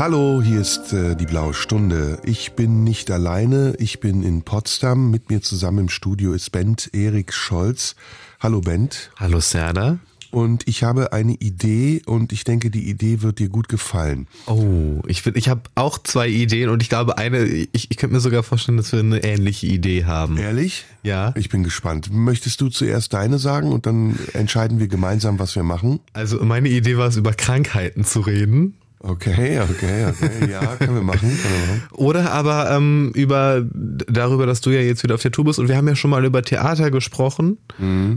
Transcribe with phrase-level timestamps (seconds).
[0.00, 2.20] Hallo, hier ist äh, die blaue Stunde.
[2.24, 5.10] Ich bin nicht alleine, ich bin in Potsdam.
[5.10, 7.96] Mit mir zusammen im Studio ist Bent Erik Scholz.
[8.40, 9.10] Hallo Bent.
[9.16, 9.98] Hallo Serda.
[10.30, 14.26] Und ich habe eine Idee und ich denke, die Idee wird dir gut gefallen.
[14.46, 18.14] Oh, ich, bin- ich habe auch zwei Ideen und ich glaube, eine, ich, ich könnte
[18.14, 20.38] mir sogar vorstellen, dass wir eine ähnliche Idee haben.
[20.38, 20.86] Ehrlich?
[21.02, 21.34] Ja.
[21.36, 22.08] Ich bin gespannt.
[22.10, 26.00] Möchtest du zuerst deine sagen und dann entscheiden wir gemeinsam, was wir machen?
[26.14, 28.76] Also meine Idee war es, über Krankheiten zu reden.
[29.02, 30.50] Okay, okay, okay.
[30.50, 31.20] Ja, können wir machen.
[31.20, 31.82] Können wir machen.
[31.92, 35.68] Oder aber ähm, über darüber, dass du ja jetzt wieder auf der Tour bist und
[35.68, 37.56] wir haben ja schon mal über Theater gesprochen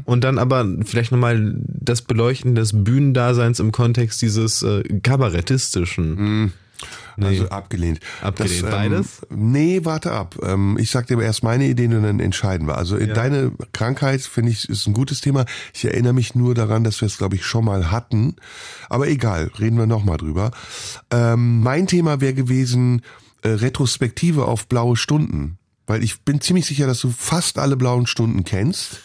[0.05, 6.52] und dann aber vielleicht nochmal das Beleuchten des Bühnendaseins im Kontext dieses äh, kabarettistischen.
[7.17, 7.25] Nee.
[7.28, 8.00] Also abgelehnt.
[8.22, 8.64] Abgelehnt.
[8.64, 9.22] ähm, Beides?
[9.30, 10.36] Nee, warte ab.
[10.44, 12.78] Ähm, ich sag dir aber erst meine Ideen und dann entscheiden wir.
[12.78, 13.14] Also Ja.
[13.14, 15.45] deine Krankheit, finde ich, ist ein gutes Thema.
[15.73, 18.36] Ich erinnere mich nur daran, dass wir es, glaube ich, schon mal hatten.
[18.89, 20.52] Aber egal, reden wir nochmal drüber.
[21.11, 23.02] Ähm, mein Thema wäre gewesen,
[23.42, 25.58] äh, Retrospektive auf blaue Stunden.
[25.86, 29.02] Weil ich bin ziemlich sicher, dass du fast alle blauen Stunden kennst.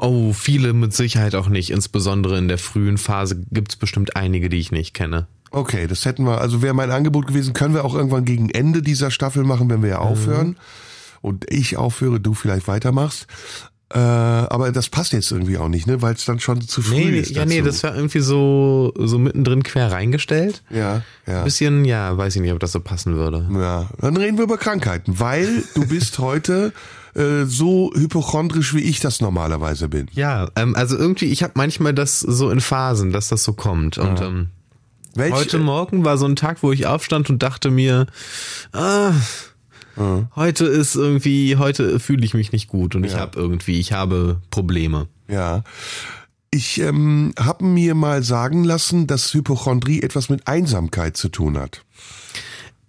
[0.00, 1.70] Oh, viele mit Sicherheit auch nicht.
[1.70, 5.28] Insbesondere in der frühen Phase gibt es bestimmt einige, die ich nicht kenne.
[5.50, 8.82] Okay, das hätten wir, also wäre mein Angebot gewesen, können wir auch irgendwann gegen Ende
[8.82, 10.56] dieser Staffel machen, wenn wir ja aufhören.
[11.20, 13.26] Und ich aufhöre, du vielleicht weitermachst.
[13.90, 16.02] Äh, aber das passt jetzt irgendwie auch nicht, ne?
[16.02, 17.30] Weil es dann schon zu früh Nee, ist.
[17.30, 17.66] ja, nee, dazu.
[17.68, 20.62] das war irgendwie so, so mittendrin quer reingestellt.
[20.68, 21.42] Ja, ja.
[21.42, 23.48] Bisschen, ja, weiß ich nicht, ob das so passen würde.
[23.50, 26.74] Ja, dann reden wir über Krankheiten, weil du bist heute
[27.14, 30.06] äh, so hypochondrisch, wie ich das normalerweise bin.
[30.12, 33.96] Ja, ähm, also irgendwie, ich habe manchmal das so in Phasen, dass das so kommt.
[33.96, 34.48] Und ähm,
[35.14, 38.06] Welch, heute Morgen war so ein Tag, wo ich aufstand und dachte mir,
[38.72, 39.12] ah,
[40.36, 43.18] heute ist irgendwie, heute fühle ich mich nicht gut und ich Ja.
[43.20, 45.08] habe irgendwie, ich habe Probleme.
[45.28, 45.64] Ja.
[46.50, 51.84] Ich ähm, habe mir mal sagen lassen, dass Hypochondrie etwas mit Einsamkeit zu tun hat.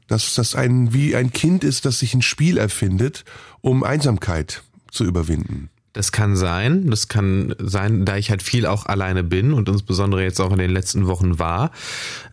[0.08, 3.26] Dass das ein wie ein Kind ist, das sich ein Spiel erfindet,
[3.62, 5.70] um Einsamkeit zu überwinden.
[6.00, 10.24] Das kann sein, das kann sein, da ich halt viel auch alleine bin und insbesondere
[10.24, 11.72] jetzt auch in den letzten Wochen war.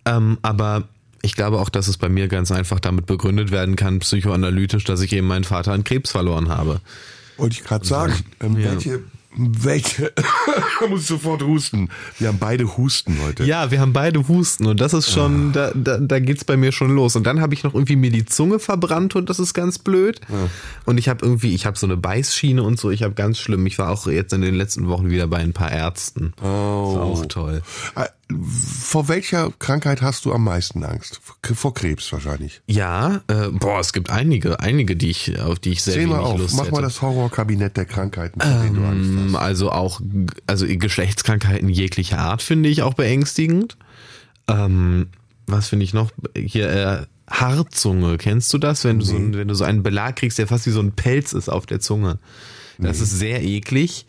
[0.04, 0.84] Ähm, aber
[1.21, 5.00] ich glaube auch, dass es bei mir ganz einfach damit begründet werden kann, psychoanalytisch, dass
[5.00, 6.81] ich eben meinen Vater an Krebs verloren habe.
[7.38, 8.15] Wollte ich gerade sagen.
[8.38, 8.71] Ähm, Ja.
[8.71, 9.03] Welche,
[9.36, 10.12] welche,
[10.80, 11.91] da muss ich sofort husten.
[12.19, 13.44] Wir haben beide Husten heute.
[13.44, 16.72] Ja, wir haben beide Husten und das ist schon, da, da, da geht's bei mir
[16.72, 17.16] schon los.
[17.16, 20.20] Und dann habe ich noch irgendwie mir die Zunge verbrannt und das ist ganz blöd.
[20.84, 23.66] Und ich habe irgendwie, ich habe so eine Beißschiene und so, ich habe ganz schlimm.
[23.66, 26.32] Ich war auch jetzt in den letzten Wochen wieder bei ein paar Ärzten.
[26.42, 27.12] Oh.
[27.14, 27.62] Ist auch toll.
[28.28, 31.20] Vor welcher Krankheit hast du am meisten Angst?
[31.54, 32.60] Vor Krebs wahrscheinlich.
[32.66, 36.19] Ja, äh, boah, es gibt einige, einige, die ich, auf die ich sehr Zähl mal
[36.19, 36.38] wenig auf.
[36.41, 36.72] Lust Mach hätte.
[36.72, 39.28] mal das Horrorkabinett der Krankheiten, vor denen du Angst hast.
[39.28, 40.00] Ähm, Also auch,
[40.48, 43.76] also Geschlechtskrankheiten jeglicher Art finde ich auch beängstigend.
[44.48, 45.06] Ähm,
[45.47, 46.10] was finde ich noch?
[46.36, 48.82] Hier, äh, Haarzunge, kennst du das?
[48.84, 51.32] Wenn du, so, wenn du so einen Belag kriegst, der fast wie so ein Pelz
[51.32, 52.19] ist auf der Zunge.
[52.78, 54.06] Das ist sehr eklig.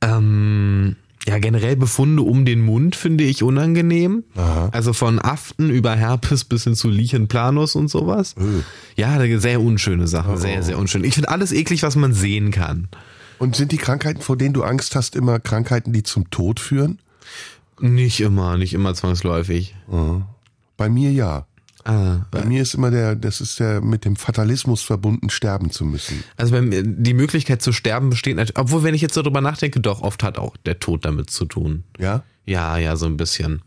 [0.00, 0.96] Ähm,
[1.26, 4.24] ja, generell Befunde um den Mund finde ich unangenehm.
[4.72, 8.34] Also von Aften über Herpes bis hin zu Lichen planus und sowas.
[8.96, 11.04] Ja, sehr unschöne Sachen, sehr, sehr unschön.
[11.04, 12.88] Ich finde alles eklig, was man sehen kann.
[13.38, 16.98] Und sind die Krankheiten, vor denen du Angst hast, immer Krankheiten, die zum Tod führen?
[17.80, 19.74] Nicht immer, nicht immer zwangsläufig.
[20.76, 21.46] Bei mir ja.
[21.84, 25.84] Ah, Bei mir ist immer der, das ist der mit dem Fatalismus verbunden, sterben zu
[25.84, 26.22] müssen.
[26.36, 29.80] also mir, die Möglichkeit zu sterben besteht natürlich, obwohl wenn ich jetzt so drüber nachdenke,
[29.80, 31.84] doch oft hat auch der Tod damit zu tun.
[31.98, 32.22] Ja?
[32.46, 33.62] Ja, ja, so ein bisschen.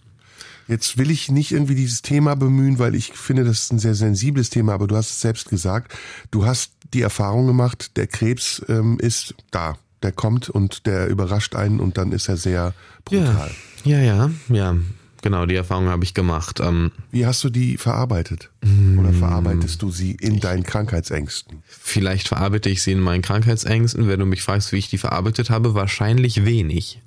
[0.68, 3.94] Jetzt will ich nicht irgendwie dieses Thema bemühen, weil ich finde, das ist ein sehr
[3.96, 5.94] sensibles Thema, aber du hast es selbst gesagt.
[6.32, 9.78] Du hast die Erfahrung gemacht, der Krebs ähm, ist da.
[10.02, 12.74] Der kommt und der überrascht einen und dann ist er sehr
[13.06, 13.52] brutal.
[13.84, 14.76] Ja, ja, ja.
[15.26, 16.60] Genau, die Erfahrung habe ich gemacht.
[16.60, 18.52] Ähm, Wie hast du die verarbeitet?
[18.96, 21.64] Oder verarbeitest du sie in deinen Krankheitsängsten?
[21.68, 24.08] vielleicht verarbeite ich sie in meinen Krankheitsängsten.
[24.08, 27.02] Wenn du mich fragst, wie ich die verarbeitet habe, wahrscheinlich wenig.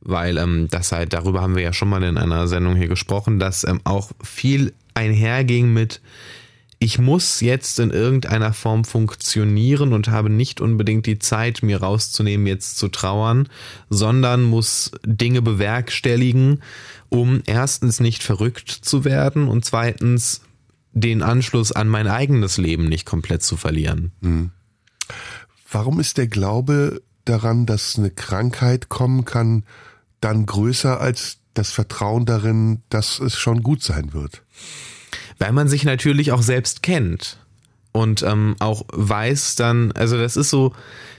[0.00, 3.38] Weil ähm, das halt, darüber haben wir ja schon mal in einer Sendung hier gesprochen,
[3.38, 6.00] dass ähm, auch viel einherging mit,
[6.78, 12.46] ich muss jetzt in irgendeiner Form funktionieren und habe nicht unbedingt die Zeit, mir rauszunehmen,
[12.46, 13.48] jetzt zu trauern,
[13.88, 16.62] sondern muss Dinge bewerkstelligen,
[17.08, 20.42] um erstens nicht verrückt zu werden und zweitens
[20.92, 24.12] den Anschluss an mein eigenes Leben nicht komplett zu verlieren.
[25.70, 29.64] warum ist der Glaube daran, dass eine Krankheit kommen kann,
[30.20, 34.42] dann größer als das Vertrauen darin, dass es schon gut sein wird?
[35.38, 37.38] Weil man sich natürlich auch selbst kennt
[37.96, 40.72] und ähm, auch weiß dann, also das ist so,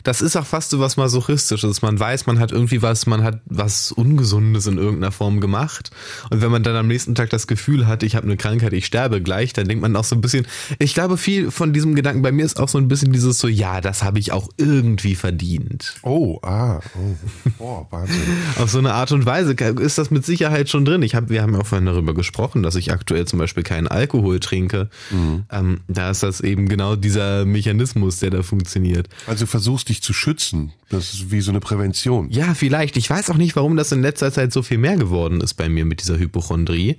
[0.03, 1.81] das ist auch fast so was Masochistisches.
[1.81, 5.91] Man weiß, man hat irgendwie was, man hat was Ungesundes in irgendeiner Form gemacht.
[6.29, 8.85] Und wenn man dann am nächsten Tag das Gefühl hat, ich habe eine Krankheit, ich
[8.85, 10.45] sterbe gleich, dann denkt man auch so ein bisschen,
[10.79, 13.47] ich glaube, viel von diesem Gedanken bei mir ist auch so ein bisschen dieses so,
[13.47, 15.95] ja, das habe ich auch irgendwie verdient.
[16.03, 17.15] Oh, ah, oh,
[17.59, 18.21] oh Wahnsinn.
[18.59, 21.01] Auf so eine Art und Weise ist das mit Sicherheit schon drin.
[21.01, 23.88] Ich hab, wir haben ja auch vorhin darüber gesprochen, dass ich aktuell zum Beispiel keinen
[23.88, 24.89] Alkohol trinke.
[25.09, 25.44] Mhm.
[25.51, 29.07] Ähm, da ist das eben genau dieser Mechanismus, der da funktioniert.
[29.25, 30.73] Also versuchst dich zu schützen.
[30.89, 32.29] Das ist wie so eine Prävention.
[32.29, 32.97] Ja, vielleicht.
[32.97, 35.69] Ich weiß auch nicht, warum das in letzter Zeit so viel mehr geworden ist bei
[35.69, 36.97] mir mit dieser Hypochondrie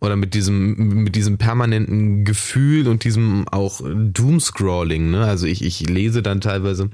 [0.00, 5.24] oder mit diesem mit diesem permanenten Gefühl und diesem auch Doomscrolling, ne?
[5.24, 6.90] Also ich, ich lese dann teilweise,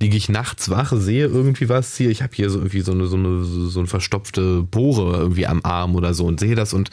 [0.00, 3.06] liege ich nachts wach, sehe irgendwie was hier, ich habe hier so irgendwie so eine
[3.06, 6.90] so eine so eine verstopfte Pore irgendwie am Arm oder so und sehe das und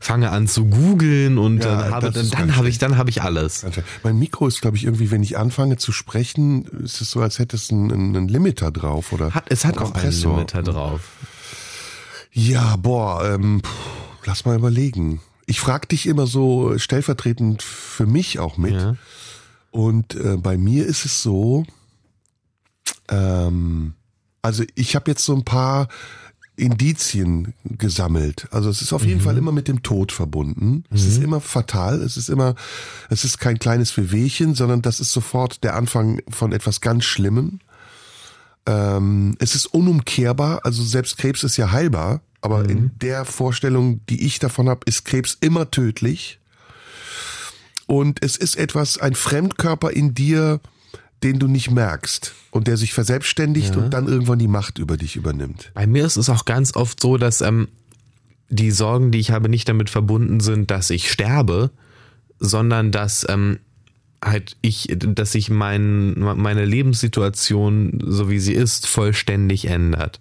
[0.00, 3.22] fange an zu googeln und ja, dann habe dann, dann habe ich dann habe ich
[3.22, 3.64] alles.
[4.02, 7.38] Mein Mikro ist glaube ich irgendwie, wenn ich anfange zu sprechen, ist es so, als
[7.38, 11.02] hätte es einen, einen Limiter drauf oder hat, es hat auch einen Limiter drauf.
[12.32, 13.62] Ja, boah, ähm,
[14.24, 15.20] lass mal überlegen.
[15.46, 18.74] Ich frage dich immer so stellvertretend für mich auch mit.
[18.74, 18.96] Ja.
[19.70, 21.64] Und äh, bei mir ist es so,
[23.08, 23.94] ähm,
[24.42, 25.88] also ich habe jetzt so ein paar
[26.56, 28.46] Indizien gesammelt.
[28.52, 29.24] Also es ist auf jeden mhm.
[29.24, 30.84] Fall immer mit dem Tod verbunden.
[30.90, 31.24] Es ist mhm.
[31.24, 32.00] immer fatal.
[32.00, 32.54] Es ist immer,
[33.10, 37.58] es ist kein kleines Wehwehchen, sondern das ist sofort der Anfang von etwas ganz Schlimmem.
[38.66, 40.60] Ähm, es ist unumkehrbar.
[40.64, 42.20] Also selbst Krebs ist ja heilbar.
[42.44, 42.68] Aber mhm.
[42.68, 46.38] in der Vorstellung, die ich davon habe, ist Krebs immer tödlich.
[47.86, 50.60] Und es ist etwas, ein Fremdkörper in dir,
[51.22, 53.80] den du nicht merkst und der sich verselbstständigt ja.
[53.80, 55.70] und dann irgendwann die Macht über dich übernimmt.
[55.72, 57.68] Bei mir ist es auch ganz oft so, dass ähm,
[58.50, 61.70] die Sorgen, die ich habe, nicht damit verbunden sind, dass ich sterbe,
[62.38, 63.58] sondern dass ähm,
[64.22, 70.20] halt ich, dass sich mein, meine Lebenssituation, so wie sie ist, vollständig ändert.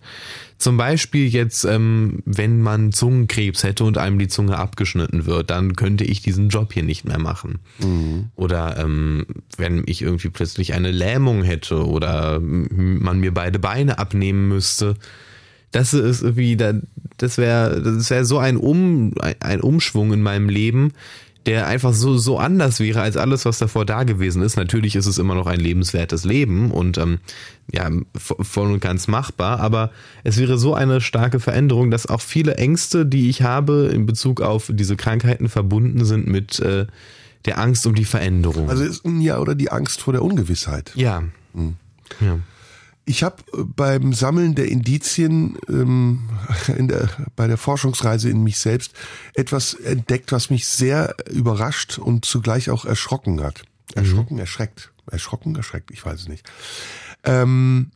[0.64, 5.76] Zum Beispiel jetzt, ähm, wenn man Zungenkrebs hätte und einem die Zunge abgeschnitten wird, dann
[5.76, 7.60] könnte ich diesen Job hier nicht mehr machen.
[7.80, 8.30] Mhm.
[8.38, 9.26] Oder ähm,
[9.58, 14.96] wenn ich irgendwie plötzlich eine Lähmung hätte oder man mir beide Beine abnehmen müsste.
[15.72, 20.94] Das ist irgendwie, das wäre, das wäre so ein, um, ein Umschwung in meinem Leben,
[21.46, 24.56] der einfach so, so anders wäre als alles, was davor da gewesen ist.
[24.56, 27.20] Natürlich ist es immer noch ein lebenswertes Leben und ähm,
[27.72, 29.92] ja, voll und ganz machbar, aber
[30.24, 34.42] es wäre so eine starke Veränderung, dass auch viele Ängste, die ich habe in Bezug
[34.42, 36.86] auf diese Krankheiten verbunden sind mit äh,
[37.46, 38.70] der Angst um die Veränderung.
[38.70, 40.92] Also ist ja oder die Angst vor der Ungewissheit.
[40.96, 41.24] Ja.
[41.54, 41.76] Mhm.
[42.22, 42.40] ja.
[43.06, 46.30] Ich habe äh, beim Sammeln der Indizien ähm,
[46.78, 48.94] in der, bei der Forschungsreise in mich selbst
[49.34, 53.64] etwas entdeckt, was mich sehr überrascht und zugleich auch erschrocken hat.
[53.96, 54.42] Erschrocken, mhm.
[54.42, 54.92] erschreckt.
[55.12, 56.46] Erschrocken, erschreckt, ich weiß es nicht.
[57.26, 57.92] Ähm,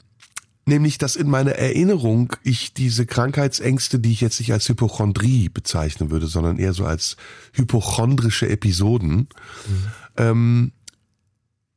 [0.65, 6.12] nämlich, dass in meiner Erinnerung ich diese Krankheitsängste, die ich jetzt nicht als Hypochondrie bezeichnen
[6.12, 7.15] würde, sondern eher so als
[7.54, 9.30] hypochondrische Episoden,
[9.68, 9.92] mhm.
[10.18, 10.71] ähm,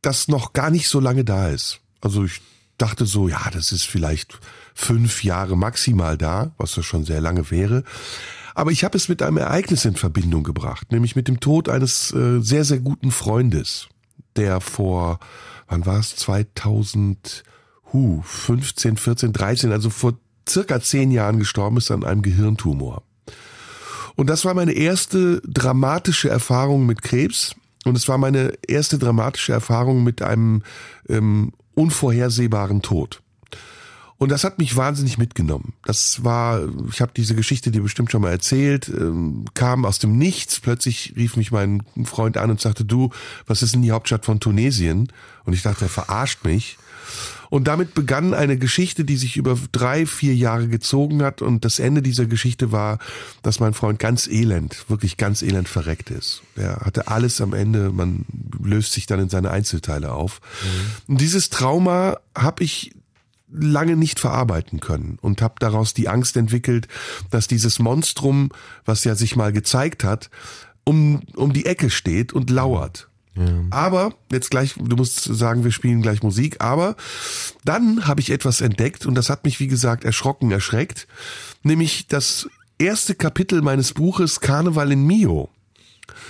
[0.02, 1.80] das noch gar nicht so lange da ist.
[2.00, 2.40] Also ich
[2.80, 4.38] dachte so, ja, das ist vielleicht
[4.74, 7.84] fünf Jahre maximal da, was ja schon sehr lange wäre.
[8.54, 12.12] Aber ich habe es mit einem Ereignis in Verbindung gebracht, nämlich mit dem Tod eines
[12.12, 13.88] äh, sehr, sehr guten Freundes,
[14.36, 15.18] der vor,
[15.68, 17.44] wann war es, 2000,
[17.92, 20.14] hu, 15, 14, 13, also vor
[20.48, 23.02] circa zehn Jahren gestorben ist an einem Gehirntumor.
[24.16, 27.54] Und das war meine erste dramatische Erfahrung mit Krebs.
[27.84, 30.62] Und es war meine erste dramatische Erfahrung mit einem
[31.08, 33.22] ähm, unvorhersehbaren Tod.
[34.18, 35.72] Und das hat mich wahnsinnig mitgenommen.
[35.86, 36.60] Das war,
[36.90, 40.60] ich habe diese Geschichte dir bestimmt schon mal erzählt, ähm, kam aus dem Nichts.
[40.60, 43.08] Plötzlich rief mich mein Freund an und sagte, du,
[43.46, 45.10] was ist denn die Hauptstadt von Tunesien?
[45.46, 46.76] Und ich dachte, er verarscht mich.
[47.50, 51.42] Und damit begann eine Geschichte, die sich über drei, vier Jahre gezogen hat.
[51.42, 52.98] Und das Ende dieser Geschichte war,
[53.42, 56.42] dass mein Freund ganz elend, wirklich ganz elend verreckt ist.
[56.56, 58.24] Er hatte alles am Ende, man
[58.62, 60.40] löst sich dann in seine Einzelteile auf.
[60.62, 61.12] Mhm.
[61.12, 62.92] Und dieses Trauma habe ich
[63.52, 66.86] lange nicht verarbeiten können und habe daraus die Angst entwickelt,
[67.30, 68.50] dass dieses Monstrum,
[68.84, 70.30] was ja sich mal gezeigt hat,
[70.84, 73.09] um, um die Ecke steht und lauert.
[73.70, 76.96] Aber, jetzt gleich, du musst sagen, wir spielen gleich Musik, aber
[77.64, 81.06] dann habe ich etwas entdeckt und das hat mich, wie gesagt, erschrocken, erschreckt,
[81.62, 85.48] nämlich das erste Kapitel meines Buches Karneval in Mio.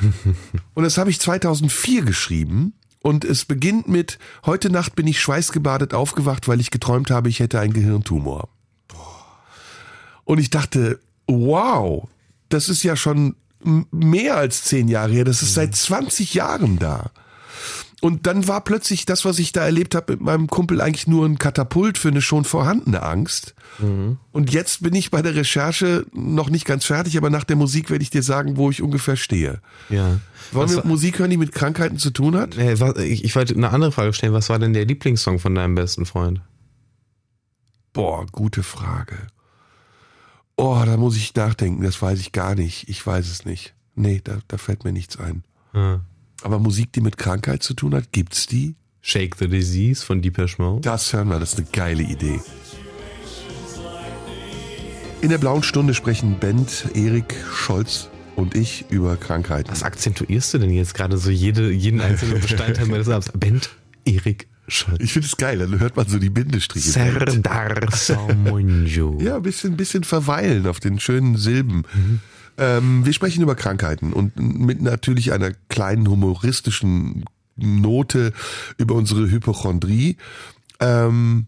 [0.74, 5.94] und das habe ich 2004 geschrieben Und es beginnt mit, heute Nacht bin ich schweißgebadet
[5.94, 8.48] aufgewacht, weil ich geträumt habe, ich hätte einen Gehirntumor.
[10.24, 12.08] Und ich dachte, wow,
[12.50, 17.10] das ist ja schon mehr als zehn Jahre her, das ist seit 20 Jahren da.
[18.00, 21.26] Und dann war plötzlich das, was ich da erlebt habe mit meinem Kumpel, eigentlich nur
[21.26, 23.54] ein Katapult für eine schon vorhandene Angst.
[24.32, 27.90] Und jetzt bin ich bei der Recherche noch nicht ganz fertig, aber nach der Musik
[27.90, 29.60] werde ich dir sagen, wo ich ungefähr stehe.
[29.88, 30.18] Ja.
[30.52, 32.56] Wollen Was wir Musik hören, die mit Krankheiten zu tun hat?
[32.58, 34.32] Äh, was, ich, ich wollte eine andere Frage stellen.
[34.32, 36.40] Was war denn der Lieblingssong von deinem besten Freund?
[37.92, 39.28] Boah, gute Frage.
[40.62, 42.86] Oh, da muss ich nachdenken, das weiß ich gar nicht.
[42.90, 43.72] Ich weiß es nicht.
[43.94, 45.42] Nee, da, da fällt mir nichts ein.
[45.72, 46.00] Ah.
[46.42, 48.74] Aber Musik, die mit Krankheit zu tun hat, gibt's die?
[49.00, 50.82] Shake the Disease von Deepesh Mode.
[50.82, 52.42] Das hören wir, das ist eine geile Idee.
[55.22, 59.70] In der blauen Stunde sprechen Bent, Erik, Scholz und ich über Krankheiten.
[59.70, 63.32] Was akzentuierst du denn jetzt gerade so jede, jeden einzelnen Bestandteil meines Namens?
[63.32, 63.70] Bent,
[64.04, 64.46] Erik.
[64.98, 66.90] Ich finde es geil, dann hört man so die Bindestriche.
[66.90, 69.20] Serdar Somunju.
[69.22, 71.84] Ja, ein bisschen, bisschen verweilen auf den schönen Silben.
[72.58, 77.24] Ähm, wir sprechen über Krankheiten und mit natürlich einer kleinen humoristischen
[77.56, 78.32] Note
[78.78, 80.16] über unsere Hypochondrie.
[80.78, 81.46] Ähm,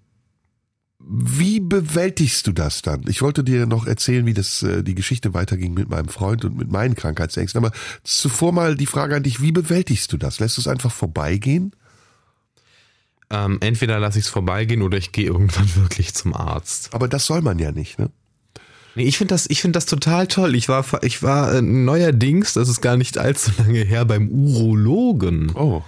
[1.04, 3.02] wie bewältigst du das dann?
[3.08, 6.56] Ich wollte dir noch erzählen, wie das äh, die Geschichte weiterging mit meinem Freund und
[6.56, 7.62] mit meinen Krankheitsängsten.
[7.62, 7.74] Aber
[8.04, 10.38] zuvor mal die Frage an dich: Wie bewältigst du das?
[10.38, 11.72] Lässt du es einfach vorbeigehen?
[13.32, 16.90] Ähm, entweder lasse ich es vorbeigehen oder ich gehe irgendwann wirklich zum Arzt.
[16.92, 18.10] Aber das soll man ja nicht, ne?
[18.94, 20.54] Nee, ich finde das, ich finde das total toll.
[20.54, 25.50] Ich war, ich war äh, neuerdings, das ist gar nicht allzu lange her, beim Urologen.
[25.54, 25.82] Oh,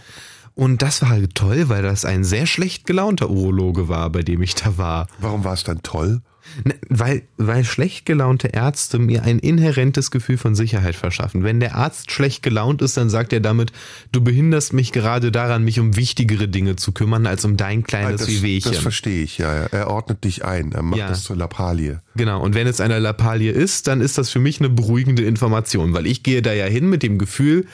[0.55, 4.41] Und das war halt toll, weil das ein sehr schlecht gelaunter Urologe war, bei dem
[4.41, 5.07] ich da war.
[5.19, 6.23] warum war es dann toll?
[6.63, 11.43] Ne, Weil, weil schlecht gelaunte Ärzte mir ein inhärentes Gefühl von Sicherheit verschaffen.
[11.43, 13.73] Wenn der Arzt schlecht gelaunt ist, dann sagt er damit,
[14.13, 18.21] du behinderst mich gerade daran, mich um wichtigere Dinge zu kümmern, als um dein kleines
[18.21, 18.73] das, Wehwehchen.
[18.73, 19.67] das verstehe ich, ja, ja.
[19.73, 21.09] Er ordnet dich ein, er macht Ja.
[21.09, 22.01] das zur Lappalie.
[22.17, 25.93] Genau, und wenn es eine Lappalie ist, dann ist das für mich eine beruhigende Information,
[25.95, 27.67] weil ich gehe da ja hin mit dem Gefühl,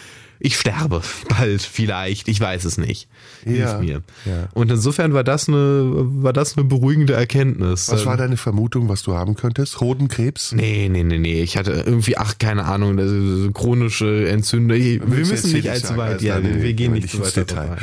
[0.42, 3.08] ich sterbe bald, vielleicht, ich weiß es nicht.
[3.44, 4.02] Hilf Ja, mir.
[4.24, 4.48] ja.
[4.54, 7.88] Und insofern war das eine, war das eine beruhigende Erkenntnis.
[7.90, 9.80] Was Ähm, war deine Vermutung, was du haben könntest?
[9.80, 10.52] Hodenkrebs?
[10.52, 11.42] Nee, nee, nee, nee.
[11.42, 14.78] Ich hatte irgendwie, ach, keine Ahnung, das ist chronische Entzündung.
[14.78, 17.76] Wir müssen nicht allzu weit, Also, ja, wir, gehen nicht zu ins weit Detail.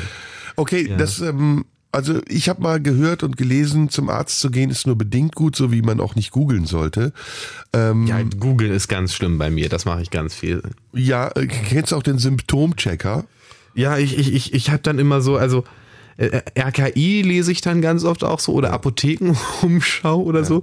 [0.55, 0.97] Okay, Ja.
[0.97, 4.97] das, ähm, also ich habe mal gehört und gelesen, zum Arzt zu gehen ist nur
[4.97, 7.13] bedingt gut, so wie man auch nicht googeln sollte.
[7.73, 10.61] Ähm, Ja, googeln ist ganz schlimm bei mir, das mache ich ganz viel.
[10.93, 13.25] ja, äh, kennst du auch den Symptomchecker?
[13.73, 15.63] Ja, ich, ich, ich, ich habe dann immer so, also
[16.17, 20.61] äh, RKI lese ich dann ganz oft auch so oder Apothekenumschau oder so.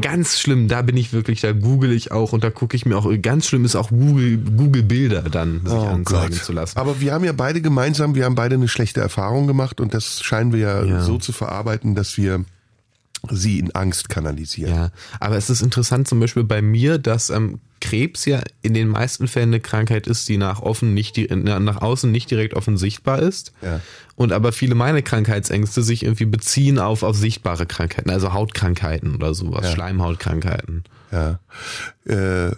[0.00, 2.96] Ganz schlimm, da bin ich wirklich, da google ich auch und da gucke ich mir
[2.96, 6.74] auch, ganz schlimm ist auch Google, Google Bilder dann sich anzeigen zu lassen.
[6.76, 9.94] Oh Aber wir haben ja beide gemeinsam, wir haben beide eine schlechte Erfahrung gemacht und
[9.94, 11.02] das scheinen wir ja, Ja.
[11.02, 12.44] so zu verarbeiten, dass wir
[13.28, 14.74] sie in Angst kanalisieren.
[14.74, 18.88] Ja, aber es ist interessant zum Beispiel bei mir, dass ähm, Krebs ja in den
[18.88, 23.20] meisten Fällen eine Krankheit ist, die nach offen nicht nach außen nicht direkt offen sichtbar
[23.20, 23.52] ist.
[23.62, 23.80] Ja.
[24.16, 29.34] Und aber viele meine Krankheitsängste sich irgendwie beziehen auf auf sichtbare Krankheiten, also Hautkrankheiten oder
[29.34, 29.72] sowas, Ja.
[29.72, 30.84] Schleimhautkrankheiten.
[31.10, 31.40] Ja.
[32.06, 32.52] Äh,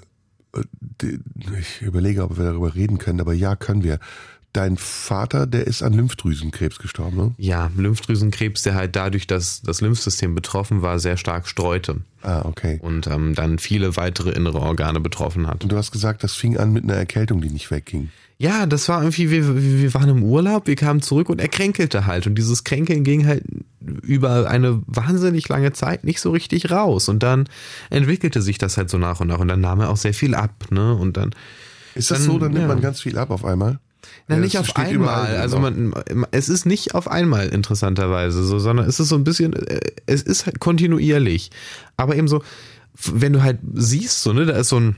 [1.58, 3.98] ich überlege, ob wir darüber reden können, aber ja, können wir.
[4.52, 7.34] Dein Vater, der ist an Lymphdrüsenkrebs gestorben, ne?
[7.38, 12.78] Ja, Lymphdrüsenkrebs, der halt dadurch, dass das Lymphsystem betroffen war, sehr stark streute Ah, okay.
[12.82, 15.62] und ähm, dann viele weitere innere Organe betroffen hat.
[15.62, 18.10] Und du hast gesagt, das fing an mit einer Erkältung, die nicht wegging.
[18.36, 22.06] Ja, das war irgendwie, wir, wir waren im Urlaub, wir kamen zurück und er kränkelte
[22.06, 22.26] halt.
[22.26, 23.44] Und dieses Kränkeln ging halt
[24.02, 27.08] über eine wahnsinnig lange Zeit nicht so richtig raus.
[27.08, 27.48] Und dann
[27.88, 29.38] entwickelte sich das halt so nach und nach.
[29.38, 30.92] Und dann nahm er auch sehr viel ab, ne?
[30.94, 31.30] Und dann,
[31.94, 32.68] Ist das Dann, so, dann nimmt ja.
[32.68, 33.78] man ganz viel ab auf einmal?
[34.28, 35.26] Na, Ja, nicht auf überall einmal.
[35.26, 35.94] drin Also man,
[36.30, 40.22] es ist nicht auf einmal interessanterweise so, sondern es ist so ein bisschen, äh, es
[40.22, 41.50] ist halt kontinuierlich.
[41.96, 42.42] Aber eben so,
[43.12, 44.96] wenn du halt siehst, so, ne, da ist so ein,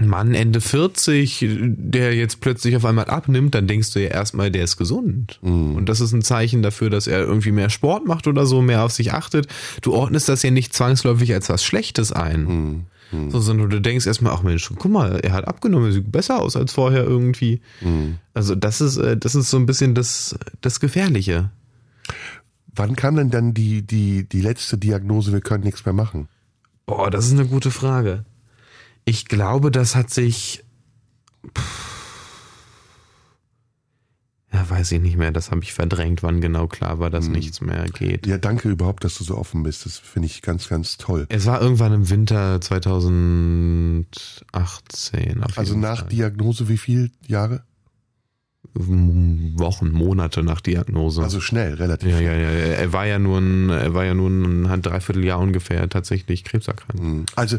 [0.00, 4.62] Mann Ende 40, der jetzt plötzlich auf einmal abnimmt, dann denkst du ja erstmal, der
[4.62, 5.40] ist gesund.
[5.74, 8.84] Und das ist ein Zeichen dafür, dass er irgendwie mehr Sport macht oder so, mehr
[8.84, 9.48] auf sich achtet.
[9.82, 12.86] Du ordnest das ja nicht zwangsläufig als was Schlechtes ein.
[13.30, 16.40] So, sondern du denkst erstmal, ach Mensch, guck mal, er hat abgenommen, er sieht besser
[16.40, 17.62] aus als vorher irgendwie.
[18.34, 21.50] Also das ist, äh, das ist so ein bisschen das, das Gefährliche.
[22.74, 26.28] Wann kam denn dann die, die, die letzte Diagnose, wir können nichts mehr machen?
[26.86, 28.24] Boah, das ist eine gute Frage.
[29.04, 30.64] Ich glaube, das hat sich.
[34.52, 35.30] Ja, weiß ich nicht mehr.
[35.30, 38.26] Das habe ich verdrängt, wann genau klar war, dass nichts mehr geht.
[38.26, 39.84] Ja, danke überhaupt, dass du so offen bist.
[39.84, 41.26] Das finde ich ganz, ganz toll.
[41.28, 45.42] Es war irgendwann im Winter 2018.
[45.42, 46.08] Auf Also nach Fall.
[46.08, 47.64] Diagnose wie viel Jahre?
[48.74, 51.22] Wochen, Monate nach Diagnose.
[51.22, 52.08] Also schnell, relativ.
[52.08, 52.48] ja, ja, ja.
[52.48, 57.32] Er war ja nur ein, er war ja nur ein Dreivierteljahr ungefähr tatsächlich krebserkrankt.
[57.34, 57.58] Also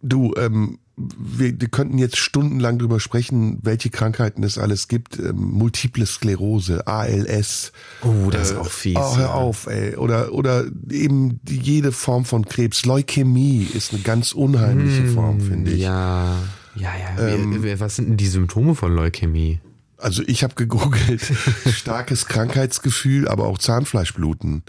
[0.00, 5.18] du, ähm, wir, wir könnten jetzt stundenlang drüber sprechen, welche Krankheiten es alles gibt.
[5.18, 7.72] Ähm, Multiple Sklerose, ALS.
[8.02, 8.96] Oh, das ist auch fies.
[8.98, 9.32] Oh, hör ja.
[9.32, 9.96] auf, ey.
[9.96, 12.84] Oder, oder eben jede Form von Krebs.
[12.84, 15.76] Leukämie ist eine ganz unheimliche Form, finde ich.
[15.78, 16.36] Hm, Ja,
[16.76, 17.62] ja, ja.
[17.62, 19.60] Wie- Was sind denn die Symptome von Leukämie?
[19.98, 21.22] Also ich habe gegoogelt,
[21.72, 24.62] starkes Krankheitsgefühl, aber auch Zahnfleischbluten.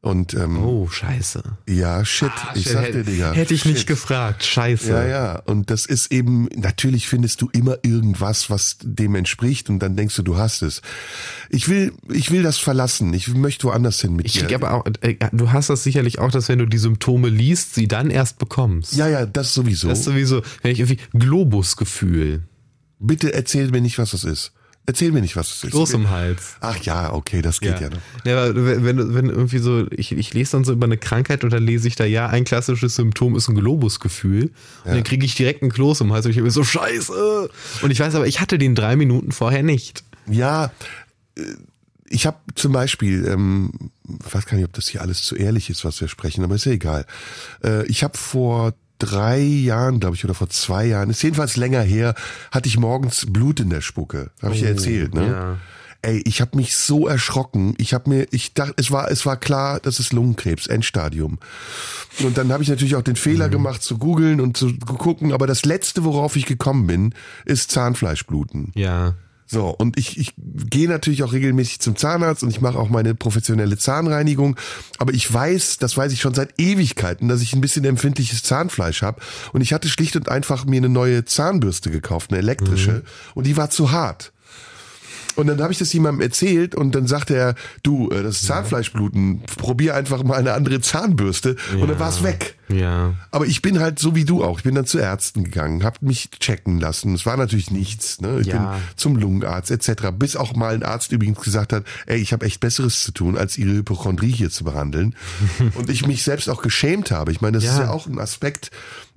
[0.00, 1.42] Und ähm, Oh, scheiße.
[1.68, 3.32] ja, shit, ich Shit, sag hätte- dir, Digga.
[3.32, 3.86] Hätte ich nicht shit.
[3.88, 4.44] gefragt.
[4.44, 4.90] Scheiße.
[4.90, 5.38] Ja, ja.
[5.40, 10.14] Und das ist eben, natürlich findest du immer irgendwas, was dem entspricht und dann denkst
[10.14, 10.82] du, du hast es.
[11.50, 13.12] Ich will, ich will das verlassen.
[13.12, 14.54] Ich möchte woanders hin mit Ich dir.
[14.54, 17.88] aber auch, äh, du hast das sicherlich auch, dass wenn du die Symptome liest, sie
[17.88, 18.94] dann erst bekommst.
[18.94, 19.88] ja, ja, das sowieso.
[19.88, 22.42] Das ist sowieso, wenn ich irgendwie Globusgefühl,
[23.00, 24.52] Bitte erzähl mir nicht, was das ist.
[24.88, 25.70] Erzähl mir nicht, was das ist.
[25.70, 26.56] Kloß im Hals.
[26.60, 27.98] Ach ja, okay, das geht ja, noch.
[28.24, 31.52] Ja, aber wenn, wenn irgendwie so, ich, ich lese dann so über eine Krankheit und
[31.52, 34.44] dann lese ich da, ja, ein klassisches Symptom ist ein Globusgefühl.
[34.44, 37.50] Und dann kriege ich direkt einen Kloß im Hals und ich bin so, scheiße.
[37.82, 40.04] Und ich weiß aber, ich hatte den drei Minuten vorher nicht.
[40.26, 40.72] Ja,
[41.36, 41.42] äh,
[42.08, 45.84] ich habe zum Beispiel, ähm, weiß gar nicht, ob das hier alles zu ehrlich ist,
[45.84, 47.04] was wir sprechen, aber ist ja egal.
[47.62, 51.82] Äh, ich habe vor drei Jahren, glaube ich, oder vor zwei Jahren, ist jedenfalls länger
[51.82, 52.14] her,
[52.50, 54.30] hatte ich morgens Blut in der Spucke.
[54.42, 55.26] Habe ich ja erzählt, ne?
[55.26, 55.56] ja.
[56.00, 57.74] Ey, ich habe mich so erschrocken.
[57.76, 61.38] Ich habe mir, ich dachte, es war, es war klar, das ist Lungenkrebs, Endstadium.
[62.22, 65.32] Und dann habe ich natürlich auch den Fehler gemacht zu googeln und zu gucken.
[65.32, 67.14] Aber das letzte, worauf ich gekommen bin,
[67.44, 68.70] ist Zahnfleischbluten.
[68.76, 69.14] Ja.
[69.50, 73.14] So, und ich, ich gehe natürlich auch regelmäßig zum Zahnarzt und ich mache auch meine
[73.14, 74.56] professionelle Zahnreinigung.
[74.98, 79.00] Aber ich weiß, das weiß ich schon seit Ewigkeiten, dass ich ein bisschen empfindliches Zahnfleisch
[79.00, 79.22] habe.
[79.54, 83.02] Und ich hatte schlicht und einfach mir eine neue Zahnbürste gekauft, eine elektrische.
[83.34, 84.32] Und die war zu hart.
[85.38, 87.54] Und dann habe ich das jemandem erzählt und dann sagte er,
[87.84, 91.54] du, äh, das ist Zahnfleischbluten, probier einfach mal eine andere Zahnbürste.
[91.80, 92.56] Und dann war es weg.
[92.68, 93.14] Ja.
[93.30, 94.58] Aber ich bin halt so wie du auch.
[94.58, 97.14] Ich bin dann zu Ärzten gegangen, habe mich checken lassen.
[97.14, 98.20] Es war natürlich nichts.
[98.20, 98.40] Ne?
[98.40, 98.72] Ich Ja.
[98.74, 100.10] bin zum Lungenarzt etc.
[100.12, 103.38] Bis auch mal ein Arzt übrigens gesagt hat, ey, ich habe echt Besseres zu tun,
[103.38, 105.14] als ihre Hypochondrie hier zu behandeln.
[105.76, 107.30] und ich mich selbst auch geschämt habe.
[107.32, 107.84] Ich meine, das ist Ja.
[107.84, 108.70] ja auch ein Aspekt,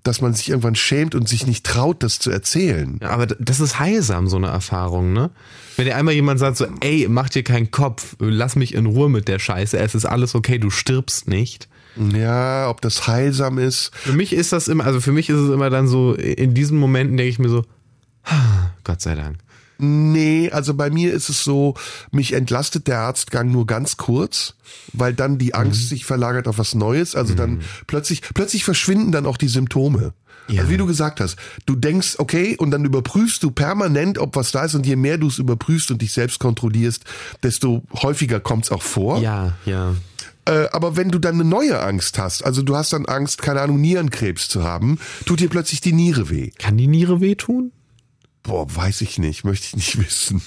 [0.04, 2.98] dass man sich irgendwann schämt und sich nicht traut, das zu erzählen.
[3.02, 5.30] Ja, aber das ist heilsam, so eine Erfahrung, ne?
[5.78, 9.10] Wenn dir einmal jemand sagt so, ey, mach dir keinen Kopf, lass mich in Ruhe
[9.10, 11.68] mit der Scheiße, es ist alles okay, du stirbst nicht.
[12.14, 13.92] Ja, ob das heilsam ist.
[13.96, 16.78] Für mich ist das immer, also für mich ist es immer dann so, in diesen
[16.80, 17.66] Momenten denke ich mir so,
[18.24, 19.38] "Ah, Gott sei Dank.
[19.82, 21.74] Nee, also bei mir ist es so,
[22.12, 24.56] mich entlastet der Arztgang nur ganz kurz,
[24.94, 27.16] weil dann die Angst sich verlagert auf was Neues.
[27.16, 30.14] Also dann plötzlich, plötzlich verschwinden dann auch die Symptome.
[30.48, 30.62] Ja.
[30.62, 34.52] Also wie du gesagt hast, du denkst, okay, und dann überprüfst du permanent, ob was
[34.52, 37.06] da ist, und je mehr du es überprüfst und dich selbst kontrollierst,
[37.42, 39.20] desto häufiger kommt es auch vor.
[39.20, 39.96] Ja, ja.
[40.46, 43.62] Äh, aber wenn du dann eine neue Angst hast, also du hast dann Angst, keine
[43.62, 46.52] Ahnung, Nierenkrebs zu haben, tut dir plötzlich die Niere weh.
[46.58, 47.72] Kann die Niere wehtun?
[48.44, 50.42] Boah, weiß ich nicht, möchte ich nicht wissen.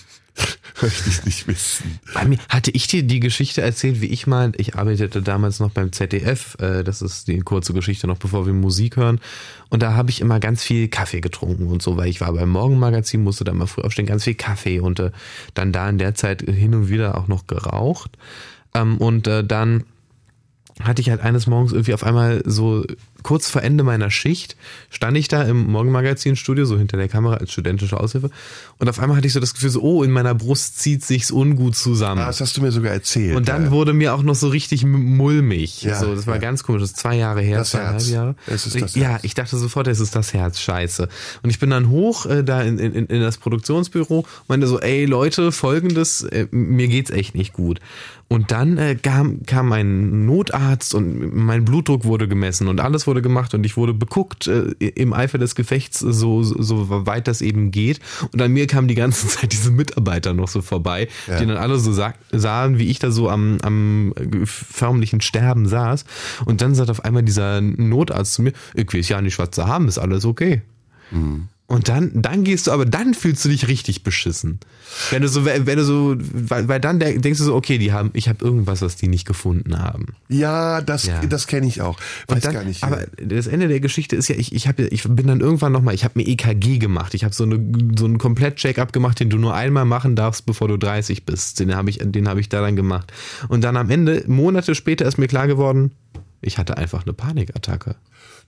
[0.82, 2.00] möchte ich nicht wissen.
[2.12, 5.70] Bei mir, hatte ich dir die Geschichte erzählt, wie ich mal, ich arbeitete damals noch
[5.70, 9.20] beim ZDF, äh, das ist die kurze Geschichte noch, bevor wir Musik hören.
[9.68, 12.48] Und da habe ich immer ganz viel Kaffee getrunken und so, weil ich war beim
[12.50, 15.12] Morgenmagazin, musste da mal früh aufstehen, ganz viel Kaffee und äh,
[15.54, 18.18] dann da in der Zeit hin und wieder auch noch geraucht.
[18.74, 19.84] Ähm, und äh, dann
[20.82, 22.84] hatte ich halt eines Morgens irgendwie auf einmal so
[23.24, 24.56] kurz vor Ende meiner Schicht
[24.90, 28.30] stand ich da im Morgenmagazinstudio, so hinter der Kamera als studentische Aushilfe.
[28.78, 31.32] Und auf einmal hatte ich so das Gefühl, so, oh, in meiner Brust zieht sich's
[31.32, 32.20] ungut zusammen.
[32.20, 33.34] Ah, das hast du mir sogar erzählt.
[33.34, 33.70] und dann ja.
[33.72, 35.82] wurde mir auch noch so richtig mulmig.
[35.82, 36.40] Ja, so, das war ja.
[36.40, 36.82] ganz komisch.
[36.82, 38.10] Das ist zwei Jahre her, Das zweieinhalb Herz.
[38.10, 38.34] Jahre.
[38.46, 39.24] Es ist das ich, ja, Herz.
[39.24, 41.08] ich dachte sofort, es ist das Herz, scheiße.
[41.42, 44.78] Und ich bin dann hoch äh, da in, in, in das Produktionsbüro und meinte so,
[44.80, 47.80] ey Leute, folgendes, äh, mir geht's echt nicht gut.
[48.28, 53.13] Und dann äh, kam, kam ein Notarzt und mein Blutdruck wurde gemessen und alles wurde
[53.22, 57.70] gemacht und ich wurde beguckt äh, im Eifer des Gefechts, so, so, weit das eben
[57.70, 58.00] geht.
[58.32, 61.38] Und an mir kamen die ganze Zeit diese Mitarbeiter noch so vorbei, Ja.
[61.38, 64.12] die dann alle so sag, sahen, wie ich da so am, am
[64.44, 66.04] förmlichen Sterben saß.
[66.44, 69.66] Und dann sagt auf einmal dieser Notarzt zu mir, ich weiß ja nicht, was sie
[69.66, 70.62] haben, ist alles okay.
[71.66, 74.60] Und dann, dann gehst du, aber dann fühlst du dich richtig beschissen.
[75.10, 78.10] Wenn du so, wenn du so, weil, weil dann denkst du so, okay, die haben,
[78.12, 80.08] ich habe irgendwas, was die nicht gefunden haben.
[80.28, 81.22] Ja, das, Ja.
[81.24, 81.98] das kenne ich auch.
[82.28, 82.84] Weiß dann, gar nicht.
[82.84, 85.72] aber das Ende der Geschichte ist ja, ich, ich, hab, ja- ich bin dann irgendwann
[85.72, 87.14] nochmal, ich habe mir EKG gemacht.
[87.14, 87.56] Ich habe so, eine,
[87.98, 91.60] so einen Komplett-Check-up gemacht, den du nur einmal machen darfst, bevor du 30 bist.
[91.60, 93.10] Den habe ich, den hab ich da dann gemacht.
[93.48, 95.92] Und dann am Ende, Monate später, ist mir klar geworden,
[96.42, 97.96] ich hatte einfach eine Panikattacke.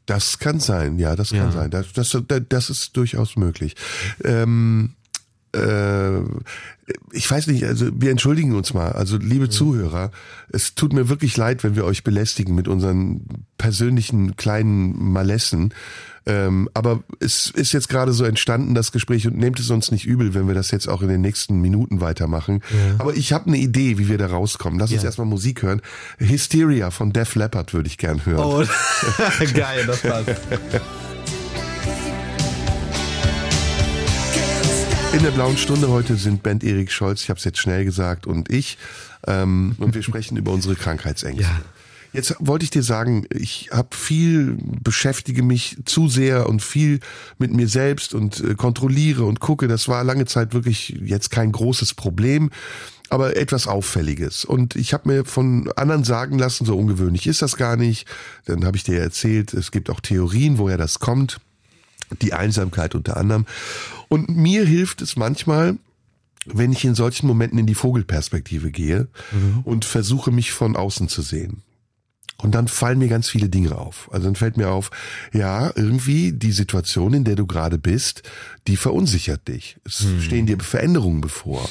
[0.07, 1.43] Das kann sein, ja, das Ja.
[1.43, 1.71] kann sein.
[1.71, 2.17] Das, das,
[2.49, 3.75] das ist durchaus möglich.
[4.25, 4.95] Ähm,
[5.53, 6.21] äh,
[7.11, 8.93] ich weiß nicht, also wir entschuldigen uns mal.
[8.93, 10.13] Also liebe Zuhörer,
[10.51, 13.23] es tut mir wirklich leid, wenn wir euch belästigen mit unseren
[13.59, 15.75] persönlichen kleinen Malessen.
[16.29, 20.07] Ähm, aber es ist jetzt gerade so entstanden, das Gespräch, und nehmt es uns nicht
[20.07, 22.63] übel, wenn wir das jetzt auch in den nächsten Minuten weitermachen.
[22.99, 24.79] Aber ich habe eine Idee, wie wir da rauskommen.
[24.81, 25.07] Lass uns Ja.
[25.09, 25.81] erstmal Musik hören.
[26.19, 28.41] Hysteria von Def Leppard würde ich gern hören.
[28.45, 28.65] Oh,
[29.55, 30.31] geil, das passt.
[35.13, 38.27] In der blauen Stunde heute sind Band Erik Scholz, ich habe es jetzt schnell gesagt,
[38.27, 38.77] und ich.
[39.27, 41.43] Ähm, und wir sprechen über unsere Krankheitsängste.
[41.43, 41.61] Ja.
[42.17, 47.01] Jetzt wollte ich dir sagen, ich habe viel, beschäftige mich zu sehr und viel
[47.37, 49.69] mit mir selbst und äh, kontrolliere und gucke.
[49.69, 52.49] Das war lange Zeit wirklich jetzt kein großes Problem,
[53.11, 54.47] aber etwas Auffälliges.
[54.47, 58.09] Und ich habe mir von anderen sagen lassen, so ungewöhnlich ist das gar nicht.
[58.47, 61.39] Dann habe ich dir erzählt, es gibt auch Theorien, woher das kommt
[62.23, 63.45] die Einsamkeit unter anderem.
[64.09, 65.77] Und mir hilft es manchmal,
[66.47, 69.09] wenn ich in solchen Momenten in die Vogelperspektive gehe
[69.65, 71.63] und versuche, mich von außen zu sehen.
[72.39, 74.11] Und dann fallen mir ganz viele Dinge auf.
[74.13, 74.91] Also dann fällt mir auf,
[75.33, 78.23] ja, irgendwie die Situation, in der du gerade bist,
[78.67, 79.79] die verunsichert dich.
[79.85, 81.69] Es stehen dir Veränderungen bevor.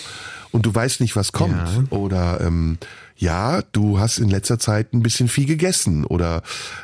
[0.52, 1.54] Und du weißt nicht, was kommt.
[1.54, 1.84] Ja.
[1.90, 2.78] Oder ähm,
[3.18, 6.42] ja, du hast in letzter Zeit ein bisschen viel gegessen oder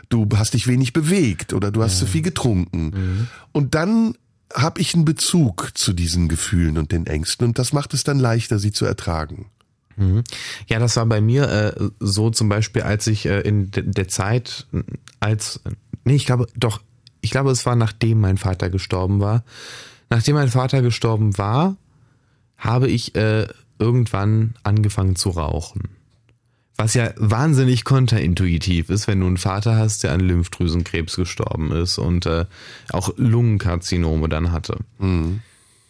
[0.09, 3.29] du hast dich wenig bewegt oder du hast zu viel getrunken.
[3.51, 4.15] Und dann
[4.53, 8.19] habe ich einen Bezug zu diesen Gefühlen und den Ängsten und das macht es dann
[8.19, 9.47] leichter, sie zu ertragen.
[10.67, 14.07] Ja, das war bei mir äh, so zum Beispiel, als ich äh, in de der
[14.07, 14.67] Zeit,
[15.19, 15.61] als,
[16.03, 16.81] nee, ich glaube, doch,
[17.21, 19.43] ich glaube, es war nachdem mein Vater gestorben war.
[20.09, 21.77] Nachdem mein Vater gestorben war,
[22.57, 23.47] habe ich äh,
[23.79, 25.89] irgendwann angefangen zu rauchen.
[26.77, 31.97] Was ja wahnsinnig kontraintuitiv ist, wenn du einen Vater hast, der an Lymphdrüsenkrebs gestorben ist
[31.97, 32.45] und äh,
[32.89, 34.77] auch Lungenkarzinome dann hatte.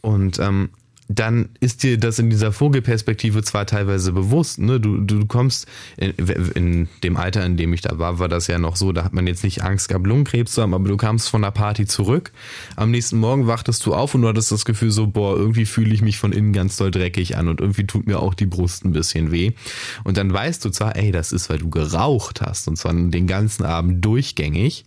[0.02, 0.70] Und ähm,
[1.16, 4.80] dann ist dir das in dieser Vogelperspektive zwar teilweise bewusst, ne?
[4.80, 6.14] Du, du kommst in,
[6.56, 9.14] in dem Alter, in dem ich da war, war das ja noch so, da hat
[9.14, 12.32] man jetzt nicht Angst gehabt, Lungenkrebs zu haben, aber du kamst von der Party zurück.
[12.76, 15.94] Am nächsten Morgen wachtest du auf und du hattest das Gefühl so, boah, irgendwie fühle
[15.94, 18.86] ich mich von innen ganz doll dreckig an und irgendwie tut mir auch die Brust
[18.86, 19.52] ein bisschen weh.
[20.04, 23.28] Und dann weißt du zwar, ey, das ist, weil du geraucht hast und zwar den
[23.28, 24.86] ganzen Abend durchgängig.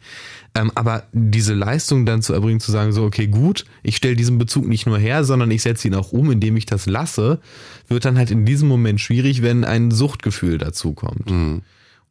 [0.55, 4.39] Ähm, aber diese Leistung dann zu erbringen, zu sagen, so, okay, gut, ich stelle diesen
[4.39, 7.41] Bezug nicht nur her, sondern ich setze ihn auch um, indem ich das lasse,
[7.89, 11.29] wird dann halt in diesem Moment schwierig, wenn ein Suchtgefühl dazukommt.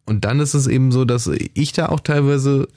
[0.06, 2.68] Und dann ist es eben so, dass ich da auch teilweise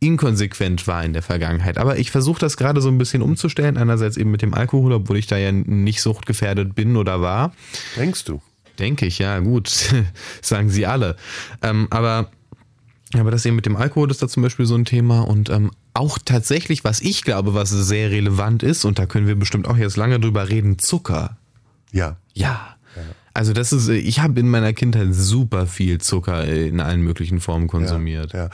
[0.00, 1.78] inkonsequent war in der Vergangenheit.
[1.78, 3.76] Aber ich versuche das gerade so ein bisschen umzustellen.
[3.76, 7.52] Einerseits eben mit dem Alkohol, obwohl ich da ja nicht suchtgefährdet bin oder war.
[7.96, 8.40] Denkst du?
[8.78, 9.68] Denke ich, ja, gut.
[10.40, 11.16] Sagen sie alle.
[11.62, 12.30] Ähm, aber,
[13.14, 15.70] aber das eben mit dem Alkohol ist da zum Beispiel so ein Thema und ähm,
[15.94, 19.76] auch tatsächlich, was ich glaube, was sehr relevant ist, und da können wir bestimmt auch
[19.76, 21.38] jetzt lange drüber reden, Zucker.
[22.34, 22.76] Ja.
[22.94, 23.02] Ja.
[23.38, 27.68] Also das ist, ich habe in meiner Kindheit super viel Zucker in allen möglichen Formen
[27.68, 28.32] konsumiert.
[28.32, 28.50] Ja.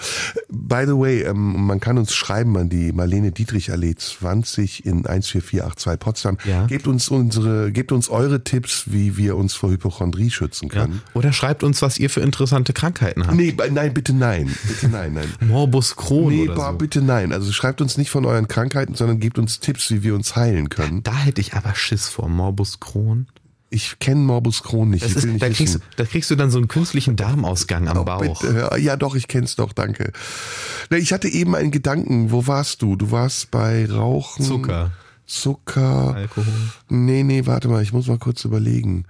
[0.50, 5.04] By the way, ähm, man kann uns schreiben an die Marlene Dietrich Allee 20 in
[5.04, 6.36] 14482 Potsdam.
[6.44, 6.66] Ja.
[6.66, 10.82] Gebt uns unsere, gebt uns eure Tipps, wie wir uns vor Hypochondrie schützen Ja.
[10.82, 11.00] können.
[11.14, 13.36] Oder schreibt uns, was ihr für interessante Krankheiten habt.
[13.38, 14.54] Nee, nein, bitte nein.
[14.68, 15.28] Bitte nein, nein.
[15.48, 16.76] Morbus Crohn Nee, oder so.
[16.76, 17.32] bitte nein.
[17.32, 20.68] Also schreibt uns nicht von euren Krankheiten, sondern gebt uns Tipps, wie wir uns heilen
[20.68, 21.02] können.
[21.02, 23.28] Da hätte ich aber Schiss vor Morbus Crohn.
[23.74, 25.04] Ich kenne Morbus Crohn nicht.
[25.04, 27.98] Das ich ist, nicht da, kriegst, da kriegst du dann so einen künstlichen Darmausgang am
[27.98, 28.40] Oh, Bauch.
[28.40, 30.12] bitte, ja, doch, ich kenn's doch, danke.
[30.90, 32.30] Ich hatte eben einen Gedanken.
[32.30, 32.94] Wo warst du?
[32.94, 34.44] Du warst bei Rauchen.
[34.44, 34.92] Zucker.
[35.26, 36.14] Zucker.
[36.14, 36.46] Alkohol.
[36.88, 39.06] Nee, nee, warte mal, ich muss mal kurz überlegen.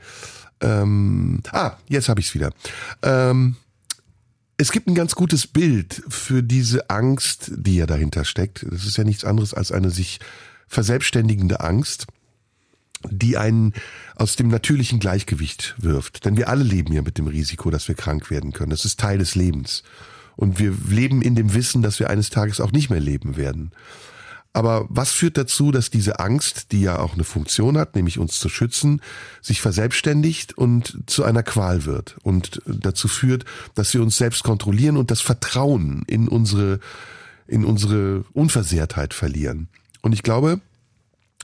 [0.60, 2.50] Ähm, ah, jetzt habe ich's wieder.
[3.02, 3.56] Ähm,
[4.56, 8.64] es gibt ein ganz gutes Bild für diese Angst, die ja dahinter steckt.
[8.70, 10.20] Das ist ja nichts anderes als eine sich
[10.68, 12.06] verselbstständigende Angst,
[13.10, 13.72] die einen
[14.16, 16.24] aus dem natürlichen Gleichgewicht wirft.
[16.24, 18.70] Denn wir alle leben ja mit dem Risiko, dass wir krank werden können.
[18.70, 19.82] Das ist Teil des Lebens.
[20.36, 23.72] Und wir leben in dem Wissen, dass wir eines Tages auch nicht mehr leben werden.
[24.52, 28.38] Aber was führt dazu, dass diese Angst, die ja auch eine Funktion hat, nämlich uns
[28.38, 29.02] zu schützen,
[29.42, 34.96] sich verselbstständigt und zu einer Qual wird und dazu führt, dass wir uns selbst kontrollieren
[34.96, 36.78] und das Vertrauen in unsere,
[37.48, 39.66] in unsere Unversehrtheit verlieren.
[40.02, 40.60] Und ich glaube,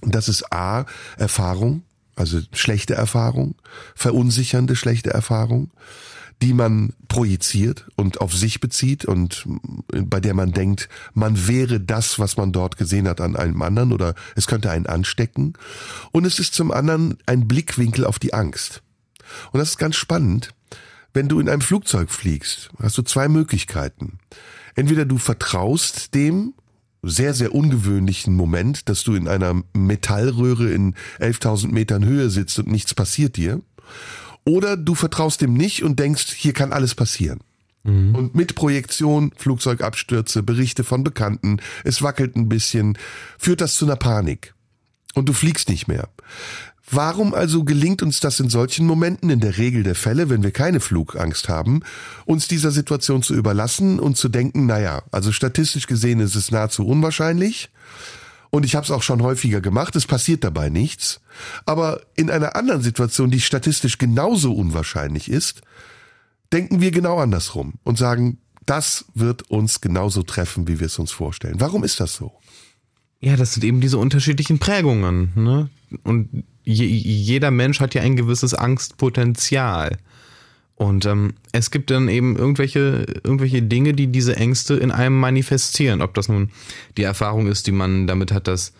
[0.02, 0.86] das ist A,
[1.16, 1.82] Erfahrung,
[2.16, 3.54] also schlechte Erfahrung,
[3.94, 5.70] verunsichernde schlechte Erfahrung,
[6.42, 9.44] die man projiziert und auf sich bezieht und
[9.88, 13.92] bei der man denkt, man wäre das, was man dort gesehen hat an einem anderen
[13.92, 15.52] oder es könnte einen anstecken.
[16.12, 18.82] Und es ist zum anderen ein Blickwinkel auf die Angst.
[19.52, 20.54] Und das ist ganz spannend.
[21.12, 24.18] Wenn du in einem Flugzeug fliegst, hast du zwei Möglichkeiten.
[24.74, 26.54] Entweder du vertraust dem
[27.02, 32.68] sehr, sehr ungewöhnlichen Moment, dass du in einer Metallröhre in 11.000 Metern Höhe sitzt und
[32.68, 33.60] nichts passiert dir.
[34.44, 37.40] Oder du vertraust dem nicht und denkst, hier kann alles passieren.
[37.82, 38.14] Mhm.
[38.14, 42.98] Und mit Projektion, Flugzeugabstürze, Berichte von Bekannten, es wackelt ein bisschen,
[43.38, 44.54] führt das zu einer Panik.
[45.14, 46.08] Und du fliegst nicht mehr.
[46.90, 50.50] Warum also gelingt uns das in solchen Momenten, in der Regel der Fälle, wenn wir
[50.50, 51.82] keine Flugangst haben,
[52.24, 56.86] uns dieser Situation zu überlassen und zu denken, naja, also statistisch gesehen ist es nahezu
[56.86, 57.70] unwahrscheinlich,
[58.50, 61.20] und ich habe es auch schon häufiger gemacht, es passiert dabei nichts,
[61.66, 65.62] aber in einer anderen Situation, die statistisch genauso unwahrscheinlich ist,
[66.52, 71.12] denken wir genau andersrum und sagen, das wird uns genauso treffen, wie wir es uns
[71.12, 71.60] vorstellen.
[71.60, 72.32] Warum ist das so?
[73.20, 75.32] Ja, das sind eben diese unterschiedlichen Prägungen.
[75.34, 75.68] Ne?
[76.04, 79.98] Und je, jeder Mensch hat ja ein gewisses Angstpotenzial.
[80.74, 86.00] Und ähm, es gibt dann eben irgendwelche, irgendwelche Dinge, die diese Ängste in einem manifestieren.
[86.00, 86.50] Ob das nun
[86.96, 88.72] die Erfahrung ist, die man damit hat, dass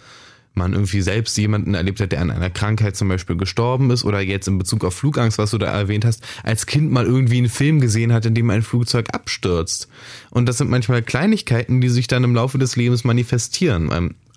[0.55, 4.21] man irgendwie selbst jemanden erlebt hat, der an einer Krankheit zum Beispiel gestorben ist oder
[4.21, 7.51] jetzt in Bezug auf Flugangst, was du da erwähnt hast, als Kind mal irgendwie einen
[7.51, 9.89] Film gesehen hat, in dem ein Flugzeug abstürzt.
[10.31, 13.91] Und das sind manchmal Kleinigkeiten, die sich dann im Laufe des Lebens manifestieren.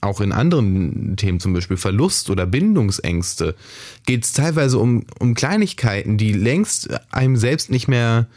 [0.03, 3.55] Auch in anderen Themen, zum Beispiel Verlust oder Bindungsängste,
[4.05, 8.27] geht es teilweise um, um Kleinigkeiten, die längst einem selbst nicht mehr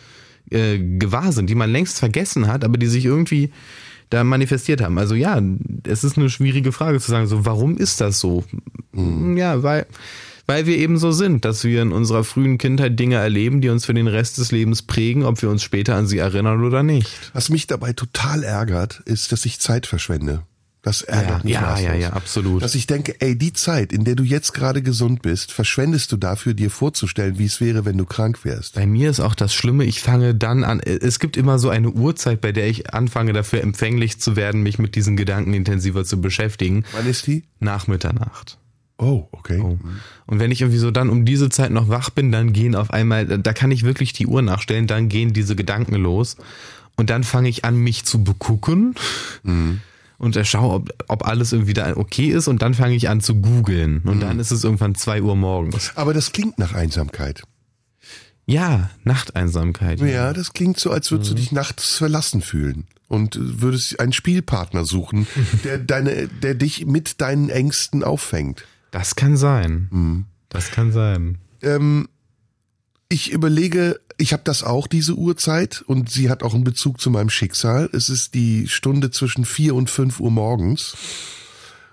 [0.51, 3.51] äh, gewahr sind, die man längst vergessen hat, aber die sich irgendwie
[4.11, 4.99] da manifestiert haben.
[4.99, 5.43] Also ja,
[5.85, 8.45] es ist eine schwierige Frage zu sagen, so warum ist das so?
[8.93, 9.37] Mhm.
[9.37, 9.87] Ja, weil
[10.47, 13.85] weil wir eben so sind, dass wir in unserer frühen Kindheit Dinge erleben, die uns
[13.85, 17.33] für den Rest des Lebens prägen, ob wir uns später an sie erinnern oder nicht.
[17.33, 20.43] Was mich dabei total ärgert, ist, dass ich Zeit verschwende.
[20.87, 22.62] Das ärgert ja, mich ja, ja, ja, absolut.
[22.62, 26.16] Dass ich denke, ey, die Zeit, in der du jetzt gerade gesund bist, verschwendest du
[26.16, 28.77] dafür, dir vorzustellen, wie es wäre, wenn du krank wärst.
[28.77, 31.90] Bei mir ist auch das Schlimme, ich fange dann an, es gibt immer so eine
[31.90, 36.20] Uhrzeit, bei der ich anfange dafür empfänglich zu werden, mich mit diesen Gedanken intensiver zu
[36.20, 36.85] beschäftigen.
[36.92, 37.42] Wann ist die?
[37.59, 38.57] Nach Mitternacht.
[38.96, 39.59] Oh, okay.
[39.59, 39.81] Oh.
[40.27, 42.92] Und wenn ich irgendwie so dann um diese Zeit noch wach bin, dann gehen auf
[42.92, 46.37] einmal, da kann ich wirklich die Uhr nachstellen, dann gehen diese Gedanken los.
[46.94, 48.94] Und dann fange ich an, mich zu begucken.
[49.42, 49.81] Mhm
[50.19, 53.37] und schaue, ob, ob alles irgendwie da okay ist und dann fange ich an zu
[53.37, 54.21] googeln und mhm.
[54.21, 55.93] dann ist es irgendwann zwei Uhr morgens.
[55.95, 57.43] Aber das klingt nach Einsamkeit.
[58.47, 60.01] Ja, Nachteinsamkeit.
[60.01, 61.37] Ja, ja das klingt so, als würdest mhm.
[61.37, 65.27] du dich nachts verlassen fühlen und würdest einen Spielpartner suchen,
[65.65, 68.65] der deine, der dich mit deinen Ängsten auffängt.
[68.93, 69.89] Das kann sein.
[69.91, 70.25] Mhm.
[70.49, 71.39] Das kann sein.
[71.61, 72.09] Ähm,
[73.09, 77.11] ich überlege, ich habe das auch, diese Uhrzeit, und sie hat auch einen Bezug zu
[77.11, 77.89] meinem Schicksal.
[77.93, 80.97] Es ist die Stunde zwischen vier und fünf Uhr morgens.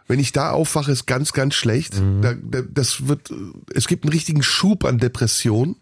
[0.07, 1.99] Wenn ich da aufwache, ist ganz, ganz schlecht.
[1.99, 2.21] Mhm.
[2.21, 3.33] Da, da, das wird,
[3.73, 5.75] es gibt einen richtigen Schub an Depression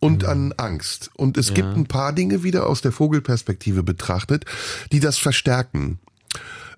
[0.00, 0.28] und mhm.
[0.28, 1.10] an Angst.
[1.14, 1.54] Und es ja.
[1.54, 4.44] gibt ein paar Dinge wieder aus der Vogelperspektive betrachtet,
[4.92, 5.98] die das verstärken.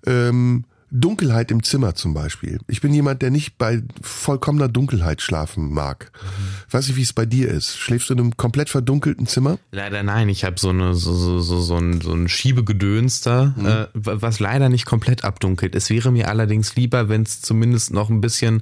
[0.05, 2.59] Ähm, Dunkelheit im Zimmer zum Beispiel.
[2.67, 6.11] Ich bin jemand, der nicht bei vollkommener Dunkelheit schlafen mag.
[6.13, 6.27] Mhm.
[6.67, 7.77] Ich weiß nicht, wie es bei dir ist.
[7.77, 9.57] Schläfst du in einem komplett verdunkelten Zimmer?
[9.71, 10.27] Leider nein.
[10.27, 13.65] Ich habe so eine so, so, so, so ein, so ein Schiebegedöns da, mhm.
[13.65, 15.75] äh, was leider nicht komplett abdunkelt.
[15.75, 18.61] Es wäre mir allerdings lieber, wenn es zumindest noch ein bisschen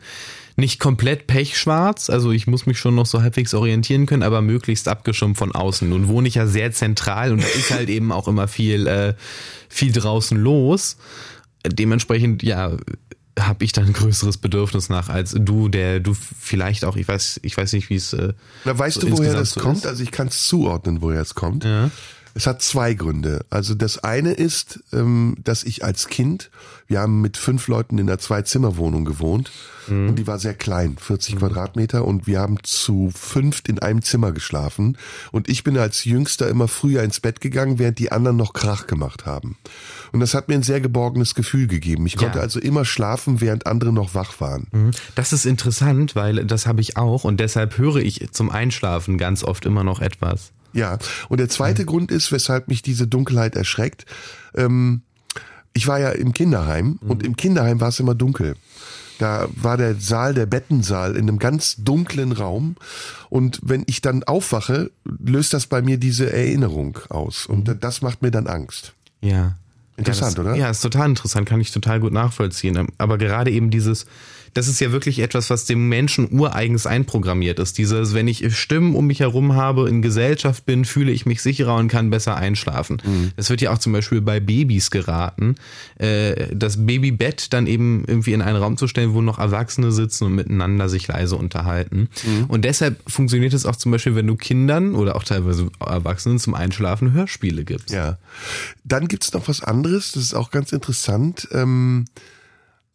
[0.55, 4.89] nicht komplett pechschwarz, also ich muss mich schon noch so halbwegs orientieren können, aber möglichst
[4.89, 5.87] abgeschirmt von außen.
[5.87, 9.13] Nun wohne ich ja sehr zentral und da ist halt eben auch immer viel, äh,
[9.69, 10.97] viel draußen los
[11.65, 12.77] dementsprechend, ja,
[13.39, 17.39] habe ich dann ein größeres Bedürfnis nach als du, der du vielleicht auch, ich weiß,
[17.43, 18.13] ich weiß nicht, wie es.
[18.13, 18.33] Äh,
[18.65, 19.77] Na, weißt so du, woher das so kommt?
[19.77, 19.87] Ist?
[19.87, 21.63] Also ich kann es zuordnen, woher es kommt.
[21.63, 21.89] Ja.
[22.35, 23.45] Es hat zwei Gründe.
[23.49, 26.51] Also das eine ist, ähm, dass ich als Kind,
[26.87, 29.51] wir haben mit fünf Leuten in einer Zwei-Zimmer-Wohnung gewohnt
[29.87, 30.09] mhm.
[30.09, 31.39] und die war sehr klein, 40 mhm.
[31.39, 34.97] Quadratmeter und wir haben zu fünft in einem Zimmer geschlafen
[35.31, 38.87] und ich bin als Jüngster immer früher ins Bett gegangen, während die anderen noch Krach
[38.87, 39.57] gemacht haben.
[40.11, 42.05] Und das hat mir ein sehr geborgenes Gefühl gegeben.
[42.05, 42.43] Ich konnte ja.
[42.43, 44.67] also immer schlafen, während andere noch wach waren.
[44.71, 44.91] Mhm.
[45.15, 49.43] Das ist interessant, weil das habe ich auch und deshalb höre ich zum Einschlafen ganz
[49.43, 50.51] oft immer noch etwas.
[50.73, 50.97] Ja,
[51.29, 51.87] und der zweite mhm.
[51.87, 54.05] Grund ist, weshalb mich diese Dunkelheit erschreckt.
[54.55, 55.01] Ähm,
[55.73, 57.09] ich war ja im Kinderheim mhm.
[57.09, 58.55] und im Kinderheim war es immer dunkel.
[59.19, 62.77] Da war der Saal, der Bettensaal in einem ganz dunklen Raum.
[63.29, 67.45] Und wenn ich dann aufwache, löst das bei mir diese Erinnerung aus.
[67.45, 67.79] Und mhm.
[67.81, 68.93] das macht mir dann Angst.
[69.21, 69.57] Ja.
[69.97, 70.55] Interessant, ja, das, oder?
[70.55, 72.87] Ja, ist total interessant, kann ich total gut nachvollziehen.
[72.97, 74.05] Aber gerade eben dieses,
[74.53, 77.77] das ist ja wirklich etwas, was dem Menschen ureigens einprogrammiert ist.
[77.77, 81.75] Dieses, wenn ich Stimmen um mich herum habe, in Gesellschaft bin, fühle ich mich sicherer
[81.75, 83.01] und kann besser einschlafen.
[83.03, 83.31] Mhm.
[83.35, 85.55] Das wird ja auch zum Beispiel bei Babys geraten,
[85.97, 90.25] äh, das Babybett dann eben irgendwie in einen Raum zu stellen, wo noch Erwachsene sitzen
[90.25, 92.09] und miteinander sich leise unterhalten.
[92.23, 92.45] Mhm.
[92.47, 96.53] Und deshalb funktioniert es auch zum Beispiel, wenn du Kindern oder auch teilweise Erwachsenen zum
[96.53, 97.91] Einschlafen Hörspiele gibst.
[97.91, 98.17] Ja.
[98.83, 101.47] Dann gibt's noch was anderes, das ist auch ganz interessant.
[101.51, 102.05] Ähm,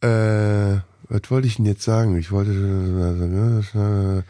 [0.01, 2.17] äh, was wollte ich denn jetzt sagen?
[2.19, 4.25] Ich wollte.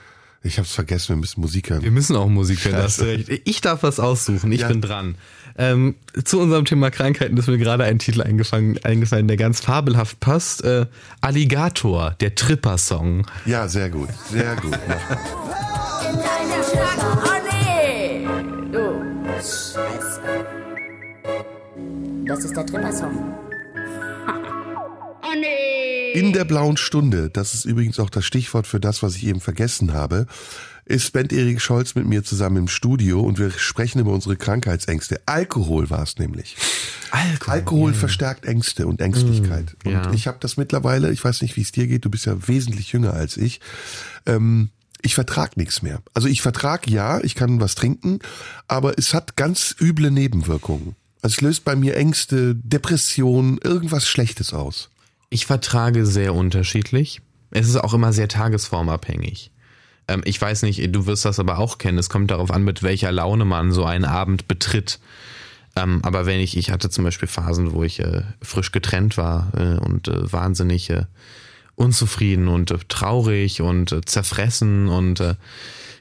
[0.46, 1.82] Ich hab's vergessen, wir müssen Musik hören.
[1.82, 3.30] Wir müssen auch Musik hören, hast du recht.
[3.46, 4.68] Ich darf was aussuchen, ich ja.
[4.68, 5.14] bin dran.
[5.56, 10.20] Ähm, zu unserem Thema Krankheiten ist mir gerade ein Titel eingefallen, eingefallen der ganz fabelhaft
[10.20, 10.62] passt.
[10.62, 10.84] Äh,
[11.22, 13.26] Alligator, der Tripper-Song.
[13.46, 14.74] Ja, sehr gut, sehr gut.
[14.74, 18.26] In deiner Stadt, oh nee!
[18.70, 19.00] Du,
[19.37, 20.20] Scheiße.
[22.26, 23.34] Das ist der Tripper-Song.
[26.14, 29.40] In der blauen Stunde, das ist übrigens auch das Stichwort für das, was ich eben
[29.40, 30.26] vergessen habe,
[30.84, 35.20] ist Bent Erik Scholz mit mir zusammen im Studio und wir sprechen über unsere Krankheitsängste.
[35.26, 36.56] Alkohol war es nämlich.
[37.10, 37.98] Alkohol, Alkohol yeah.
[37.98, 39.76] verstärkt Ängste und Ängstlichkeit.
[39.84, 42.26] Mm, und ich habe das mittlerweile, ich weiß nicht, wie es dir geht, du bist
[42.26, 43.60] ja wesentlich jünger als ich.
[44.26, 46.00] Ähm, ich vertrag nichts mehr.
[46.12, 48.18] Also ich vertrag ja, ich kann was trinken,
[48.68, 50.96] aber es hat ganz üble Nebenwirkungen.
[51.22, 54.90] Also es löst bei mir Ängste, Depressionen, irgendwas Schlechtes aus.
[55.35, 57.20] Ich vertrage sehr unterschiedlich.
[57.51, 59.51] Es ist auch immer sehr tagesformabhängig.
[60.07, 61.99] Ähm, ich weiß nicht, du wirst das aber auch kennen.
[61.99, 65.01] Es kommt darauf an, mit welcher Laune man so einen Abend betritt.
[65.75, 69.51] Ähm, aber wenn ich, ich hatte zum Beispiel Phasen, wo ich äh, frisch getrennt war
[69.57, 71.07] äh, und äh, wahnsinnig äh,
[71.75, 75.20] unzufrieden und äh, traurig und äh, zerfressen und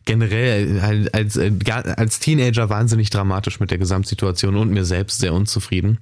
[0.06, 5.98] generell als, als Teenager wahnsinnig dramatisch mit der Gesamtsituation und mir selbst sehr unzufrieden.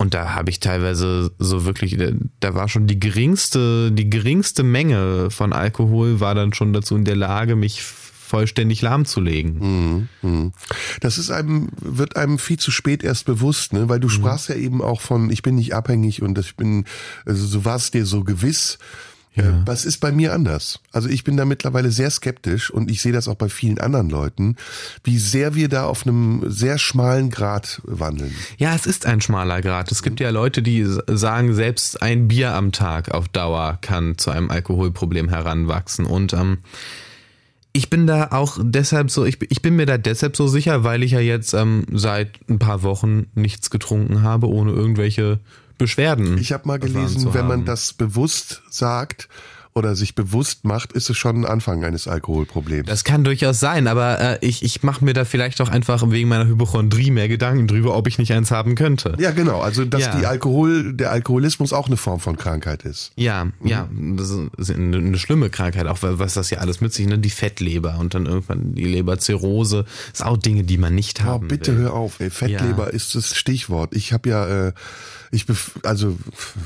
[0.00, 1.98] Und da habe ich teilweise so wirklich,
[2.38, 7.04] da war schon die geringste, die geringste Menge von Alkohol war dann schon dazu in
[7.04, 10.08] der Lage, mich vollständig lahmzulegen.
[10.22, 10.52] Mhm.
[11.00, 13.88] Das ist einem, wird einem viel zu spät erst bewusst, ne?
[13.88, 14.12] Weil du mhm.
[14.12, 16.84] sprachst ja eben auch von, ich bin nicht abhängig und ich bin,
[17.24, 18.78] also so war es dir so gewiss.
[19.38, 19.62] Ja.
[19.64, 20.80] Das ist bei mir anders.
[20.92, 24.10] Also ich bin da mittlerweile sehr skeptisch und ich sehe das auch bei vielen anderen
[24.10, 24.56] Leuten,
[25.04, 28.34] wie sehr wir da auf einem sehr schmalen Grad wandeln.
[28.56, 29.92] Ja, es ist ein schmaler Grad.
[29.92, 34.30] Es gibt ja Leute, die sagen, selbst ein Bier am Tag auf Dauer kann zu
[34.30, 36.04] einem Alkoholproblem heranwachsen.
[36.04, 36.58] Und ähm,
[37.72, 41.02] ich bin da auch deshalb so, ich, ich bin mir da deshalb so sicher, weil
[41.02, 45.38] ich ja jetzt ähm, seit ein paar Wochen nichts getrunken habe, ohne irgendwelche
[45.78, 46.38] Beschwerden.
[46.38, 49.28] Ich habe mal gelesen, wenn man das bewusst sagt
[49.78, 52.88] oder sich bewusst macht, ist es schon ein Anfang eines Alkoholproblems.
[52.88, 56.28] Das kann durchaus sein, aber äh, ich, ich mache mir da vielleicht auch einfach wegen
[56.28, 59.14] meiner Hypochondrie mehr Gedanken drüber, ob ich nicht eins haben könnte.
[59.18, 59.60] Ja, genau.
[59.60, 60.18] Also dass ja.
[60.18, 63.12] die Alkohol, der Alkoholismus auch eine Form von Krankheit ist.
[63.16, 63.52] Ja, mhm.
[63.64, 67.18] ja, das ist eine, eine schlimme Krankheit, auch was das ja alles mit sich, ne?
[67.18, 71.46] Die Fettleber und dann irgendwann die Leberzirrhose, ist auch Dinge, die man nicht haben.
[71.46, 71.84] Oh, bitte will.
[71.84, 72.30] hör auf, ey.
[72.30, 72.90] Fettleber ja.
[72.90, 73.94] ist das Stichwort.
[73.94, 74.72] Ich habe ja äh,
[75.30, 75.46] ich
[75.82, 76.16] also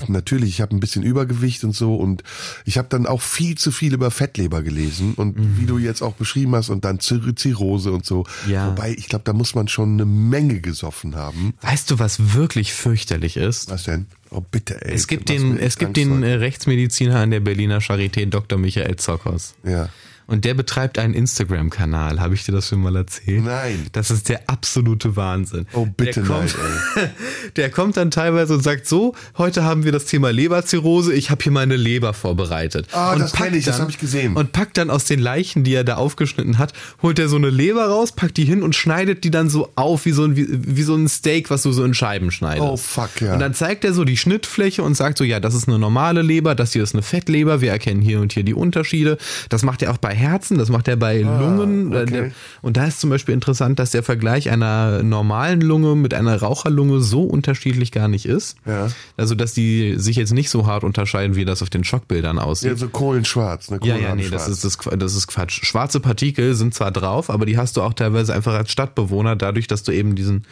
[0.09, 2.23] natürlich, ich habe ein bisschen Übergewicht und so und
[2.65, 5.59] ich habe dann auch viel zu viel über Fettleber gelesen und mhm.
[5.59, 8.25] wie du jetzt auch beschrieben hast und dann Zirrhose und so.
[8.49, 8.69] Ja.
[8.69, 11.55] Wobei ich glaube, da muss man schon eine Menge gesoffen haben.
[11.63, 13.71] Weißt du, was wirklich fürchterlich ist?
[13.71, 14.07] Was denn?
[14.31, 14.95] Oh bitte, ey.
[14.95, 18.59] Es gibt den, es gibt den Rechtsmediziner an der Berliner Charité, Dr.
[18.59, 19.55] Michael Zockers.
[19.63, 19.89] Ja.
[20.27, 22.21] Und der betreibt einen Instagram-Kanal.
[22.21, 23.45] Habe ich dir das schon mal erzählt?
[23.45, 23.87] Nein.
[23.93, 25.67] Das ist der absolute Wahnsinn.
[25.73, 26.57] Oh, bitte der kommt,
[26.95, 27.11] nein.
[27.57, 31.43] der kommt dann teilweise und sagt so, heute haben wir das Thema Leberzirrhose, ich habe
[31.43, 32.89] hier meine Leber vorbereitet.
[32.93, 34.37] Ah, und das kenne ich, das habe ich gesehen.
[34.37, 37.51] Und packt dann aus den Leichen, die er da aufgeschnitten hat, holt er so eine
[37.51, 40.47] Leber raus, packt die hin und schneidet die dann so auf wie so ein, wie,
[40.51, 42.69] wie so ein Steak, was du so in Scheiben schneidest.
[42.69, 43.35] Oh, fuck, ja.
[43.35, 46.23] Und dann zeigt er so die Schnittfläche und sagt so, ja, das ist eine normale
[46.23, 49.19] Leber, das hier ist eine Fettleber, wir erkennen hier und hier die Unterschiede.
[49.49, 51.95] Das macht er auch bei Herzen, das macht er bei ah, Lungen.
[51.95, 52.33] Okay.
[52.61, 57.01] Und da ist zum Beispiel interessant, dass der Vergleich einer normalen Lunge mit einer Raucherlunge
[57.01, 58.57] so unterschiedlich gar nicht ist.
[58.67, 58.89] Ja.
[59.17, 62.71] Also, dass die sich jetzt nicht so hart unterscheiden, wie das auf den Schockbildern aussieht.
[62.71, 63.71] Ja, so kohlenschwarz.
[63.71, 63.81] Ne?
[63.83, 65.65] ja, ja, nee, das ist, das, das ist Quatsch.
[65.65, 69.67] Schwarze Partikel sind zwar drauf, aber die hast du auch teilweise einfach als Stadtbewohner, dadurch,
[69.67, 70.45] dass du eben diesen,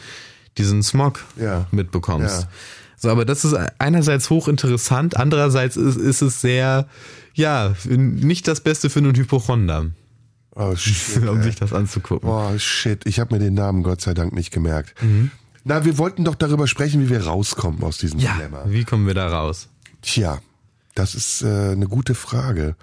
[0.57, 1.67] diesen Smog ja.
[1.71, 2.43] mitbekommst.
[2.43, 2.47] Ja.
[3.01, 6.87] So, aber das ist einerseits hochinteressant, andererseits ist, ist es sehr,
[7.33, 9.91] ja, nicht das Beste für einen Hypochonder.
[10.55, 12.29] Oh, shit, um sich das anzugucken.
[12.29, 15.01] Oh shit, ich habe mir den Namen Gott sei Dank nicht gemerkt.
[15.01, 15.31] Mhm.
[15.63, 18.63] Na, wir wollten doch darüber sprechen, wie wir rauskommen aus diesem ja, Dilemma.
[18.67, 19.69] Wie kommen wir da raus?
[20.01, 20.39] Tja,
[20.95, 22.75] das ist äh, eine gute Frage.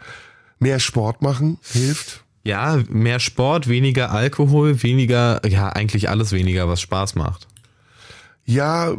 [0.59, 2.24] Mehr Sport machen hilft.
[2.44, 7.46] Ja, mehr Sport, weniger Alkohol, weniger, ja, eigentlich alles weniger, was Spaß macht.
[8.44, 8.96] Ja,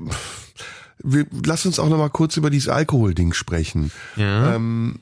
[1.01, 3.91] wir, lass uns auch noch mal kurz über dieses Alkohol-Ding sprechen.
[4.17, 4.55] Ja.
[4.55, 4.99] Ähm,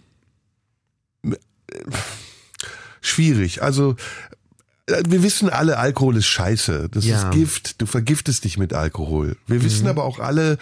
[3.02, 3.62] schwierig.
[3.64, 3.96] Also
[4.88, 6.90] äh, wir wissen alle, Alkohol ist scheiße.
[6.92, 7.18] Das Ja.
[7.24, 7.82] ist Gift.
[7.82, 9.38] Du vergiftest dich mit Alkohol.
[9.48, 10.58] Wir wissen aber auch alle,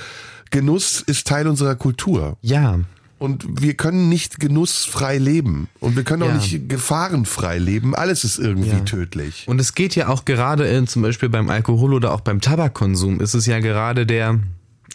[0.51, 2.37] Genuss ist Teil unserer Kultur.
[2.41, 2.79] Ja.
[3.17, 5.69] Und wir können nicht genussfrei leben.
[5.79, 6.35] Und wir können auch Ja.
[6.35, 7.95] nicht gefahrenfrei leben.
[7.95, 8.79] Alles ist irgendwie Ja.
[8.81, 9.45] tödlich.
[9.47, 13.21] Und es geht ja auch gerade in, zum Beispiel beim Alkohol oder auch beim Tabakkonsum,
[13.21, 14.39] ist es ja gerade der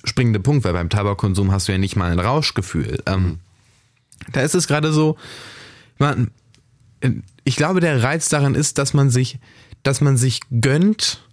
[0.05, 3.03] springende Punkt, weil beim Tabakkonsum hast du ja nicht mal ein Rauschgefühl.
[3.07, 3.39] Ähm,
[4.33, 5.17] da ist es gerade so,
[6.01, 6.31] man,
[7.45, 9.39] ich glaube, der Reiz daran ist, dass man sich,
[9.83, 11.25] dass man sich gönnt,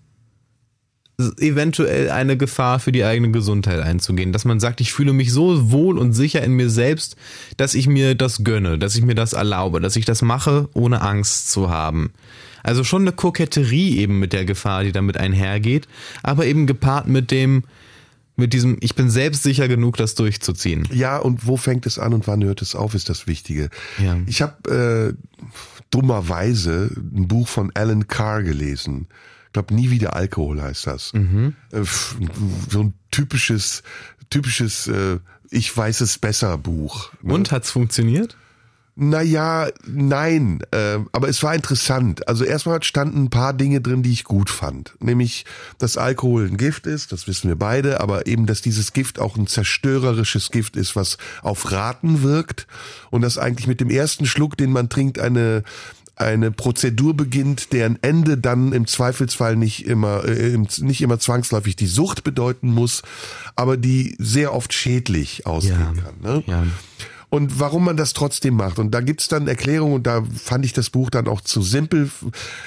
[1.39, 4.31] eventuell eine Gefahr für die eigene Gesundheit einzugehen.
[4.31, 7.15] Dass man sagt, ich fühle mich so wohl und sicher in mir selbst,
[7.57, 11.01] dass ich mir das gönne, dass ich mir das erlaube, dass ich das mache, ohne
[11.01, 12.11] Angst zu haben.
[12.61, 15.87] Also schon eine Koketterie eben mit der Gefahr, die damit einhergeht,
[16.21, 17.63] aber eben gepaart mit dem,
[18.37, 20.87] mit diesem, ich bin selbstsicher genug, das durchzuziehen.
[20.91, 23.69] Ja, und wo fängt es an und wann hört es auf, ist das Wichtige.
[23.97, 24.17] Ja.
[24.27, 25.45] Ich habe äh,
[25.89, 29.07] dummerweise ein Buch von Alan Carr gelesen.
[29.47, 31.13] Ich glaube, nie wieder Alkohol heißt das.
[31.13, 31.55] Mhm.
[31.71, 31.81] Äh,
[32.69, 33.81] so ein typisches,
[34.29, 35.17] typisches äh,
[35.49, 37.11] Ich weiß es besser Buch.
[37.23, 37.33] ne?
[37.33, 38.37] Und hat's funktioniert?
[38.99, 42.27] Naja, nein, äh, aber es war interessant.
[42.27, 44.95] Also erstmal standen ein paar Dinge drin, die ich gut fand.
[44.99, 45.45] Nämlich,
[45.77, 49.37] dass Alkohol ein Gift ist, das wissen wir beide, aber eben, dass dieses Gift auch
[49.37, 52.65] ein zerstörerisches Gift ist, was auf Raten wirkt
[53.11, 55.61] und dass eigentlich mit dem ersten Schluck, den man trinkt, eine
[56.15, 61.85] eine Prozedur beginnt, deren Ende dann im Zweifelsfall nicht immer äh, nicht immer zwangsläufig die
[61.85, 63.03] Sucht bedeuten muss,
[63.55, 66.01] aber die sehr oft schädlich ausgehen Ja.
[66.01, 66.15] kann.
[66.23, 66.43] Ne?
[66.47, 66.63] Ja.
[67.29, 68.79] Und warum man das trotzdem macht.
[68.79, 72.09] Und da gibt's dann Erklärungen, und da fand ich das Buch dann auch zu simpel.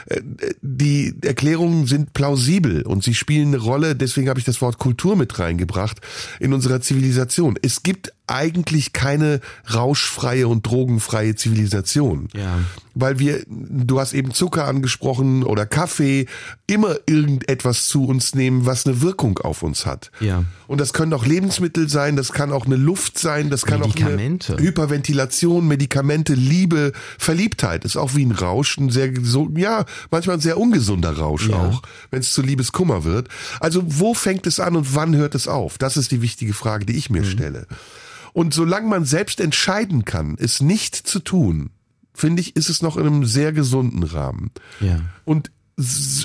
[0.07, 0.21] Äh,
[0.61, 5.17] Die Erklärungen sind plausibel und sie spielen eine Rolle, deswegen habe ich das Wort Kultur
[5.17, 6.01] mit reingebracht,
[6.39, 7.59] in unserer Zivilisation.
[7.63, 9.41] Es gibt eigentlich keine
[9.72, 12.28] rauschfreie und drogenfreie Zivilisation.
[12.35, 12.59] Ja.
[12.95, 16.26] Weil wir, du hast eben Zucker angesprochen oder Kaffee,
[16.66, 20.11] immer irgendetwas zu uns nehmen, was eine Wirkung auf uns hat.
[20.20, 20.45] Ja.
[20.66, 23.95] Und das können auch Lebensmittel sein, das kann auch eine Luft sein, das kann auch
[23.97, 30.37] eine Hyperventilation, Medikamente, Liebe, Verliebtheit ist auch wie ein Rausch, ein sehr so, ja, manchmal
[30.37, 31.57] ein sehr ungesunder Rausch Ja.
[31.57, 33.28] auch, wenn es zu Liebeskummer wird.
[33.61, 35.78] Also wo fängt es an und wann hört es auf?
[35.78, 37.66] Das ist die wichtige Frage, die ich mir stelle.
[38.33, 41.70] Und solange man selbst entscheiden kann, es nicht zu tun,
[42.14, 44.51] finde ich, ist es noch in einem sehr gesunden Rahmen.
[44.81, 45.01] Ja.
[45.24, 45.51] Und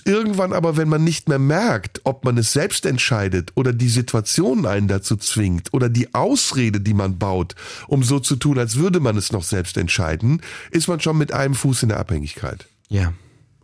[0.04, 4.66] irgendwann aber, wenn man nicht mehr merkt, ob man es selbst entscheidet oder die Situation
[4.66, 7.56] einen dazu zwingt oder die Ausrede, die man baut,
[7.88, 10.42] um so zu tun, als würde man es noch selbst entscheiden,
[10.72, 12.68] ist man schon mit einem Fuß in der Abhängigkeit.
[12.90, 13.14] Ja.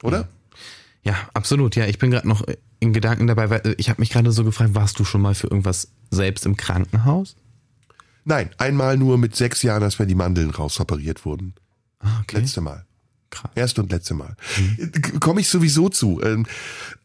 [0.01, 0.29] Oder?
[1.03, 1.75] Ja, absolut.
[1.75, 2.43] Ja, ich bin gerade noch
[2.79, 5.35] in Gedanken dabei, weil äh, ich habe mich gerade so gefragt, warst du schon mal
[5.35, 7.35] für irgendwas selbst im Krankenhaus?
[8.23, 11.55] Nein, einmal nur mit sechs Jahren, als mir die Mandeln rausoperiert wurden.
[11.99, 12.37] Ah, okay.
[12.37, 12.85] Letzte Mal.
[13.31, 13.51] Krass.
[13.55, 14.35] Erste und letzte Mal.
[15.19, 16.21] Komme ich sowieso zu.
[16.23, 16.45] Ähm,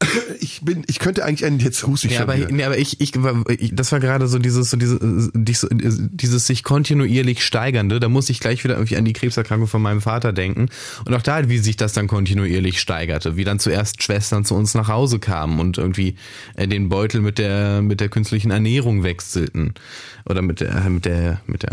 [0.41, 2.51] Ich bin, ich könnte eigentlich einen, jetzt hust ich Ja, aber, wieder.
[2.51, 3.13] nee, aber ich, ich,
[3.73, 8.01] das war gerade so dieses, so dieses, dieses, sich kontinuierlich steigernde.
[8.01, 10.69] Da muss ich gleich wieder irgendwie an die Krebserkrankung von meinem Vater denken.
[11.05, 13.37] Und auch da, wie sich das dann kontinuierlich steigerte.
[13.37, 16.17] Wie dann zuerst Schwestern zu uns nach Hause kamen und irgendwie
[16.59, 19.75] den Beutel mit der, mit der künstlichen Ernährung wechselten.
[20.29, 21.73] Oder mit der, mit der, mit der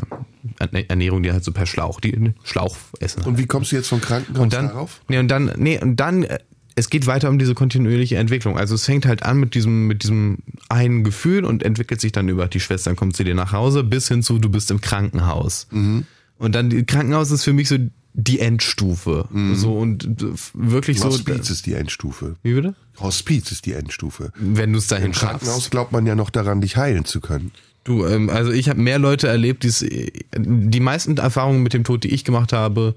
[0.87, 3.23] Ernährung, die halt so per Schlauch, die Schlauch essen.
[3.23, 5.01] Und wie kommst du jetzt vom Krankenhaus Und dann, darauf?
[5.07, 6.39] nee, und dann, nee, und dann, äh,
[6.75, 8.57] es geht weiter um diese kontinuierliche Entwicklung.
[8.57, 10.39] Also es fängt halt an mit diesem, mit diesem
[10.69, 14.07] einen Gefühl und entwickelt sich dann über die Schwestern kommt zu dir nach Hause bis
[14.07, 15.67] hin zu du bist im Krankenhaus.
[15.71, 17.77] Und dann Krankenhaus ist für mich so
[18.13, 19.27] die Endstufe.
[19.53, 21.05] So und wirklich so.
[21.05, 22.37] Hospiz ist die Endstufe.
[22.43, 22.75] Wie bitte?
[22.99, 24.31] Hospiz ist die Endstufe.
[24.35, 25.71] Wenn du es dahin Im Krankenhaus schaffst.
[25.71, 27.51] glaubt man ja noch daran, dich heilen zu können.
[27.83, 29.85] Du, ähm, also ich habe mehr Leute erlebt, die's,
[30.35, 32.95] die meisten Erfahrungen mit dem Tod, die ich gemacht habe,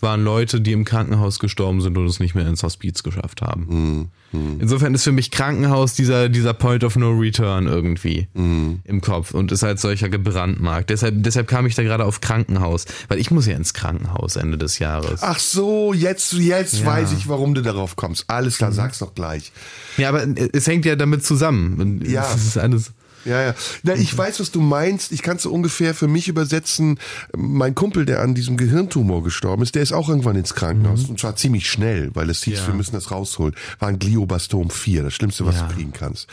[0.00, 4.10] waren Leute, die im Krankenhaus gestorben sind und es nicht mehr ins Hospiz geschafft haben.
[4.32, 9.50] Insofern ist für mich Krankenhaus dieser, dieser Point of No Return irgendwie im Kopf und
[9.52, 10.90] ist halt solcher gebrandmarkt.
[10.90, 14.58] Deshalb, deshalb kam ich da gerade auf Krankenhaus, weil ich muss ja ins Krankenhaus Ende
[14.58, 15.22] des Jahres.
[15.22, 16.86] Ach so, jetzt, jetzt Ja.
[16.86, 18.24] weiß ich, warum du darauf kommst.
[18.28, 19.52] Alles klar, sag's doch gleich.
[19.96, 22.02] Ja, aber es hängt ja damit zusammen.
[22.06, 22.22] Ja.
[22.22, 22.92] Das ist alles.
[23.26, 23.54] Ja, ja.
[23.82, 25.12] Na, ich weiß, was du meinst.
[25.12, 26.98] Ich kann es so ungefähr für mich übersetzen.
[27.36, 31.04] Mein Kumpel, der an diesem Gehirntumor gestorben ist, der ist auch irgendwann ins Krankenhaus.
[31.08, 32.60] Und zwar ziemlich schnell, weil es hieß, Mhm.
[32.62, 32.66] Ja.
[32.68, 33.54] wir müssen das rausholen.
[33.80, 35.66] War ein Gliobastom 4, das Schlimmste, was Ja.
[35.66, 36.28] du kriegen kannst.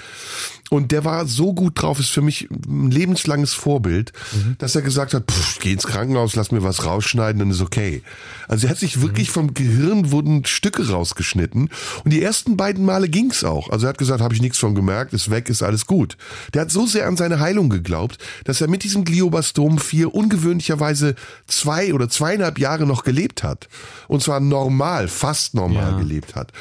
[0.73, 4.55] Und der war so gut drauf, ist für mich ein lebenslanges Vorbild, Mhm.
[4.57, 8.01] dass er gesagt hat, pff, geh ins Krankenhaus, lass mir was rausschneiden, dann ist okay.
[8.47, 9.33] Also er hat sich wirklich Mhm.
[9.33, 11.69] vom Gehirn wurden Stücke rausgeschnitten.
[12.03, 13.69] Und die ersten beiden Male ging's auch.
[13.69, 16.17] Also er hat gesagt, habe ich nichts von gemerkt, ist weg, ist alles gut.
[16.55, 21.13] Der hat so sehr an seine Heilung geglaubt, dass er mit diesem Gliobastom 4 ungewöhnlicherweise
[21.45, 23.67] zwei oder zweieinhalb Jahre noch gelebt hat.
[24.07, 25.97] Und zwar normal, fast normal Ja.
[25.99, 26.51] gelebt hat.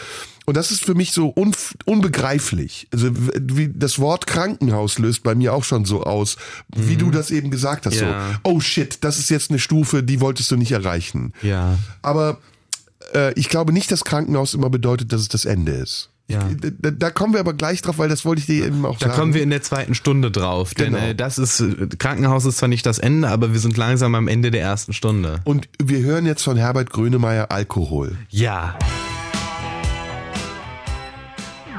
[0.45, 1.53] Und das ist für mich so un
[1.85, 2.89] unbegreiflich.
[2.93, 6.37] Also wie das Wort Krankenhaus löst bei mir auch schon so aus,
[6.75, 7.97] wie du das eben gesagt hast.
[8.01, 8.09] Mhm.
[8.09, 8.29] Ja.
[8.33, 11.33] So, oh shit, das ist jetzt eine Stufe, die wolltest du nicht erreichen.
[11.43, 11.79] Ja.
[12.03, 12.39] Aber
[13.15, 16.09] äh, ich glaube nicht, dass Krankenhaus immer bedeutet, dass es das Ende ist.
[16.29, 16.49] Ja.
[16.81, 19.09] Da, da kommen wir aber gleich drauf, weil das wollte ich dir eben auch Da
[19.09, 19.19] sagen.
[19.21, 21.05] kommen wir in der zweiten Stunde drauf, denn Genau.
[21.09, 21.63] äh, das ist
[21.99, 25.41] Krankenhaus ist zwar nicht das Ende, aber wir sind langsam am Ende der ersten Stunde.
[25.45, 28.17] Und wir hören jetzt von Herbert Grönemeyer Alkohol.
[28.31, 28.79] Ja.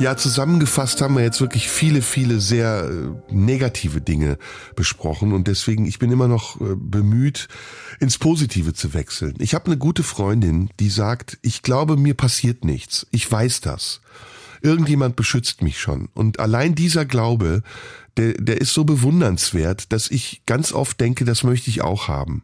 [0.00, 4.38] Ja, zusammengefasst haben wir jetzt wirklich viele, viele sehr äh, negative Dinge
[4.74, 7.48] besprochen und deswegen, ich bin immer noch äh, bemüht,
[8.00, 9.34] ins Positive zu wechseln.
[9.38, 13.06] Ich habe eine gute Freundin, die sagt, ich glaube, mir passiert nichts.
[13.12, 14.00] Ich weiß das.
[14.62, 16.08] Irgendjemand beschützt mich schon.
[16.12, 17.62] Und allein dieser Glaube,
[18.16, 22.42] der, der ist so bewundernswert, dass ich ganz oft denke, das möchte ich auch haben.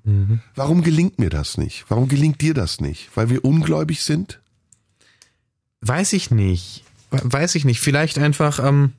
[0.54, 1.84] Warum gelingt mir das nicht?
[1.88, 3.10] Warum gelingt dir das nicht?
[3.14, 4.40] Weil wir ungläubig sind?
[5.80, 6.84] Weiß ich nicht.
[7.10, 7.80] We- Weiß ich nicht.
[7.80, 8.92] Vielleicht einfach, ähm,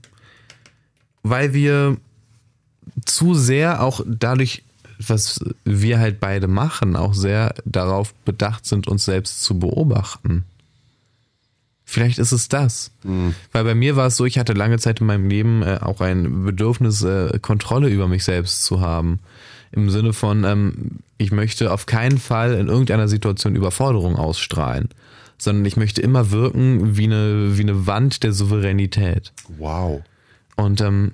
[1.23, 1.97] weil wir
[3.05, 4.63] zu sehr auch dadurch,
[4.99, 10.45] was wir halt beide machen, auch sehr darauf bedacht sind, uns selbst zu beobachten.
[11.85, 12.91] Vielleicht ist es das.
[13.51, 15.99] Weil bei mir war es so, ich hatte lange Zeit in meinem Leben äh, auch
[15.99, 19.19] ein Bedürfnis, äh, Kontrolle über mich selbst zu haben.
[19.73, 20.73] Im Sinne von, ähm,
[21.17, 24.89] ich möchte auf keinen Fall in irgendeiner Situation Überforderung ausstrahlen,
[25.41, 29.33] sondern ich möchte immer wirken wie eine, wie eine Wand der Souveränität.
[29.57, 30.03] Wow.
[30.55, 31.13] Und ähm,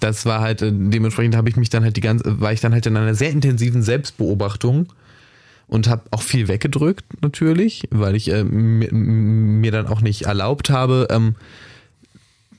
[0.00, 2.72] das war halt, äh, dementsprechend habe ich mich dann halt die ganze, war ich dann
[2.72, 4.92] halt in einer sehr intensiven Selbstbeobachtung
[5.68, 10.70] und habe auch viel weggedrückt natürlich, weil ich äh, mir, mir dann auch nicht erlaubt
[10.70, 11.36] habe, ähm,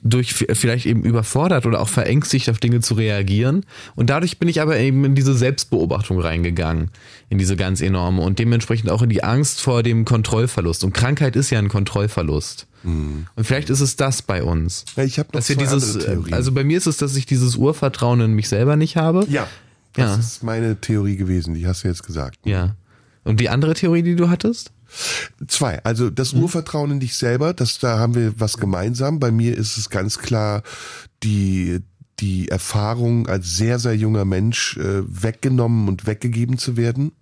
[0.02, 3.66] durch vielleicht eben überfordert oder auch verängstigt auf Dinge zu reagieren.
[3.96, 6.90] Und dadurch bin ich aber eben in diese Selbstbeobachtung reingegangen,
[7.28, 10.84] in diese ganz enorme und dementsprechend auch in die Angst vor dem Kontrollverlust.
[10.84, 12.66] Und Krankheit ist ja ein Kontrollverlust.
[12.82, 14.86] Und vielleicht ist es das bei uns.
[14.96, 15.98] Ja, ich habe noch Dass wir dieses,
[16.32, 19.26] also bei mir ist es, dass ich dieses Urvertrauen in mich selber nicht habe.
[19.28, 19.46] Ja,
[19.92, 20.16] das Ja.
[20.16, 22.38] ist meine Theorie gewesen, die hast du jetzt gesagt.
[22.46, 22.74] Ja.
[23.24, 24.72] Und die andere Theorie, die du hattest?
[25.46, 29.20] Zwei, also das Urvertrauen in dich selber, das, da haben wir was gemeinsam.
[29.20, 30.62] Bei mir ist es ganz klar
[31.22, 31.80] die,
[32.20, 37.12] die Erfahrung als sehr, sehr junger Mensch äh, weggenommen und weggegeben zu werden.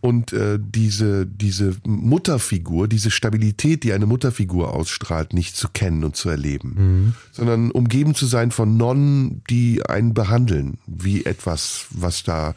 [0.00, 6.16] Und äh, diese, diese Mutterfigur, diese Stabilität, die eine Mutterfigur ausstrahlt, nicht zu kennen und
[6.16, 12.54] zu erleben, sondern umgeben zu sein von Nonnen, die einen behandeln, wie etwas, was da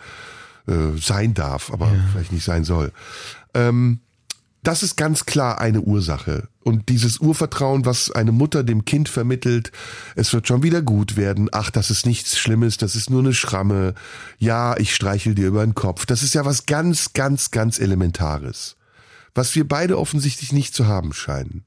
[0.68, 2.94] äh, sein darf, aber vielleicht nicht sein soll.
[3.54, 4.00] Ähm,
[4.70, 6.48] das ist ganz klar eine Ursache.
[6.62, 9.72] Und dieses Urvertrauen, was eine Mutter dem Kind vermittelt,
[10.16, 11.50] es wird schon wieder gut werden.
[11.52, 13.96] Ach, das ist nichts Schlimmes, das ist nur eine Schramme.
[14.38, 16.06] Ja, ich streichel dir über den Kopf.
[16.06, 18.76] Das ist ja was ganz, ganz, ganz Elementares.
[19.34, 21.64] Was wir beide offensichtlich nicht zu haben scheinen.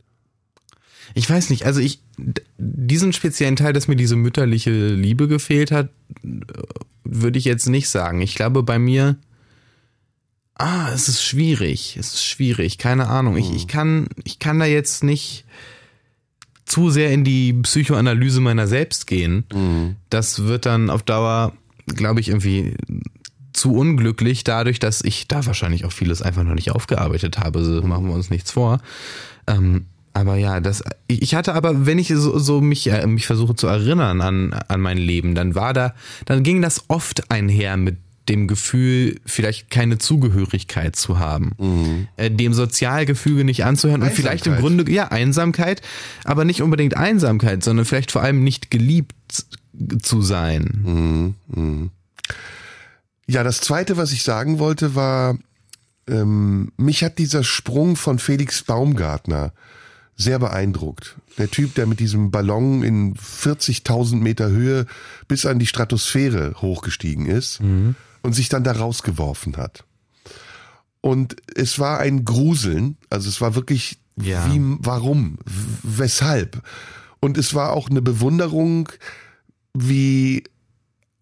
[1.15, 2.05] Ich weiß nicht, also ich,
[2.57, 5.89] diesen speziellen Teil, dass mir diese mütterliche Liebe gefehlt hat,
[6.23, 6.29] äh,
[7.03, 8.21] würde ich jetzt nicht sagen.
[8.21, 9.17] Ich glaube bei mir,
[10.55, 13.37] ah, es ist schwierig, es ist schwierig, keine Ahnung.
[13.37, 15.45] Ich, ich kann, ich kann da jetzt nicht
[16.65, 19.45] zu sehr in die Psychoanalyse meiner selbst gehen.
[20.11, 21.53] Das wird dann auf Dauer,
[21.87, 22.77] glaube ich, irgendwie
[23.53, 27.65] zu unglücklich, dadurch, dass ich da wahrscheinlich auch vieles einfach noch nicht aufgearbeitet habe.
[27.65, 28.81] So machen wir uns nichts vor.
[29.47, 33.27] Ähm, aber ja, das, ich ich hatte aber, wenn ich so, so mich, äh, mich
[33.27, 35.95] versuche zu erinnern an, an mein Leben, dann war da,
[36.27, 37.97] dann ging das oft einher mit
[38.29, 44.53] dem Gefühl, vielleicht keine Zugehörigkeit zu haben, äh, dem Sozialgefüge nicht anzuhören und vielleicht im
[44.55, 44.77] Einsamkeit.
[44.77, 45.83] Grunde, ja, Einsamkeit,
[46.25, 49.15] aber nicht unbedingt Einsamkeit, sondern vielleicht vor allem nicht geliebt
[50.03, 51.35] zu sein.
[53.27, 55.39] Ja, das zweite, was ich sagen wollte, war,
[56.09, 59.53] ähm, mich hat dieser Sprung von Felix Baumgartner
[60.17, 61.17] sehr beeindruckt.
[61.39, 64.87] Der Typ, der mit diesem Ballon in 40.000 Meter Höhe
[65.29, 67.61] bis an die Stratosphäre hochgestiegen ist
[68.23, 69.85] und sich dann da rausgeworfen hat.
[71.01, 74.47] Und es war ein Gruseln, also es war wirklich, Ja.
[74.53, 75.39] wie, warum,
[75.83, 76.63] weshalb?
[77.21, 78.89] Und es war auch eine Bewunderung,
[79.75, 80.45] wie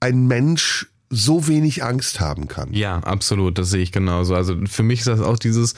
[0.01, 2.73] ein Mensch so wenig Angst haben kann.
[2.73, 4.35] Ja, absolut, das sehe ich genauso.
[4.35, 5.75] Also für mich ist das auch dieses,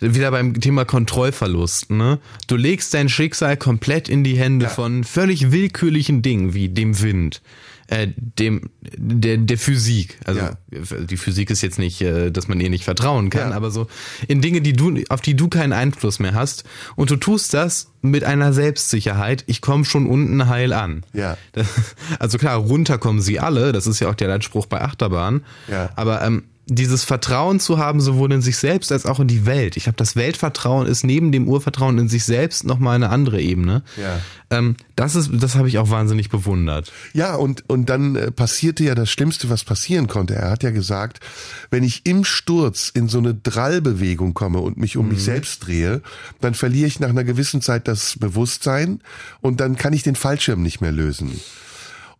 [0.00, 2.18] wieder beim Thema Kontrollverlust, ne?
[2.46, 4.70] Du legst dein Schicksal komplett in die Hände Ja.
[4.70, 7.42] von völlig willkürlichen Dingen wie dem Wind,
[7.88, 10.18] äh, dem der der Physik.
[10.24, 10.52] Also Ja.
[10.70, 13.56] die Physik ist jetzt nicht, äh, dass man ihr nicht vertrauen kann, Ja.
[13.56, 13.86] aber so
[14.28, 16.64] in Dinge, die du auf die du keinen Einfluss mehr hast
[16.96, 19.42] und du tust das mit einer Selbstsicherheit.
[19.46, 21.02] Ich komme schon unten heil an.
[21.12, 21.36] Ja.
[21.52, 21.66] Das-
[22.18, 25.42] Also klar, runter kommen sie alle, das ist ja auch der Leitspruch bei Achterbahn.
[25.68, 25.90] Ja.
[25.96, 29.76] Aber ähm, dieses Vertrauen zu haben, sowohl in sich selbst als auch in die Welt.
[29.76, 33.82] Ich habe das Weltvertrauen ist neben dem Urvertrauen in sich selbst nochmal eine andere Ebene.
[33.96, 34.20] Ja.
[34.50, 36.92] Ähm, das ist, das habe ich auch wahnsinnig bewundert.
[37.14, 40.34] Ja, und, und dann äh, passierte ja das Schlimmste, was passieren konnte.
[40.34, 41.20] Er hat ja gesagt,
[41.70, 46.02] wenn ich im Sturz in so eine Drallbewegung komme und mich um mich selbst drehe,
[46.40, 49.00] dann verliere ich nach einer gewissen Zeit das Bewusstsein
[49.40, 51.40] und dann kann ich den Fallschirm nicht mehr lösen.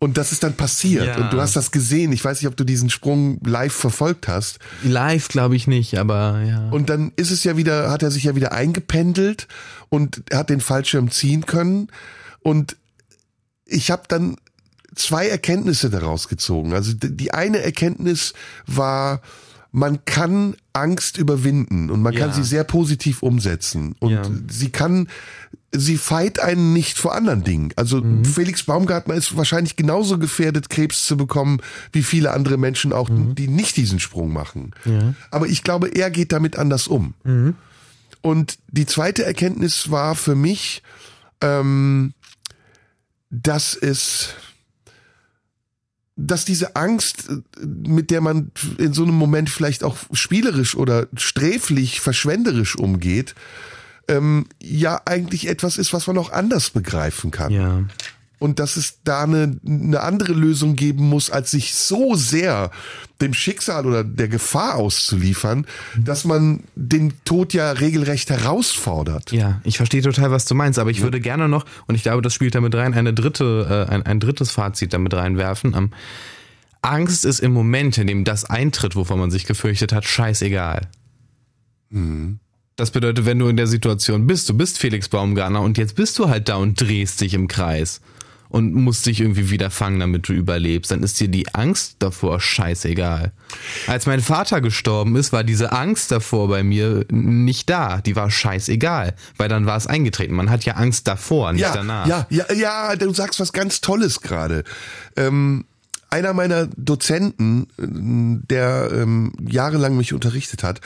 [0.00, 1.06] Und das ist dann passiert.
[1.06, 1.16] Ja.
[1.16, 2.12] Und du hast das gesehen.
[2.12, 4.60] Ich weiß nicht, ob du diesen Sprung live verfolgt hast.
[4.84, 6.68] Live glaube ich nicht, aber ja.
[6.70, 9.48] Und dann ist es ja wieder, hat er sich ja wieder eingependelt
[9.88, 11.88] und hat den Fallschirm ziehen können.
[12.40, 12.76] Und
[13.64, 14.36] ich habe dann
[14.94, 16.74] zwei Erkenntnisse daraus gezogen.
[16.74, 18.34] Also die eine Erkenntnis
[18.66, 19.20] war,
[19.70, 22.34] man kann Angst überwinden und man kann Ja.
[22.34, 23.94] sie sehr positiv umsetzen.
[23.98, 24.22] Und Ja.
[24.48, 25.08] sie kann,
[25.72, 27.72] sie feit einen nicht vor anderen Dingen.
[27.76, 31.60] Also Felix Baumgartner ist wahrscheinlich genauso gefährdet, Krebs zu bekommen,
[31.92, 34.72] wie viele andere Menschen auch, die nicht diesen Sprung machen.
[35.30, 37.14] Aber ich glaube, er geht damit anders um.
[38.22, 40.82] Und die zweite Erkenntnis war für mich,
[41.40, 42.14] ähm,
[43.30, 44.30] dass es,
[46.18, 51.06] dass diese Angst, äh, mit der man in so einem Moment vielleicht auch spielerisch oder
[51.16, 53.34] sträflich, verschwenderisch umgeht,
[54.08, 57.82] ähm, ja eigentlich etwas ist, was man auch anders begreifen kann ja.
[58.38, 62.70] Und dass es da eine, eine andere Lösung geben muss, als sich so sehr
[63.20, 65.66] dem Schicksal oder der Gefahr auszuliefern,
[65.96, 69.32] dass man den Tod ja regelrecht herausfordert.
[69.32, 72.22] Ja, ich verstehe total, was du meinst, aber ich würde gerne noch, und ich glaube,
[72.22, 75.74] das spielt damit rein, eine dritte, äh, ein, ein drittes Fazit damit reinwerfen.
[75.74, 75.90] Ähm,
[76.80, 80.82] Angst ist im Moment, in dem das eintritt, wovon man sich gefürchtet hat, scheißegal.
[82.76, 86.16] Das bedeutet, wenn du in der Situation bist, du bist Felix Baumgartner und jetzt bist
[86.20, 88.00] du halt da und drehst dich im Kreis
[88.48, 92.40] und musst dich irgendwie wieder fangen, damit du überlebst, dann ist dir die Angst davor
[92.40, 93.32] scheißegal.
[93.86, 98.00] Als mein Vater gestorben ist, war diese Angst davor bei mir nicht da.
[98.00, 100.34] Die war scheißegal, weil dann war es eingetreten.
[100.34, 102.06] Man hat ja Angst davor, nicht Ja, danach.
[102.06, 104.64] ja, ja, ja, du sagst was ganz Tolles gerade.
[105.16, 105.64] Ähm,
[106.10, 110.80] einer meiner Dozenten, äh, der ähm, jahrelang mich unterrichtet hat,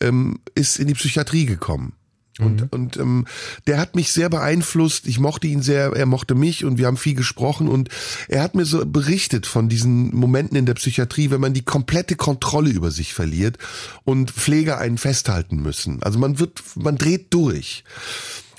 [0.00, 1.94] ähm, ist in die Psychiatrie gekommen.
[2.38, 3.26] Und, und ähm,
[3.66, 5.06] der hat mich sehr beeinflusst.
[5.06, 7.68] Ich mochte ihn sehr, er mochte mich und wir haben viel gesprochen.
[7.68, 7.88] Und
[8.28, 12.16] er hat mir so berichtet von diesen Momenten in der Psychiatrie, wenn man die komplette
[12.16, 13.56] Kontrolle über sich verliert
[14.04, 16.02] und Pfleger einen festhalten müssen.
[16.02, 17.84] Also man wird, man dreht durch.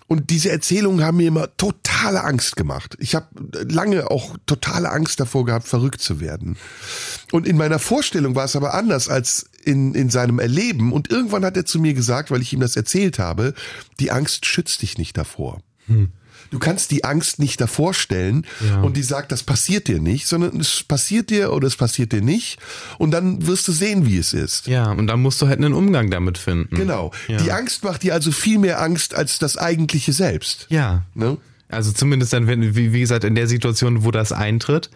[0.07, 2.95] Und diese Erzählungen haben mir immer totale Angst gemacht.
[2.99, 3.28] Ich habe
[3.69, 6.55] lange auch totale Angst davor gehabt, verrückt zu werden.
[7.34, 10.91] Und in meiner Vorstellung war es aber anders als in, in seinem Erleben.
[10.93, 13.53] Und irgendwann hat er zu mir gesagt, weil ich ihm das erzählt habe,
[13.99, 15.59] die Angst schützt dich nicht davor.
[16.49, 18.82] Du kannst die Angst nicht davor stellen Ja.
[18.82, 22.22] und die sagt, das passiert dir nicht, sondern es passiert dir oder es passiert dir
[22.22, 22.57] nicht.
[22.97, 24.68] Und dann wirst du sehen, wie es ist.
[24.68, 26.76] Ja, und dann musst du halt einen Umgang damit finden.
[26.76, 27.11] Genau.
[27.28, 27.38] Ja.
[27.38, 30.68] Die Angst macht dir also viel mehr Angst als das eigentliche Selbst.
[30.70, 31.03] Ja.
[31.15, 31.38] Ne?
[31.70, 34.89] Also zumindest dann, wenn, wie, wie gesagt, in der Situation, wo das eintritt,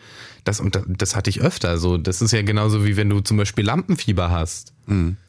[0.44, 1.78] das, und das, das hatte ich öfter.
[1.78, 4.74] So, das ist ja genauso wie wenn du zum Beispiel Lampenfieber hast.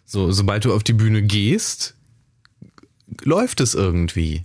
[0.05, 1.95] So, sobald du auf die Bühne gehst,
[3.23, 4.45] läuft es irgendwie.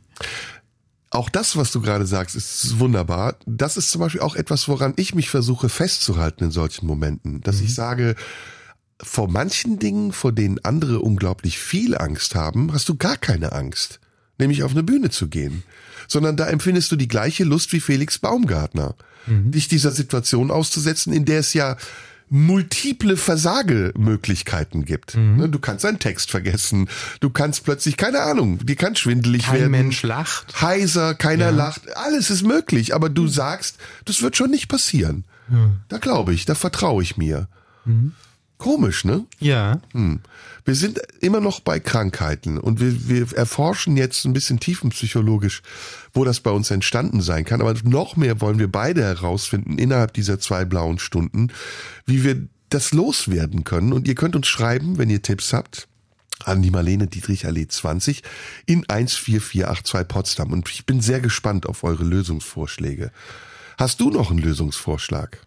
[1.10, 3.38] Auch das, was du gerade sagst, ist wunderbar.
[3.46, 7.42] Das ist zum Beispiel auch etwas, woran ich mich versuche festzuhalten in solchen Momenten.
[7.42, 8.16] Dass ich sage,
[9.02, 14.00] vor manchen Dingen, vor denen andere unglaublich viel Angst haben, hast du gar keine Angst.
[14.38, 15.64] Nämlich auf eine Bühne zu gehen.
[16.08, 18.96] Sondern da empfindest du die gleiche Lust wie Felix Baumgartner.
[19.28, 21.76] Dich dieser Situation auszusetzen, in der es ja
[22.30, 25.16] multiple Versagemöglichkeiten gibt.
[25.16, 26.90] Ne, Du kannst einen Text vergessen.
[27.20, 29.72] Du kannst plötzlich, keine Ahnung, dir kann schwindelig Kein werden.
[29.72, 30.62] Mensch lacht.
[30.62, 35.26] heiser, keiner lacht, alles ist möglich, aber du sagst, das wird schon nicht passieren.
[35.88, 37.48] Da glaube ich, da vertraue ich mir.
[38.58, 39.26] Komisch, ne?
[39.40, 39.80] Ja.
[40.66, 45.62] Wir sind immer noch bei Krankheiten und wir, wir erforschen jetzt ein bisschen tiefenpsychologisch,
[46.14, 47.62] wo das bei uns entstanden sein kann.
[47.62, 51.50] Aber noch mehr wollen wir beide herausfinden innerhalb dieser zwei blauen Stunden,
[52.06, 53.94] wie wir das loswerden können.
[53.94, 55.88] Und ihr könnt uns schreiben, wenn ihr Tipps habt,
[56.44, 58.24] an die Marlene Dietrich Allee 20
[58.66, 60.52] in 14482 Potsdam.
[60.52, 63.12] Und ich bin sehr gespannt auf eure Lösungsvorschläge.
[63.78, 65.40] Hast du noch einen Lösungsvorschlag?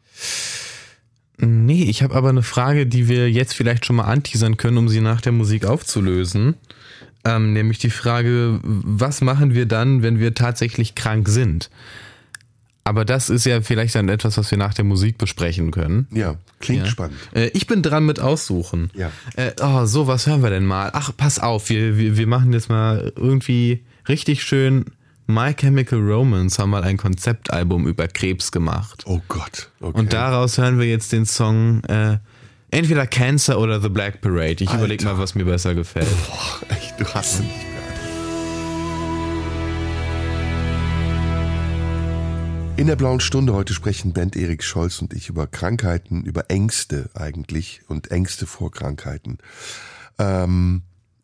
[1.41, 4.89] Nee, ich habe aber eine Frage, die wir jetzt vielleicht schon mal anteasern können, um
[4.89, 6.55] sie nach der Musik aufzulösen.
[7.25, 11.71] Ähm, nämlich die Frage, was machen wir dann, wenn wir tatsächlich krank sind?
[12.83, 16.09] Aber das ist ja vielleicht dann etwas, was wir nach der Musik besprechen können.
[16.13, 16.91] Ja, klingt Ja.
[16.91, 17.17] spannend.
[17.35, 18.91] Äh, ich bin dran mit aussuchen.
[18.95, 19.13] Ja.
[19.37, 20.91] Äh, oh, so, was hören wir denn mal?
[20.95, 24.87] Ach, pass auf, wir, wir, wir machen jetzt mal irgendwie richtig schön.
[25.31, 29.05] My Chemical Romance haben mal ein Konzeptalbum über Krebs gemacht.
[29.07, 29.71] Oh Gott.
[29.81, 29.99] Okay.
[29.99, 32.19] Und daraus hören wir jetzt den Song äh,
[32.71, 34.65] entweder Cancer oder The Black Parade.
[34.65, 36.09] Ich überlege mal, was mir besser gefällt.
[36.27, 37.71] Boah, echt, du hast es nicht mehr.
[42.81, 47.11] In der blauen Stunde heute sprechen Band Erik Scholz und ich über Krankheiten, über Ängste
[47.13, 49.37] eigentlich und Ängste vor Krankheiten.
[50.19, 50.81] Ähm,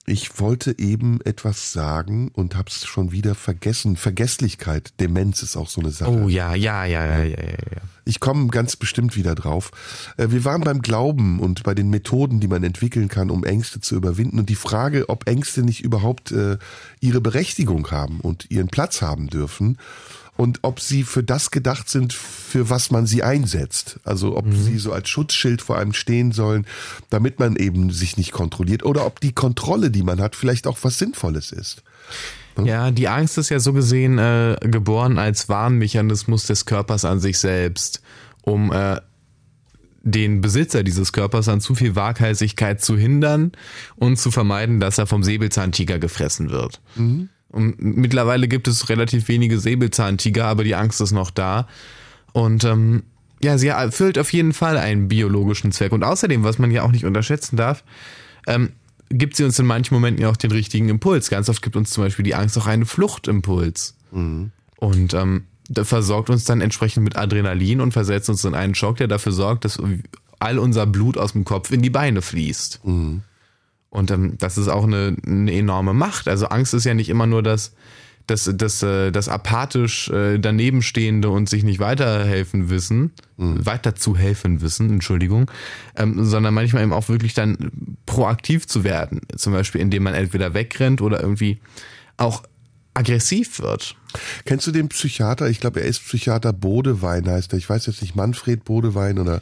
[0.06, 3.96] ich wollte eben etwas sagen und hab's schon wieder vergessen.
[3.96, 6.10] Vergesslichkeit, Demenz ist auch so eine Sache.
[6.12, 7.44] Oh ja, ja, ja, ja, ja, ja.
[7.44, 7.82] ja.
[8.04, 9.72] Ich komme ganz bestimmt wieder drauf.
[10.16, 13.80] Äh, Wir waren beim Glauben und bei den Methoden, die man entwickeln kann, um Ängste
[13.80, 16.56] zu überwinden und die Frage, ob Ängste nicht überhaupt äh,
[17.00, 19.76] ihre Berechtigung haben und ihren Platz haben dürfen
[20.36, 23.98] und ob sie für das gedacht sind, für was man sie einsetzt.
[24.04, 26.66] Also ob sie so als Schutzschild vor einem stehen sollen,
[27.10, 30.78] damit man eben sich nicht kontrolliert oder ob die Kontrolle, die man hat, vielleicht auch
[30.82, 31.82] was Sinnvolles ist.
[32.62, 37.38] Ja, die Angst ist ja so gesehen äh, geboren als Warnmechanismus des Körpers an sich
[37.38, 38.00] selbst,
[38.42, 39.00] um äh,
[40.02, 43.52] den Besitzer dieses Körpers an zu viel Waghalsigkeit zu hindern
[43.96, 46.80] und zu vermeiden, dass er vom Säbelzahntiger gefressen wird.
[47.56, 51.66] Und mittlerweile gibt es relativ wenige Säbelzahntiger, aber die Angst ist noch da.
[52.32, 53.02] Und ähm,
[53.42, 55.92] ja, sie erfüllt auf jeden Fall einen biologischen Zweck.
[55.92, 57.82] Und außerdem, was man ja auch nicht unterschätzen darf,
[58.46, 58.72] ähm,
[59.08, 61.30] gibt sie uns in manchen Momenten ja auch den richtigen Impuls.
[61.30, 63.94] Ganz oft gibt uns zum Beispiel die Angst auch einen Fluchtimpuls.
[64.76, 69.08] Und ähm, versorgt uns dann entsprechend mit Adrenalin und versetzt uns in einen Schock, der
[69.08, 69.80] dafür sorgt, dass
[70.38, 72.80] all unser Blut aus dem Kopf in die Beine fließt.
[73.96, 76.28] Und ähm, das ist auch eine, eine enorme Macht.
[76.28, 77.72] Also Angst ist ja nicht immer nur das,
[78.26, 84.60] das, das, äh, das apathisch äh, danebenstehende und sich nicht weiterhelfen wissen, weiter zu helfen
[84.60, 85.50] wissen, Entschuldigung,
[85.96, 89.22] ähm, sondern manchmal eben auch wirklich dann proaktiv zu werden.
[89.34, 91.58] Zum Beispiel, indem man entweder wegrennt oder irgendwie
[92.18, 92.42] auch
[92.92, 93.96] aggressiv wird.
[94.44, 95.48] Kennst du den Psychiater?
[95.48, 97.58] Ich glaube, er ist Psychiater Bodewein heißt er.
[97.58, 99.40] Ich weiß jetzt nicht, Manfred Bodewein oder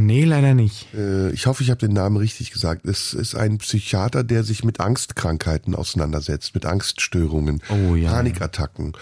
[0.00, 0.92] Nee, leider nicht.
[0.94, 2.86] äh, ich hoffe, ich habe den Namen richtig gesagt.
[2.86, 8.92] Es ist ein Psychiater, der sich mit Angstkrankheiten auseinandersetzt, mit Angststörungen, Oh, ja, Panikattacken.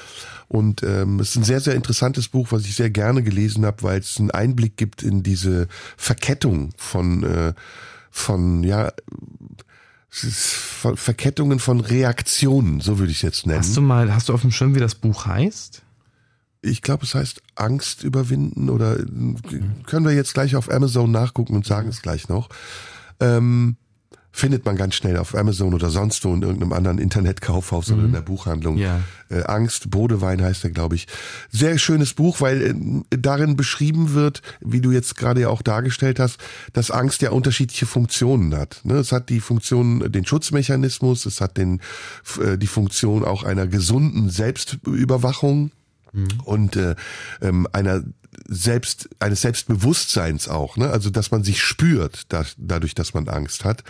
[0.48, 3.82] Und ähm, es ist ein sehr, sehr interessantes Buch, was ich sehr gerne gelesen habe,
[3.82, 7.52] weil es einen Einblick gibt in diese Verkettung von, äh,
[8.10, 8.90] von ja,
[10.10, 13.58] Verkettungen von Reaktionen, so würde ich es jetzt nennen.
[13.58, 15.82] Hast du mal, hast du auf dem Schirm, wie das Buch heißt?
[16.62, 19.04] Ich glaube, es heißt Angst überwinden oder äh,
[19.86, 22.48] können wir jetzt gleich auf Amazon nachgucken und sagen es gleich noch.
[23.20, 23.76] Ähm,
[24.30, 28.12] findet man ganz schnell auf Amazon oder sonst wo in irgendeinem anderen Internetkaufhaus oder in
[28.12, 28.76] der Buchhandlung.
[28.76, 29.00] Ja.
[29.30, 31.08] Äh, Angst, Bodewein heißt er, glaube ich.
[31.50, 32.74] Sehr schönes Buch, weil äh,
[33.18, 36.38] darin beschrieben wird, wie du jetzt gerade ja auch dargestellt hast,
[36.72, 38.80] dass Angst ja unterschiedliche Funktionen hat.
[38.84, 38.94] Ne?
[38.94, 41.80] Es hat die Funktion, den Schutzmechanismus, es hat den,
[42.40, 45.72] äh, die Funktion auch einer gesunden Selbstüberwachung
[46.44, 46.94] und äh,
[47.40, 48.02] ähm, einer
[48.46, 50.90] selbst eines Selbstbewusstseins auch, ne?
[50.90, 53.84] Also dass man sich spürt, da, dadurch, dass man Angst hat.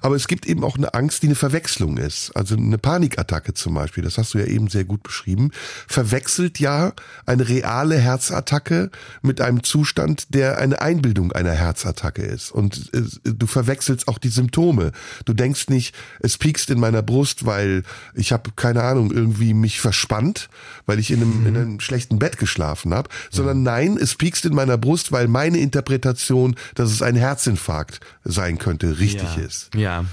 [0.00, 2.34] Aber es gibt eben auch eine Angst, die eine Verwechslung ist.
[2.36, 5.50] Also eine Panikattacke zum Beispiel, das hast du ja eben sehr gut beschrieben,
[5.86, 6.92] verwechselt ja
[7.26, 8.90] eine reale Herzattacke
[9.22, 12.50] mit einem Zustand, der eine Einbildung einer Herzattacke ist.
[12.50, 14.92] Und äh, du verwechselst auch die Symptome.
[15.24, 17.82] Du denkst nicht, es piekst in meiner Brust, weil
[18.14, 20.48] ich habe keine Ahnung irgendwie mich verspannt,
[20.86, 24.54] weil ich in einem, in einem schlechten Bett geschlafen habe, sondern nein, es piekst in
[24.54, 29.42] meiner Brust, weil meine Interpretation, dass es ein Herzinfarkt sein könnte, richtig ja.
[29.42, 29.70] ist.
[29.74, 30.04] Ja.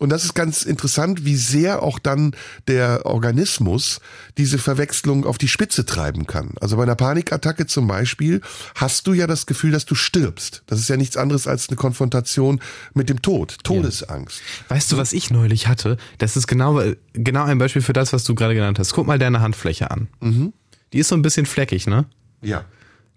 [0.00, 2.34] Und das ist ganz interessant, wie sehr auch dann
[2.68, 4.00] der Organismus
[4.38, 6.54] diese Verwechslung auf die Spitze treiben kann.
[6.58, 8.40] Also bei einer Panikattacke zum Beispiel
[8.74, 10.62] hast du ja das Gefühl, dass du stirbst.
[10.66, 12.62] Das ist ja nichts anderes als eine Konfrontation
[12.94, 14.40] mit dem Tod, Todesangst.
[14.68, 15.98] Weißt du, was ich neulich hatte?
[16.16, 16.80] Das ist genau,
[17.12, 18.94] genau ein Beispiel für das, was du gerade genannt hast.
[18.94, 20.08] Guck mal deine Handfläche an.
[20.94, 22.06] Die ist so ein bisschen fleckig, ne?
[22.40, 22.64] Ja.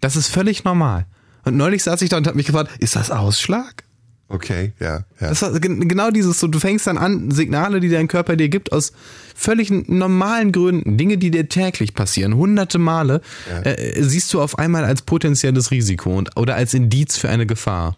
[0.04, 1.06] Das ist völlig normal.
[1.44, 3.84] Und neulich saß ich da und habe mich gefragt, ist das Ausschlag?
[4.28, 5.28] Okay, ja, ja.
[5.28, 8.48] Das war gen- genau dieses so, du fängst dann an, Signale, die dein Körper dir
[8.48, 8.92] gibt, aus
[9.34, 13.20] völlig normalen Gründen, Dinge, die dir täglich passieren, hunderte Male,
[13.64, 17.96] äh, siehst du auf einmal als potenzielles Risiko und, oder als Indiz für eine Gefahr.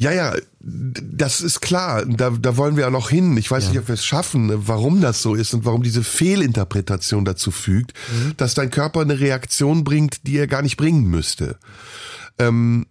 [0.00, 2.06] Ja, ja, das ist klar.
[2.06, 3.36] Da, da wollen wir ja noch hin.
[3.36, 7.26] Ich weiß nicht, ob wir es schaffen, warum das so ist und warum diese Fehlinterpretation
[7.26, 7.92] dazu fügt,
[8.38, 11.58] dass dein Körper eine Reaktion bringt, die er gar nicht bringen müsste.
[12.38, 12.86] Ähm,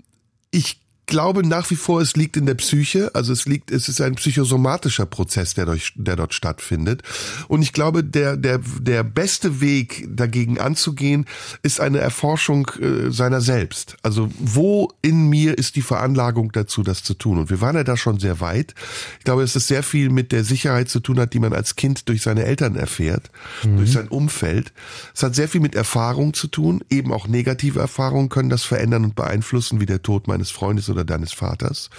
[0.51, 3.13] ich glaube nach wie vor, es liegt in der Psyche.
[3.13, 7.03] Also es liegt, es ist ein psychosomatischer Prozess, der, durch, der dort stattfindet.
[7.49, 11.25] Und ich glaube, der, der, der beste Weg dagegen anzugehen,
[11.63, 13.97] ist eine Erforschung äh, seiner selbst.
[14.03, 17.39] Also wo in mir ist die Veranlagung dazu, das zu tun?
[17.39, 18.75] Und wir waren ja da schon sehr weit.
[19.17, 21.75] Ich glaube, dass es sehr viel mit der Sicherheit zu tun hat, die man als
[21.75, 23.31] Kind durch seine Eltern erfährt,
[23.63, 23.77] mhm.
[23.77, 24.71] durch sein Umfeld.
[25.13, 26.83] Es hat sehr viel mit Erfahrung zu tun.
[26.89, 30.98] Eben auch negative Erfahrungen können das verändern und beeinflussen, wie der Tod meines Freundes oder
[31.05, 31.89] deines Vaters.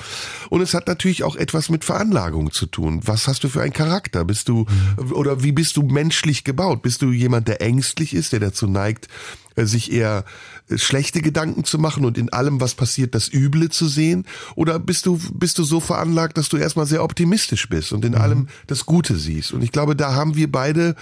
[0.48, 3.00] Und es hat natürlich auch etwas mit Veranlagung zu tun.
[3.04, 4.24] Was hast du für einen Charakter?
[4.24, 4.66] Bist du,
[5.12, 6.82] oder wie bist du menschlich gebaut?
[6.82, 9.08] Bist du jemand, der ängstlich ist, der dazu neigt,
[9.56, 10.24] äh, sich eher
[10.68, 14.26] äh, schlechte Gedanken zu machen und in allem, was passiert, das Üble zu sehen?
[14.54, 18.12] Oder bist du, bist du so veranlagt, dass du erstmal sehr optimistisch bist und in
[18.12, 18.20] mhm.
[18.20, 19.52] allem das Gute siehst?
[19.52, 20.94] Und ich glaube, da haben wir beide,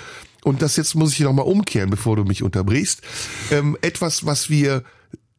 [0.44, 3.03] und das jetzt muss ich nochmal umkehren, bevor du mich unterbrichst,
[3.51, 4.82] ähm, etwas, was wir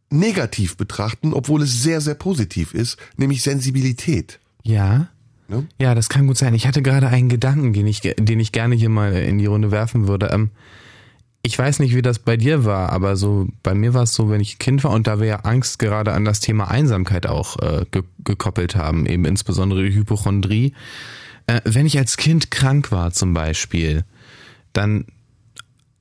[0.10, 4.40] negativ betrachten, obwohl es sehr, sehr positiv ist, nämlich Sensibilität.
[4.64, 5.10] Ja.
[5.48, 5.68] Ne?
[5.80, 6.54] Ja, das kann gut sein.
[6.54, 9.72] Ich hatte gerade einen Gedanken, den ich, den ich gerne hier mal in die Runde
[9.72, 10.28] werfen würde.
[10.28, 10.52] Ähm,
[11.42, 14.30] ich weiß nicht, wie das bei dir war, aber so bei mir war es so,
[14.30, 17.58] wenn ich Kind war und da wir ja Angst gerade an das Thema Einsamkeit auch
[17.60, 20.74] äh, ge gekoppelt haben, eben insbesondere die Hypochondrie.
[21.48, 24.04] Äh, wenn ich als Kind krank war zum Beispiel,
[24.74, 25.06] dann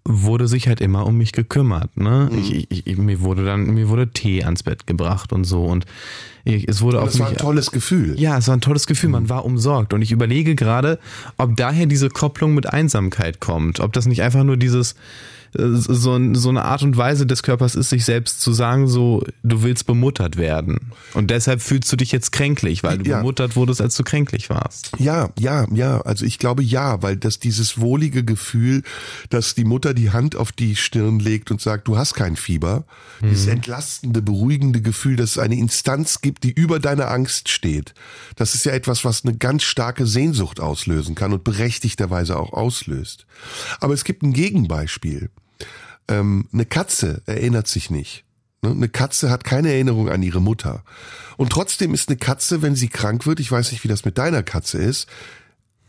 [0.09, 1.97] wurde sich halt immer um mich gekümmert.
[1.97, 2.31] Ne?
[2.33, 2.39] Mhm.
[2.39, 5.85] Ich, ich, mir wurde dann mir wurde Tee ans Bett gebracht und so und
[6.45, 7.07] ich, es wurde auch.
[7.07, 8.19] Es war ein tolles Gefühl.
[8.19, 9.11] Ja, es war ein tolles Gefühl.
[9.11, 9.29] Man mhm.
[9.29, 10.99] war umsorgt und ich überlege gerade,
[11.37, 14.95] ob daher diese Kopplung mit Einsamkeit kommt, ob das nicht einfach nur dieses
[15.59, 19.63] so, so eine Art und Weise des Körpers ist, sich selbst zu sagen, so, du
[19.63, 20.93] willst bemuttert werden.
[21.15, 23.19] Und deshalb fühlst du dich jetzt kränklich, weil du ja.
[23.19, 24.93] bemuttert wurdest, als du kränklich warst.
[24.99, 26.01] Ja, ja, ja.
[26.03, 28.83] Also ich glaube ja, weil das dieses wohlige Gefühl,
[29.31, 32.85] dass die Mutter die Hand auf die Stirn legt und sagt, du hast kein Fieber,
[33.21, 33.31] mhm.
[33.31, 37.95] dieses entlastende, beruhigende Gefühl, dass es eine Instanz gibt, die über deiner Angst steht.
[38.37, 43.27] Das ist ja etwas, was eine ganz starke Sehnsucht auslösen kann und berechtigterweise auch auslöst.
[43.81, 45.31] Aber es gibt ein Gegenbeispiel.
[46.09, 48.25] Ähm, eine Katze erinnert sich nicht.
[48.63, 48.71] Ne?
[48.71, 50.83] Eine Katze hat keine Erinnerung an ihre Mutter.
[51.37, 54.19] Und trotzdem ist eine Katze, wenn sie krank wird, ich weiß nicht, wie das mit
[54.19, 55.07] deiner Katze ist,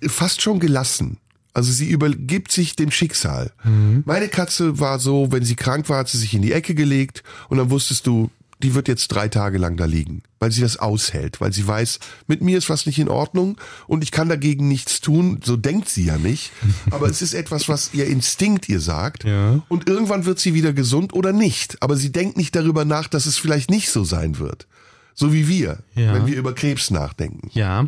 [0.08, 1.18] fast schon gelassen.
[1.54, 3.52] Also sie übergibt sich dem Schicksal.
[3.64, 4.04] Mhm.
[4.06, 7.24] Meine Katze war so, wenn sie krank war, hat sie sich in die Ecke gelegt
[7.50, 8.30] und dann wusstest du,
[8.62, 12.00] die wird jetzt drei Tage lang da liegen, weil sie das aushält, weil sie weiß,
[12.28, 13.58] mit mir ist was nicht in Ordnung
[13.88, 15.40] und ich kann dagegen nichts tun.
[15.44, 16.52] So denkt sie ja nicht.
[16.92, 19.24] Aber es ist etwas, was ihr Instinkt ihr sagt.
[19.24, 19.62] Ja.
[19.70, 21.82] Und irgendwann wird sie wieder gesund oder nicht.
[21.82, 24.68] Aber sie denkt nicht darüber nach, dass es vielleicht nicht so sein wird.
[25.16, 26.14] So wie wir, ja.
[26.14, 27.50] wenn wir über Krebs nachdenken.
[27.54, 27.88] Ja.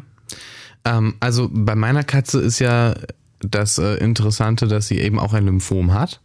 [0.85, 2.95] Ähm, also bei meiner Katze ist ja
[3.39, 6.21] das äh, Interessante, dass sie eben auch ein Lymphom hat.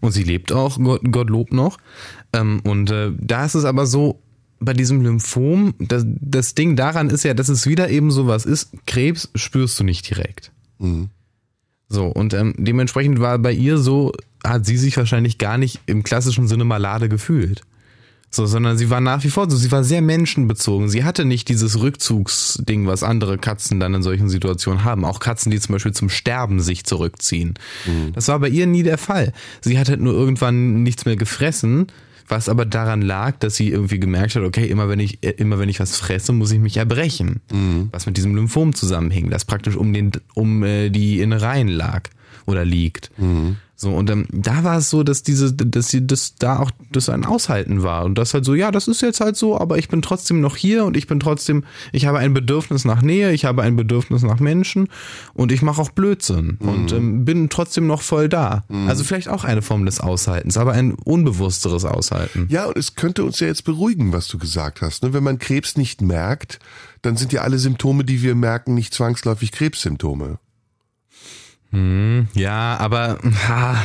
[0.00, 1.78] Und sie lebt auch, Gott, Gottlob noch.
[2.32, 4.20] Ähm, und äh, da ist es aber so,
[4.64, 8.70] bei diesem Lymphom, das, das Ding daran ist ja, dass es wieder eben sowas ist,
[8.86, 10.52] Krebs spürst du nicht direkt.
[10.78, 11.10] Mhm.
[11.88, 14.12] So, und ähm, dementsprechend war bei ihr so,
[14.44, 17.62] hat sie sich wahrscheinlich gar nicht im klassischen Sinne malade gefühlt.
[18.34, 20.88] So, sondern sie war nach wie vor so, sie war sehr menschenbezogen.
[20.88, 25.04] Sie hatte nicht dieses Rückzugsding, was andere Katzen dann in solchen Situationen haben.
[25.04, 27.54] Auch Katzen, die zum Beispiel zum Sterben sich zurückziehen.
[27.84, 28.14] Mhm.
[28.14, 29.34] Das war bei ihr nie der Fall.
[29.60, 31.88] Sie hat halt nur irgendwann nichts mehr gefressen,
[32.28, 35.68] was aber daran lag, dass sie irgendwie gemerkt hat, okay, immer wenn ich, immer wenn
[35.68, 37.40] ich was fresse, muss ich mich erbrechen.
[37.52, 37.88] Mhm.
[37.92, 42.08] Was mit diesem Lymphom zusammenhing, das praktisch um den, um äh, die Innereien lag
[42.46, 43.10] oder liegt.
[43.18, 43.56] Mhm.
[43.82, 47.08] So, und ähm, da war es so, dass diese, dass sie das da auch das
[47.08, 48.04] ein Aushalten war.
[48.04, 50.54] Und das halt so, ja, das ist jetzt halt so, aber ich bin trotzdem noch
[50.54, 54.22] hier und ich bin trotzdem, ich habe ein Bedürfnis nach Nähe, ich habe ein Bedürfnis
[54.22, 54.88] nach Menschen
[55.34, 56.68] und ich mache auch Blödsinn mhm.
[56.68, 58.62] und ähm, bin trotzdem noch voll da.
[58.68, 58.88] Mhm.
[58.88, 62.46] Also vielleicht auch eine Form des Aushaltens, aber ein unbewussteres Aushalten.
[62.50, 65.02] Ja, und es könnte uns ja jetzt beruhigen, was du gesagt hast.
[65.02, 65.12] Ne?
[65.12, 66.60] Wenn man Krebs nicht merkt,
[67.02, 70.38] dann sind ja alle Symptome, die wir merken, nicht zwangsläufig Krebssymptome.
[71.72, 73.18] Hm, ja, aber
[73.48, 73.82] ha,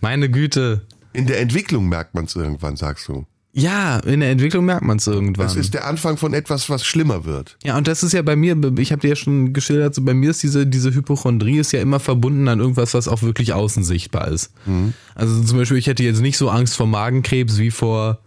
[0.00, 0.82] meine Güte.
[1.12, 3.26] In der Entwicklung merkt man es irgendwann, sagst du.
[3.52, 5.46] Ja, in der Entwicklung merkt man es irgendwann.
[5.46, 7.58] Das ist der Anfang von etwas, was schlimmer wird.
[7.64, 10.14] Ja, und das ist ja bei mir, ich habe dir ja schon geschildert, so bei
[10.14, 13.82] mir ist diese, diese Hypochondrie ist ja immer verbunden an irgendwas, was auch wirklich außen
[13.82, 14.52] sichtbar ist.
[14.66, 14.94] Mhm.
[15.16, 18.20] Also zum Beispiel, ich hätte jetzt nicht so Angst vor Magenkrebs wie vor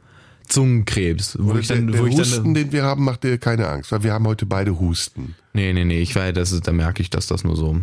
[0.50, 1.38] Zungenkrebs.
[1.40, 3.70] Wo ich dann, der, wo der ich Husten, dann, den wir haben, macht dir keine
[3.70, 5.36] Angst, weil wir haben heute beide Husten.
[5.54, 7.78] Nee, nee, nee, ich weiß, das ist, da merke ich, dass das nur so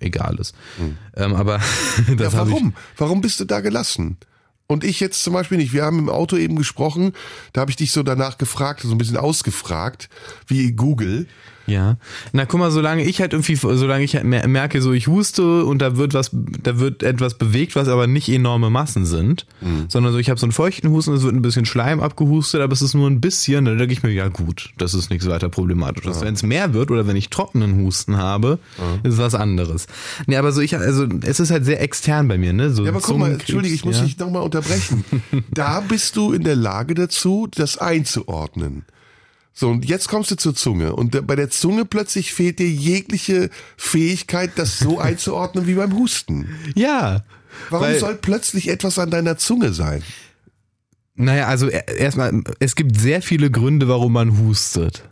[0.00, 0.54] egal ist.
[0.78, 0.98] Mhm.
[1.16, 1.60] Ähm, aber
[2.16, 2.74] das ja, warum?
[2.96, 4.16] Warum bist du da gelassen?
[4.66, 5.72] Und ich jetzt zum Beispiel nicht.
[5.72, 7.12] Wir haben im Auto eben gesprochen,
[7.54, 10.10] da habe ich dich so danach gefragt, so ein bisschen ausgefragt,
[10.46, 11.26] wie Google.
[11.68, 11.96] Ja.
[12.32, 15.64] Na guck mal, solange ich halt irgendwie, solange ich halt mer- merke, so ich huste
[15.64, 19.46] und da wird was, da wird etwas bewegt, was aber nicht enorme Massen sind,
[19.88, 22.72] sondern so ich habe so einen feuchten Husten, es wird ein bisschen Schleim abgehustet, aber
[22.72, 25.48] es ist nur ein bisschen, dann denke ich mir, ja gut, das ist nichts weiter
[25.48, 26.20] problematisches.
[26.20, 28.58] Wenn es mehr wird oder wenn ich trockenen Husten habe,
[29.02, 29.86] ist was anderes.
[30.26, 32.70] Nee, aber so ich, also es ist halt sehr extern bei mir, ne?
[32.70, 34.04] So Ja, aber guck mal, Entschuldige, ich muss ja.
[34.04, 35.04] dich nochmal unterbrechen.
[35.52, 38.84] da bist du in der Lage dazu, das einzuordnen.
[39.58, 40.94] So, und jetzt kommst du zur Zunge.
[40.94, 46.48] Und bei der Zunge plötzlich fehlt dir jegliche Fähigkeit, das so einzuordnen wie beim Husten.
[46.76, 47.24] Ja.
[47.68, 50.04] Warum soll plötzlich etwas an deiner Zunge sein?
[51.16, 55.02] Naja, also e- erstmal, es gibt sehr viele Gründe, warum man hustet.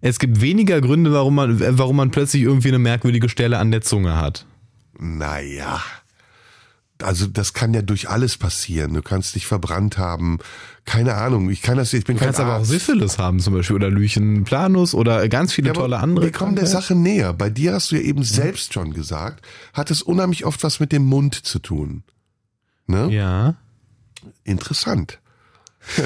[0.00, 3.80] Es gibt weniger Gründe, warum man, warum man plötzlich irgendwie eine merkwürdige Stelle an der
[3.80, 4.46] Zunge hat.
[5.00, 5.82] Naja.
[7.04, 8.94] Also das kann ja durch alles passieren.
[8.94, 10.38] Du kannst dich verbrannt haben.
[10.84, 11.50] Keine Ahnung.
[11.50, 11.92] Ich kann das.
[11.92, 12.70] Ich bin Du kein kannst aber auch Arzt.
[12.70, 16.24] Syphilis haben zum Beispiel oder Lychen planus oder ganz viele Ja, tolle andere.
[16.26, 16.66] Wir kommen der.
[16.66, 17.32] Sache näher.
[17.32, 20.92] Bei dir hast du ja eben selbst schon gesagt, hat es unheimlich oft was mit
[20.92, 22.02] dem Mund zu tun.
[22.86, 23.08] Ne?
[23.12, 23.54] Ja.
[24.44, 25.20] Interessant.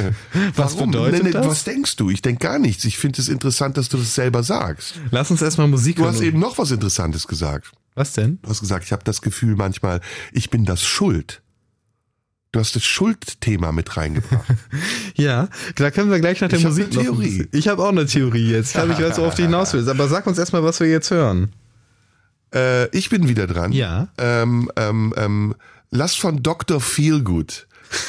[0.56, 0.90] Was Warum?
[0.90, 1.46] bedeutet Nee, nee, das?
[1.46, 2.10] Was denkst du?
[2.10, 2.84] Ich denk gar nichts.
[2.84, 4.94] Ich finde es interessant, dass du das selber sagst.
[5.12, 6.14] Lass uns erstmal Musik Du hören.
[6.14, 7.70] hast eben noch was Interessantes gesagt.
[7.98, 8.38] Was denn?
[8.42, 10.00] Du hast gesagt, ich habe das Gefühl manchmal,
[10.32, 11.42] ich bin das Schuld.
[12.52, 14.46] Du hast das Schuldthema mit reingebracht.
[15.16, 17.26] Ja, da können wir gleich nach der Ich hab Musik eine noch ein Theorie.
[17.38, 18.68] bisschen- Ich habe auch eine Theorie jetzt.
[18.68, 19.88] Ich glaube, ich weiß, worauf du hinaus willst.
[19.88, 21.52] Aber sag uns erstmal, was wir jetzt hören.
[22.54, 23.72] äh, ich bin wieder dran.
[23.72, 24.08] Ja.
[24.16, 25.54] Ähm, ähm, ähm,
[25.90, 26.80] lass von Dr.
[26.80, 27.66] Feelgood.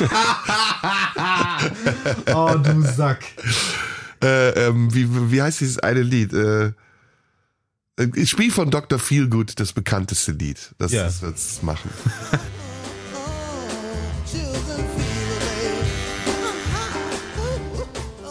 [2.34, 3.24] Oh, du Sack.
[4.24, 6.34] Äh, ähm, wie, wie heißt dieses eine Lied?
[6.34, 6.72] Äh,
[8.16, 9.00] ich spiele von Dr.
[9.00, 10.72] Feelgood das bekannteste Lied.
[10.78, 11.04] Das, Ja.
[11.04, 11.90] das wird's machen.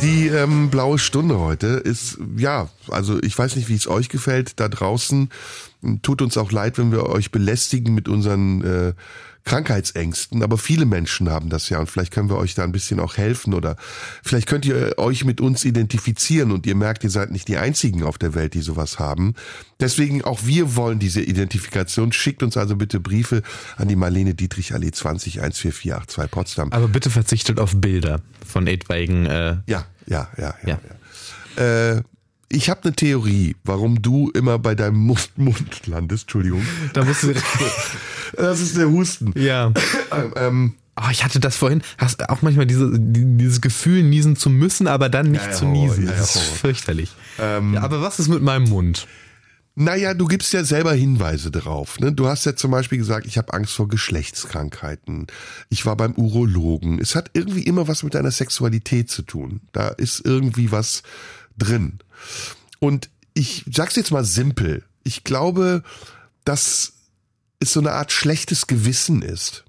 [0.01, 4.61] Die ähm, blaue Stunde heute ist, ja, also ich weiß nicht, wie es euch gefällt
[4.61, 5.29] da draußen.
[6.03, 8.93] Tut uns auch leid, wenn wir euch belästigen mit unseren äh,
[9.49, 13.01] Krankheitsängsten, aber viele Menschen haben das ja und vielleicht können wir euch da ein bisschen
[13.01, 13.77] auch helfen oder
[14.23, 18.03] vielleicht könnt ihr euch mit uns identifizieren und ihr merkt, ihr seid nicht die Einzigen
[18.03, 19.35] auf der Welt, die sowas haben.
[19.81, 22.13] Deswegen auch wir wollen diese Identifikation.
[22.13, 23.43] Schickt uns also bitte Briefe
[23.79, 26.73] an die Marlene Dietrich Allee 20 14482 Potsdam.
[26.73, 29.25] Aber bitte verzichtet auf Bilder von etwaigen.
[29.25, 30.67] Äh, Ja, ja, ja, ja.
[30.67, 30.81] Ja.
[31.57, 31.95] ja.
[31.97, 32.03] Äh,
[32.51, 36.25] ich habe eine Theorie, warum du immer bei deinem Mund, Mund landest.
[36.25, 36.63] Entschuldigung.
[36.95, 37.35] da musst du.
[38.37, 39.33] Das ist der Husten.
[39.37, 39.73] ja.
[40.13, 41.81] Ähm, ähm, Oh, ich hatte das vorhin.
[41.97, 45.57] Hast auch manchmal diese, die- dieses Gefühl, niesen zu müssen, aber dann nicht Ja, ja,
[45.57, 46.07] zu niesen.
[46.07, 47.13] ja, das ist fürchterlich.
[47.39, 49.07] ja, aber was ist mit meinem Mund?
[49.81, 52.01] naja, du gibst ja selber Hinweise drauf.
[52.01, 52.11] Ne?
[52.13, 55.29] Du hast ja zum Beispiel gesagt, ich habe Angst vor Geschlechtskrankheiten.
[55.69, 56.99] Ich war beim Urologen.
[56.99, 59.61] Es hat irgendwie immer was mit deiner Sexualität zu tun.
[59.71, 61.05] Da ist irgendwie was
[61.57, 62.01] drin.
[62.79, 64.85] Und ich sag's jetzt mal simpel.
[65.05, 65.83] Ich glaube,
[66.45, 66.95] dass
[67.61, 69.65] es so eine Art schlechtes Gewissen ist.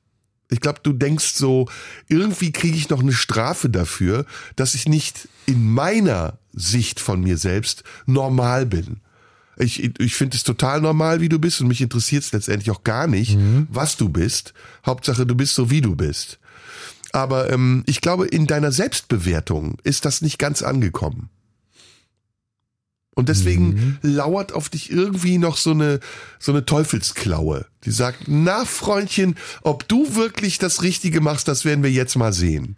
[0.52, 1.68] Ich glaube, du denkst so,
[2.08, 4.26] irgendwie kriege ich noch eine Strafe dafür,
[4.56, 9.02] dass ich nicht in meiner Sicht von mir selbst normal bin.
[9.58, 12.84] Ich, ich finde es total normal, wie du bist und mich interessiert es letztendlich auch
[12.84, 13.38] gar nicht,
[13.70, 14.54] was du bist.
[14.86, 16.40] Hauptsache, du bist so, wie du bist.
[17.12, 21.30] Aber ähm, ich glaube, in deiner Selbstbewertung ist das nicht ganz angekommen.
[23.20, 26.00] Und deswegen lauert auf dich irgendwie noch so eine,
[26.40, 31.84] so eine Teufelsklaue, die sagt, na Freundchen, ob du wirklich das Richtige machst, das werden
[31.84, 32.78] wir jetzt mal sehen.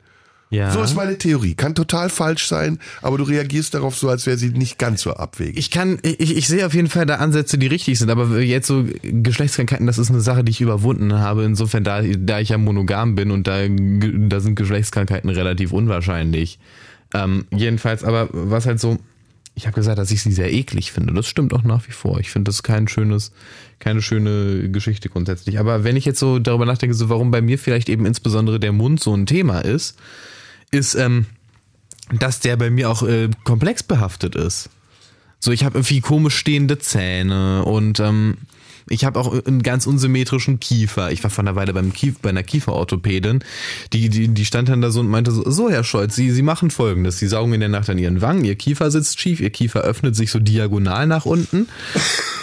[0.51, 0.69] Ja.
[0.71, 1.55] So ist meine Theorie.
[1.55, 5.13] Kann total falsch sein, aber du reagierst darauf so, als wäre sie nicht ganz so
[5.13, 5.57] abwegig.
[5.57, 8.67] Ich kann, ich, ich sehe auf jeden Fall da Ansätze, die richtig sind, aber jetzt
[8.67, 11.45] so Geschlechtskrankheiten, das ist eine Sache, die ich überwunden habe.
[11.45, 16.59] Insofern, da, da ich ja monogam bin und da, da sind Geschlechtskrankheiten relativ unwahrscheinlich.
[17.13, 18.97] Ähm, jedenfalls, aber was halt so,
[19.53, 21.13] ich habe gesagt, dass ich sie sehr eklig finde.
[21.13, 22.19] Das stimmt auch nach wie vor.
[22.19, 23.31] Ich finde das kein schönes,
[23.79, 25.59] keine schöne Geschichte grundsätzlich.
[25.59, 28.71] Aber wenn ich jetzt so darüber nachdenke, so warum bei mir vielleicht eben insbesondere der
[28.71, 29.97] Mund so ein Thema ist,
[30.71, 31.25] ist, ähm,
[32.17, 34.69] dass der bei mir auch äh, komplex behaftet ist.
[35.39, 38.37] So, ich habe irgendwie komisch stehende Zähne und ähm,
[38.89, 41.11] ich habe auch einen ganz unsymmetrischen Kiefer.
[41.11, 43.43] Ich war vor einer Weile beim Kief, bei einer Kieferorthopädin.
[43.93, 46.41] Die, die, die stand dann da so und meinte so, so Herr Scholz, Sie, Sie
[46.41, 47.19] machen folgendes.
[47.19, 50.15] Sie saugen in der Nacht an Ihren Wangen, Ihr Kiefer sitzt schief, Ihr Kiefer öffnet
[50.15, 51.67] sich so diagonal nach unten.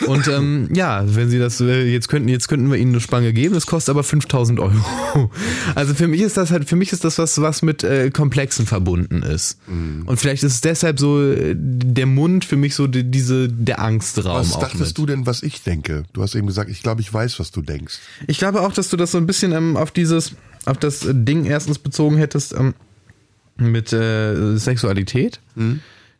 [0.06, 3.32] Und ähm, ja, wenn Sie das, äh, jetzt könnten, jetzt könnten wir Ihnen eine Spange
[3.32, 5.30] geben, es kostet aber 5000 Euro.
[5.74, 8.66] Also für mich ist das halt, für mich ist das was, was mit äh, Komplexen
[8.66, 9.58] verbunden ist.
[10.06, 13.80] Und vielleicht ist es deshalb so äh, der Mund für mich so die, diese, der
[13.80, 14.98] Angstraum was dachtest mit.
[14.98, 16.04] du denn, was ich denke?
[16.12, 17.98] Du hast eben gesagt, ich glaube, ich weiß, was du denkst.
[18.26, 21.14] Ich glaube auch, dass du das so ein bisschen ähm, auf dieses, auf das äh,
[21.14, 22.74] Ding erstens bezogen hättest ähm,
[23.56, 25.40] mit äh, Sexualität.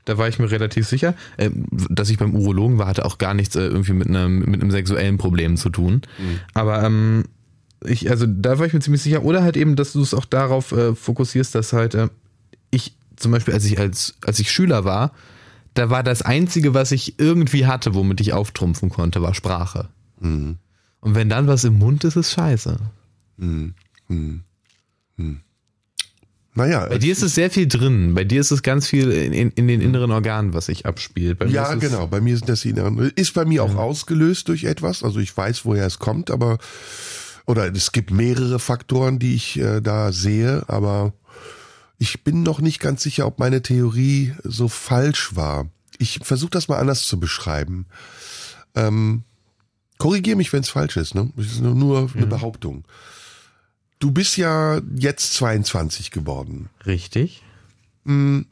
[0.04, 1.14] Da war ich mir relativ sicher.
[1.36, 4.60] Äh, dass ich beim Urologen war, hatte auch gar nichts äh, irgendwie mit einem, mit
[4.60, 6.02] einem sexuellen Problem zu tun.
[6.18, 6.40] Mhm.
[6.54, 7.24] Aber ähm,
[7.84, 9.22] ich, also da war ich mir ziemlich sicher.
[9.22, 12.08] Oder halt eben, dass du es auch darauf äh, fokussierst, dass halt äh,
[12.70, 15.12] ich zum Beispiel, als ich als, als ich Schüler war,
[15.74, 19.88] da war das Einzige, was ich irgendwie hatte, womit ich auftrumpfen konnte, war Sprache.
[20.20, 20.58] Mhm.
[21.00, 22.76] Und wenn dann was im Mund ist, ist scheiße.
[23.36, 23.74] Mhm.
[24.08, 24.42] Mhm.
[25.16, 25.40] Mhm.
[26.54, 26.86] Naja.
[26.86, 28.14] Bei dir ist es sehr viel drin.
[28.14, 31.42] Bei dir ist es ganz viel in, in, in den inneren Organen, was sich abspielt.
[31.48, 32.08] ja, genau.
[32.08, 32.98] Bei mir sind das die inneren.
[33.14, 33.78] Ist bei mir auch ja.
[33.78, 35.04] ausgelöst durch etwas.
[35.04, 36.58] Also ich weiß, woher es kommt, aber
[37.46, 41.14] oder es gibt mehrere Faktoren, die ich äh, da sehe, aber
[41.96, 45.70] ich bin noch nicht ganz sicher, ob meine Theorie so falsch war.
[45.98, 47.86] Ich versuche das mal anders zu beschreiben.
[48.74, 49.24] Ähm,
[49.98, 51.14] Korrigiere mich, wenn es falsch ist.
[51.14, 51.30] Ne?
[51.36, 52.84] Das ist nur, nur eine Behauptung.
[53.98, 56.70] Du bist ja jetzt 22 geworden.
[56.86, 57.42] Richtig.
[58.04, 58.42] Mm.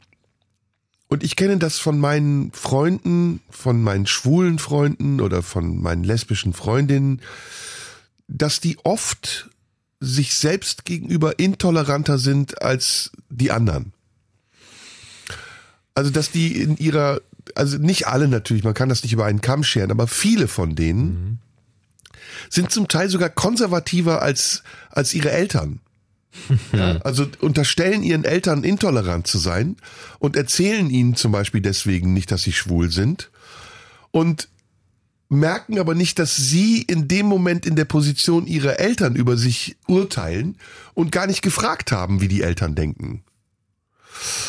[1.09, 6.51] Und ich kenne das von meinen Freunden, von meinen schwulen Freunden oder von meinen lesbischen
[6.51, 7.21] Freundinnen,
[8.27, 9.49] dass die oft
[10.01, 13.93] sich selbst gegenüber intoleranter sind als die anderen.
[15.95, 17.21] Also, dass die in ihrer,
[17.55, 20.75] also nicht alle natürlich, man kann das nicht über einen Kamm scheren, aber viele von
[20.75, 21.37] denen mhm.
[22.49, 25.79] sind zum Teil sogar konservativer als, als ihre Eltern.
[26.71, 29.75] Ja, also unterstellen ihren Eltern intolerant zu sein
[30.19, 33.31] und erzählen ihnen zum Beispiel deswegen nicht, dass sie schwul sind.
[34.11, 34.47] Und
[35.29, 39.77] merken aber nicht, dass sie in dem Moment in der Position ihrer Eltern über sich
[39.87, 40.57] urteilen
[40.93, 43.23] und gar nicht gefragt haben, wie die Eltern denken.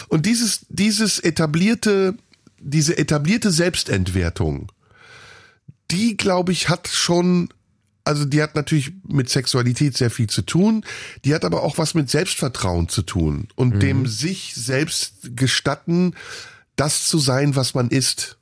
[0.08, 2.14] Und dieses, dieses etablierte,
[2.60, 4.70] diese etablierte Selbstentwertung,
[5.90, 7.48] die, glaube ich, hat schon,
[8.04, 10.84] also die hat natürlich mit Sexualität sehr viel zu tun,
[11.24, 13.80] die hat aber auch was mit Selbstvertrauen zu tun und mhm.
[13.80, 16.14] dem sich selbst gestatten,
[16.76, 18.36] das zu sein, was man ist.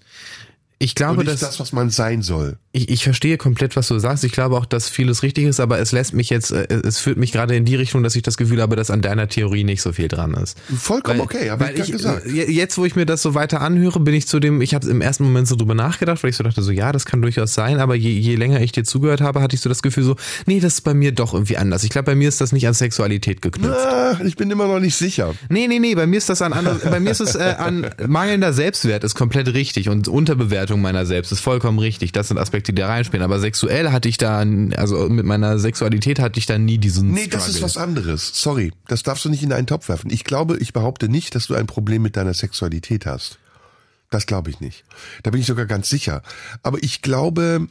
[0.78, 2.58] Ich glaube, und nicht dass, das, was man sein soll.
[2.76, 4.22] Ich, ich verstehe komplett, was du sagst.
[4.22, 7.16] Ich glaube auch, dass vieles richtig ist, aber es lässt mich jetzt, äh, es führt
[7.16, 9.80] mich gerade in die Richtung, dass ich das Gefühl habe, dass an deiner Theorie nicht
[9.80, 10.58] so viel dran ist.
[10.76, 12.26] Vollkommen weil, okay, habe ich, ich gesagt.
[12.26, 15.00] Jetzt, wo ich mir das so weiter anhöre, bin ich zu dem, ich habe im
[15.00, 17.78] ersten Moment so drüber nachgedacht, weil ich so dachte, so ja, das kann durchaus sein,
[17.78, 20.60] aber je, je länger ich dir zugehört habe, hatte ich so das Gefühl so, nee,
[20.60, 21.82] das ist bei mir doch irgendwie anders.
[21.82, 23.74] Ich glaube, bei mir ist das nicht an Sexualität geknüpft.
[23.74, 25.34] Na, ich bin immer noch nicht sicher.
[25.48, 27.86] Nee, nee, nee, bei mir ist das an, anders, bei mir ist es äh, an
[28.06, 32.12] mangelnder Selbstwert ist komplett richtig und Unterbewertung meiner selbst ist vollkommen richtig.
[32.12, 33.24] Das sind Aspekte, die da reinspielen.
[33.24, 34.44] Aber sexuell hatte ich da,
[34.76, 37.10] also mit meiner Sexualität hatte ich da nie diesen.
[37.10, 37.38] Nee, Struggle.
[37.38, 38.30] das ist was anderes.
[38.34, 38.72] Sorry.
[38.88, 40.10] Das darfst du nicht in einen Topf werfen.
[40.10, 43.38] Ich glaube, ich behaupte nicht, dass du ein Problem mit deiner Sexualität hast.
[44.10, 44.84] Das glaube ich nicht.
[45.22, 46.22] Da bin ich sogar ganz sicher.
[46.62, 47.68] Aber ich glaube,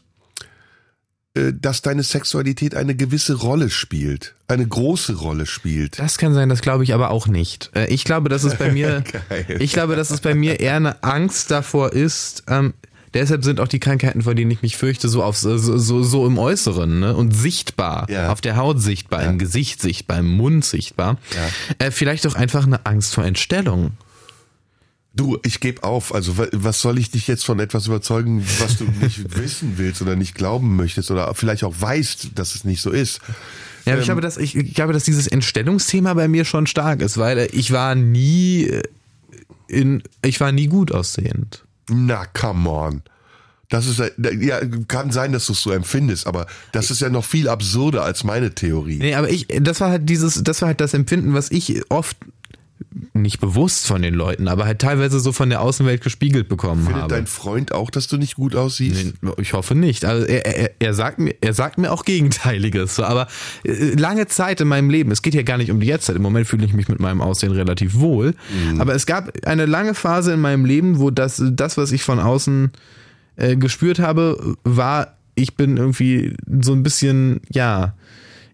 [1.35, 5.99] äh, dass deine Sexualität eine gewisse Rolle spielt, eine große Rolle spielt.
[5.99, 7.71] Das kann sein, das glaube ich aber auch nicht.
[7.75, 9.03] Äh, ich glaube, dass es bei mir,
[9.59, 12.73] ich glaube, dass es bei mir eher eine Angst davor ist, ähm,
[13.15, 16.27] Deshalb sind auch die Krankheiten, vor denen ich mich fürchte, so auf so, so, so
[16.27, 17.15] im Äußeren ne?
[17.15, 18.29] und sichtbar, ja.
[18.29, 19.29] auf der Haut sichtbar, ja.
[19.29, 21.17] im Gesicht sichtbar, im Mund sichtbar.
[21.33, 21.85] Ja.
[21.87, 23.91] Äh, vielleicht auch einfach eine Angst vor Entstellung.
[25.13, 26.13] Du, ich gebe auf.
[26.13, 30.17] Also was soll ich dich jetzt von etwas überzeugen, was du nicht wissen willst oder
[30.17, 33.21] nicht glauben möchtest oder vielleicht auch weißt, dass es nicht so ist?
[33.85, 37.01] Ja, ähm, ich glaube, dass ich, ich glaube, dass dieses Entstellungsthema bei mir schon stark
[37.01, 38.81] ist, weil ich war nie
[39.69, 41.64] in, ich war nie gut aussehend.
[41.89, 43.01] Na, come on.
[43.69, 47.25] Das ist ja kann sein, dass du es so empfindest, aber das ist ja noch
[47.25, 48.99] viel absurder als meine Theorie.
[48.99, 52.15] Nee, aber ich, das war halt dieses, das war halt das Empfinden, was ich oft
[53.13, 57.03] nicht bewusst von den Leuten, aber halt teilweise so von der Außenwelt gespiegelt bekommen Findet
[57.03, 57.13] habe.
[57.13, 59.13] dein Freund auch, dass du nicht gut aussiehst?
[59.21, 60.03] Nee, ich hoffe nicht.
[60.03, 62.95] Also er, er, er, sagt mir, er sagt mir auch Gegenteiliges.
[62.95, 63.27] So, aber
[63.63, 66.17] äh, lange Zeit in meinem Leben, es geht ja gar nicht um die Jetztzeit.
[66.17, 68.33] Im Moment fühle ich mich mit meinem Aussehen relativ wohl.
[68.71, 68.81] Mhm.
[68.81, 72.19] Aber es gab eine lange Phase in meinem Leben, wo das, das was ich von
[72.19, 72.71] außen
[73.37, 77.93] äh, gespürt habe, war, ich bin irgendwie so ein bisschen, ja,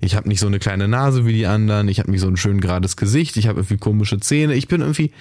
[0.02, 2.38] ich habe nicht so eine kleine Nase wie die anderen, ich habe nicht so ein
[2.38, 5.12] schön gerades Gesicht, ich habe irgendwie komische Zähne, ich bin irgendwie,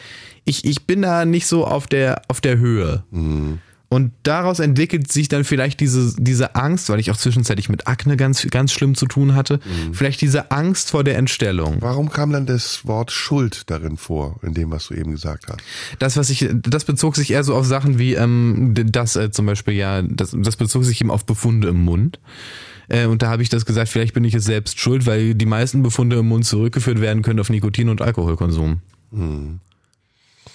[0.45, 3.05] ich, ich bin da nicht so auf der, auf der Höhe.
[3.11, 3.59] Mhm.
[3.93, 8.17] Und daraus entwickelt sich dann vielleicht diese, diese Angst, weil ich auch zwischenzeitlich mit Akne
[8.17, 9.95] ganz, ganz schlimm zu tun hatte, mhm.
[9.95, 11.79] vielleicht diese Angst vor der Entstellung.
[11.81, 15.59] Warum kam dann das Wort Schuld darin vor, in dem, was du eben gesagt hast?
[15.99, 19.47] Das, was ich, das bezog sich eher so auf Sachen wie, ähm, das äh, zum
[19.47, 22.21] Beispiel ja, das, das bezog sich eben auf Befunde im Mund.
[22.91, 25.47] Äh, und da habe ich das gesagt, vielleicht bin ich es selbst schuld, weil die
[25.47, 28.81] meisten Befunde im Mund zurückgeführt werden können auf Nikotin und Alkoholkonsum.
[29.13, 29.61] Hm.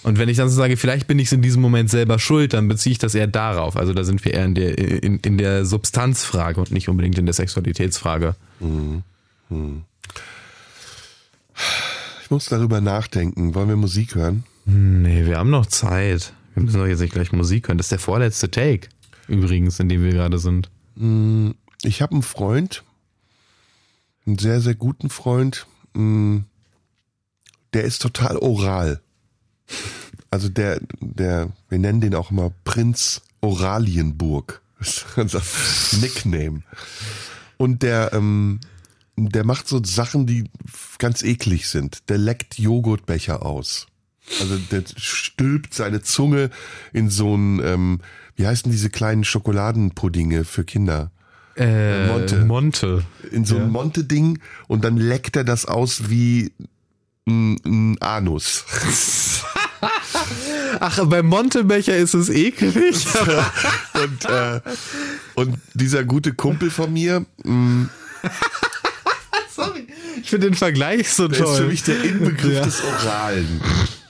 [0.02, 2.52] Und wenn ich dann so sage, vielleicht bin ich es in diesem Moment selber schuld,
[2.52, 3.76] dann beziehe ich das eher darauf.
[3.76, 7.26] Also da sind wir eher in der, in, in der Substanzfrage und nicht unbedingt in
[7.26, 8.36] der Sexualitätsfrage.
[8.60, 9.02] Hm.
[9.48, 9.82] Hm.
[12.22, 13.54] Ich muss darüber nachdenken.
[13.54, 14.44] Wollen wir Musik hören?
[14.66, 16.34] Nee, wir haben noch Zeit.
[16.54, 17.78] Wir müssen doch jetzt nicht gleich Musik hören.
[17.78, 18.88] Das ist der vorletzte Take,
[19.26, 20.68] übrigens, in dem wir gerade sind.
[21.86, 22.82] Ich habe einen Freund,
[24.26, 26.42] einen sehr, sehr guten Freund, mh,
[27.74, 29.00] der ist total oral.
[30.28, 34.62] Also der, der, wir nennen den auch immer Prinz Oralienburg.
[34.78, 35.42] Das ist unser
[36.02, 36.62] Nickname.
[37.56, 38.60] Und der, ähm,
[39.16, 40.50] der macht so Sachen, die
[40.98, 42.10] ganz eklig sind.
[42.10, 43.86] Der leckt Joghurtbecher aus.
[44.40, 46.50] Also der stülpt seine Zunge
[46.92, 48.00] in so ein, ähm,
[48.34, 51.10] wie heißen diese kleinen Schokoladenpuddinge für Kinder?
[51.56, 52.36] Äh, Monte.
[52.44, 53.02] Monte.
[53.32, 53.68] in so ein Ja.
[53.68, 54.38] Monte-Ding
[54.68, 56.52] und dann leckt er das aus wie
[57.26, 58.64] ein, ein Anus.
[60.80, 63.06] Ach, beim Montebecher ist es eklig.
[63.94, 64.60] Und, äh,
[65.34, 67.88] und dieser gute Kumpel von mir, mh,
[69.54, 69.86] Sorry.
[70.22, 71.50] Ich finde den Vergleich so der toll.
[71.52, 72.62] ist für mich der Inbegriff Ja.
[72.64, 73.60] des Oralen.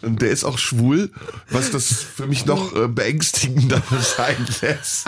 [0.02, 1.10] Und der ist auch schwul,
[1.50, 3.80] was das für mich noch äh, beängstigender
[4.16, 5.06] sein lässt.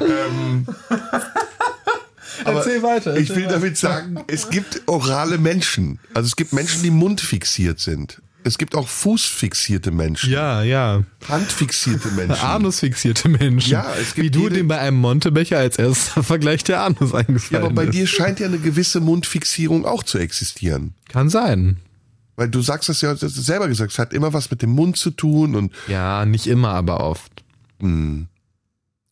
[0.00, 0.66] Ähm,
[2.44, 5.98] Erzähl weiter, Ich erzähl will damit sagen, es gibt orale Menschen.
[6.14, 8.22] Also es gibt Menschen, die mundfixiert sind.
[8.42, 11.02] Es gibt auch fußfixierte Menschen, Ja, ja.
[11.28, 12.40] handfixierte Menschen.
[12.42, 13.72] Anusfixierte Menschen.
[13.72, 17.18] Ja, es gibt Wie du dem bei einem Montebecher als erster Vergleich der Anus Ja,
[17.18, 17.92] eingefallen aber bei ist.
[17.94, 20.94] dir scheint ja eine gewisse Mundfixierung auch zu existieren.
[21.10, 21.76] Kann sein.
[22.36, 24.96] Weil du sagst das ja, das selber gesagt, es hat immer was mit dem Mund
[24.96, 27.44] zu tun und, Ja, nicht immer, aber oft.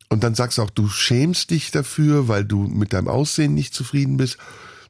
[0.08, 3.74] Und dann sagst du auch, du schämst dich dafür, weil du mit deinem Aussehen nicht
[3.74, 4.38] zufrieden bist.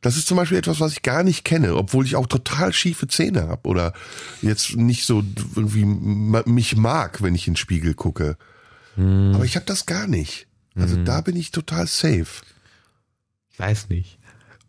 [0.00, 3.08] Das ist zum Beispiel etwas, was ich gar nicht kenne, obwohl ich auch total schiefe
[3.08, 3.92] Zähne habe oder
[4.42, 5.24] jetzt nicht so
[5.56, 8.36] irgendwie mich mag, wenn ich in den Spiegel gucke.
[8.96, 10.46] Aber ich habe das gar nicht.
[10.76, 12.26] Also da bin ich total safe.
[13.50, 14.18] Ich weiß nicht.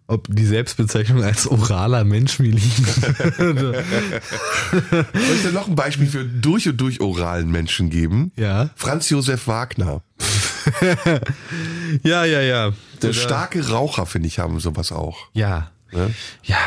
[0.08, 2.86] Ob die Selbstbezeichnung als oraler Mensch mir liegen
[3.38, 3.84] würde.
[4.92, 8.32] Soll ich dir noch ein Beispiel für durch und durch oralen Menschen geben?
[8.36, 8.72] ja.
[8.76, 10.02] Franz Josef Wagner.
[12.04, 12.72] Ja, ja, ja.
[13.02, 15.18] So starke Raucher, finde ich, haben sowas auch.
[15.34, 15.72] Ja.
[15.92, 16.14] Ne?
[16.44, 16.58] Ja.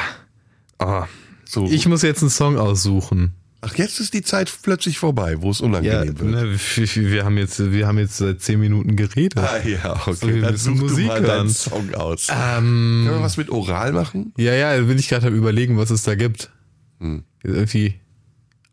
[0.78, 1.05] Oh.
[1.44, 1.66] So.
[1.66, 3.35] Ich muss jetzt einen Song aussuchen.
[3.64, 6.31] Ach, jetzt ist die Zeit plötzlich vorbei, wo es Ja, unangenehm wird.
[6.31, 9.39] ne, wir, wir haben jetzt, wir haben jetzt seit zehn Minuten geredet.
[9.39, 10.14] Ah ja, okay.
[10.14, 11.48] So, wir Dann such du Musik mal deinen hören.
[11.51, 12.27] Song aus.
[12.31, 14.32] Ähm, Können wir was mit Oral machen?
[14.36, 16.51] ja, ja, will ich gerade am überlegen, was es da gibt.
[16.98, 17.23] Hm.
[17.44, 18.01] Irgendwie.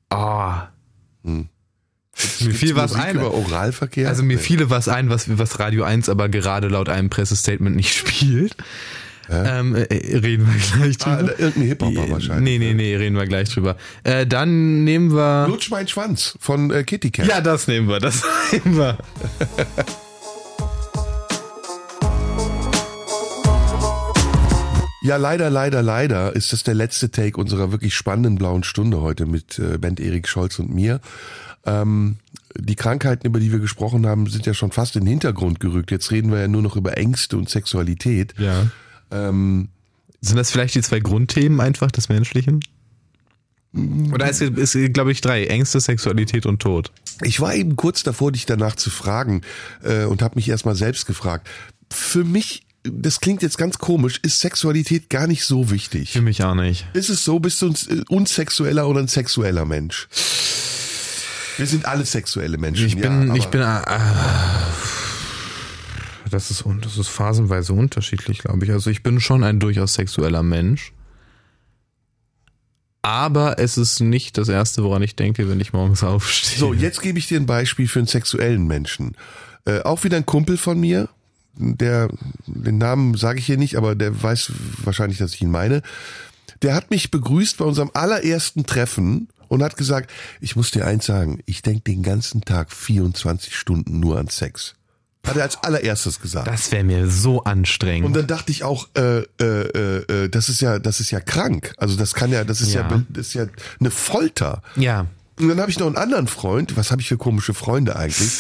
[0.09, 0.69] Ah.
[2.49, 3.15] Mir fiel was Musik ein.
[3.15, 4.07] über Oralverkehr?
[4.09, 7.93] Also mir fiele was ein, was, was Radio 1 aber gerade laut einem Pressestatement nicht
[7.97, 8.55] spielt.
[9.31, 9.84] Ähm, äh,
[10.17, 11.39] reden wir gleich Ah, drüber.
[11.39, 12.43] irgendein Hip-Hopper wahrscheinlich.
[12.43, 13.77] Nee, nee, nee, reden wir gleich drüber.
[14.03, 15.45] Äh, dann nehmen wir.
[15.47, 17.27] Lutsch mein Schwanz von äh, Kitty Cat.
[17.27, 18.97] Ja, das nehmen wir, das nehmen wir.
[25.01, 29.26] Ja, leider, leider, leider ist das der letzte Take unserer wirklich spannenden blauen Stunde heute
[29.26, 30.99] mit äh, Band Erik Scholz und mir.
[31.65, 32.17] Ähm,
[32.57, 35.91] die Krankheiten, über die wir gesprochen haben, sind ja schon fast in den Hintergrund gerückt.
[35.91, 38.34] Jetzt reden wir ja nur noch über Ängste und Sexualität.
[38.38, 38.67] Ja.
[39.11, 39.69] Ähm,
[40.19, 42.61] Sind das vielleicht die zwei Grundthemen einfach des Menschlichen?
[44.11, 45.45] Oder ist, ist glaube ich, drei.
[45.45, 46.91] Ängste, Sexualität und Tod.
[47.21, 49.41] Ich war eben kurz davor, dich danach zu fragen
[49.84, 51.47] äh, und habe mich erstmal selbst gefragt.
[51.91, 56.14] Für mich, das klingt jetzt ganz komisch, ist Sexualität gar nicht so wichtig.
[56.14, 56.85] Für mich auch nicht.
[56.93, 60.07] Ist es so, bist du ein äh, unsexueller oder ein sexueller Mensch?
[61.57, 62.88] Wir sind alle sexuelle Menschen.
[62.88, 63.81] Ich bin, ja, ich bin, äh,
[66.30, 68.72] das ist, das ist phasenweise unterschiedlich, glaube ich.
[68.72, 70.93] Also ich bin schon ein durchaus sexueller Mensch.
[73.01, 76.60] Aber es ist nicht das erste, woran ich denke, wenn ich morgens aufstehe.
[76.60, 79.18] So, jetzt gebe ich dir ein Beispiel für einen sexuellen Menschen.
[79.65, 81.10] Äh, auch wieder ein Kumpel von mir,
[81.55, 82.09] der,
[82.45, 84.51] den Namen sage ich hier nicht, aber der weiß
[84.84, 85.81] wahrscheinlich, dass ich ihn meine.
[86.61, 90.11] Der hat mich begrüßt bei unserem allerersten Treffen und hat gesagt,
[90.41, 94.76] ich muss dir eins sagen, ich denke den ganzen Tag 24 Stunden nur an Sex.
[95.27, 96.47] Hat er als allererstes gesagt.
[96.47, 98.05] Das wäre mir so anstrengend.
[98.07, 101.19] Und dann dachte ich auch, äh, äh, äh, äh, das ist ja, das ist ja
[101.19, 101.73] krank.
[101.77, 103.03] Also das kann ja, das ist ja, Ja.
[103.09, 103.45] das ist ja
[103.80, 104.61] eine Folter.
[104.76, 105.07] ja.
[105.40, 108.32] Und dann habe ich noch einen anderen Freund, was habe ich für komische Freunde eigentlich,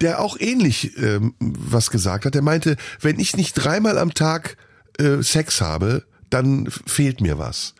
[0.00, 2.34] der auch ähnlich ähm, was gesagt hat.
[2.34, 4.56] Der meinte, wenn ich nicht dreimal am Tag
[4.98, 7.74] äh, Sex habe, dann fehlt mir was.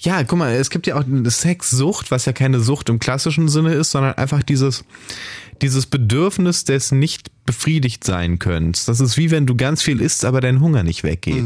[0.00, 3.48] Ja, guck mal, es gibt ja auch eine Sexsucht, was ja keine Sucht im klassischen
[3.48, 4.84] Sinne ist, sondern einfach dieses,
[5.62, 8.84] dieses Bedürfnis des nicht befriedigt sein könnt's.
[8.84, 11.44] Das ist wie wenn du ganz viel isst, aber dein Hunger nicht weggeht.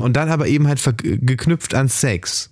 [0.00, 2.50] Und dann aber eben halt geknüpft an Sex.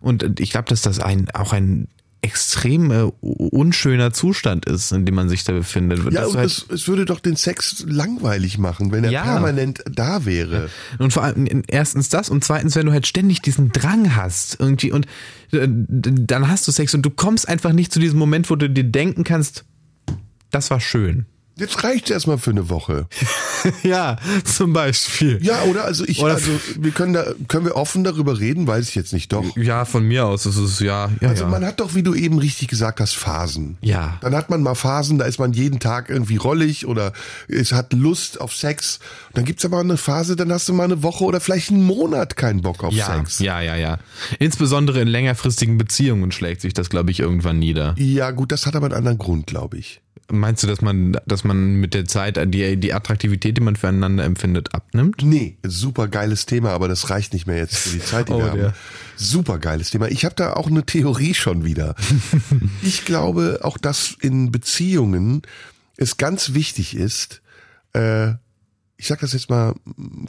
[0.00, 1.88] Und ich glaube, dass das ein, auch ein
[2.24, 5.98] extrem äh, unschöner Zustand ist, in dem man sich da befindet.
[6.04, 9.22] Ja, Dass und halt- es, es würde doch den Sex langweilig machen, wenn er Ja.
[9.22, 10.70] permanent da wäre.
[10.98, 14.90] Und vor allem erstens das und zweitens, wenn du halt ständig diesen Drang hast irgendwie
[14.90, 15.06] und
[15.52, 18.70] äh, dann hast du Sex und du kommst einfach nicht zu diesem Moment, wo du
[18.70, 19.64] dir denken kannst,
[20.50, 21.26] das war schön.
[21.56, 23.06] Jetzt reicht's erstmal für eine Woche.
[23.84, 25.38] ja, zum Beispiel.
[25.40, 25.84] Ja, oder?
[25.84, 29.12] Also ich, Oder- also wir können da, können wir offen darüber reden, weiß ich jetzt
[29.12, 29.56] nicht doch.
[29.56, 31.10] Ja, von mir aus ist es ja.
[31.20, 31.50] ja Also ja.
[31.50, 33.78] man hat doch, wie du eben richtig gesagt hast, Phasen.
[33.82, 34.18] Ja.
[34.20, 37.12] Dann hat man mal Phasen, da ist man jeden Tag irgendwie rollig oder
[37.46, 38.98] es hat Lust auf Sex.
[39.34, 42.36] Dann gibt's aber eine Phase, dann hast du mal eine Woche oder vielleicht einen Monat
[42.36, 43.38] keinen Bock auf ja, Sex.
[43.38, 43.98] ja, ja, ja.
[44.40, 47.94] Insbesondere in längerfristigen Beziehungen schlägt sich das, glaube ich, irgendwann nieder.
[47.96, 50.00] Ja, gut, das hat aber einen anderen Grund, glaube ich.
[50.30, 54.24] Meinst du, dass man, dass man mit der Zeit die, die Attraktivität, die man füreinander
[54.24, 55.22] empfindet, abnimmt?
[55.22, 58.38] Nee, super geiles Thema, aber das reicht nicht mehr jetzt für die Zeit, die Oh,
[58.38, 58.58] wir haben.
[58.58, 58.74] der.
[59.16, 60.08] Super geiles Thema.
[60.08, 61.94] Ich habe da auch eine Theorie schon wieder.
[62.82, 65.42] ich glaube auch, dass in Beziehungen
[65.96, 67.42] es ganz wichtig ist,
[67.92, 68.32] äh,
[69.04, 69.74] ich sag das jetzt mal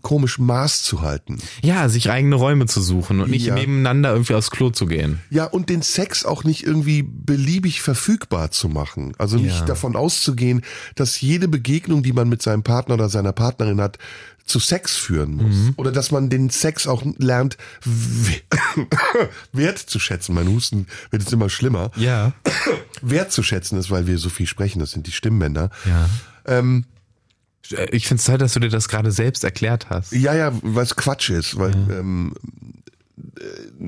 [0.02, 1.38] komisch, Maß zu halten.
[1.64, 3.56] Ja, sich eigene Räume zu suchen und nicht Ja.
[3.56, 5.22] nebeneinander irgendwie aufs Klo zu gehen.
[5.30, 9.14] Ja, und den Sex auch nicht irgendwie beliebig verfügbar zu machen.
[9.18, 9.66] Also nicht Ja.
[9.66, 10.62] davon auszugehen,
[10.96, 13.98] dass jede Begegnung, die man mit seinem Partner oder seiner Partnerin hat,
[14.46, 15.56] zu Sex führen muss.
[15.78, 18.42] Oder dass man den Sex auch lernt, we-
[19.54, 20.36] wertzuschätzen.
[20.36, 21.92] Mein Husten wird jetzt immer schlimmer.
[21.96, 22.34] Ja.
[23.02, 25.70] Wertzuschätzen ist, weil wir so viel sprechen, das sind die Stimmbänder.
[25.86, 26.10] Ja.
[26.46, 26.84] Ähm,
[27.92, 30.12] Ich finde es toll, dass du dir das gerade selbst erklärt hast.
[30.12, 32.75] Ja, ja, weil es Quatsch ist, weil ähm, äh,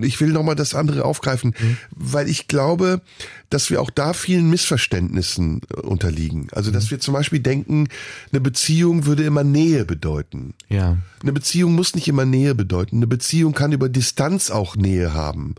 [0.01, 1.53] ich will nochmal das andere aufgreifen,
[1.91, 3.01] weil ich glaube,
[3.49, 6.47] dass wir auch da vielen Missverständnissen äh, unterliegen.
[6.51, 7.87] Also, dass wir zum Beispiel denken,
[8.31, 10.53] eine Beziehung würde immer Nähe bedeuten.
[10.69, 10.97] Ja.
[11.21, 12.97] Eine Beziehung muss nicht immer Nähe bedeuten.
[12.97, 15.55] Eine Beziehung kann über Distanz auch Nähe haben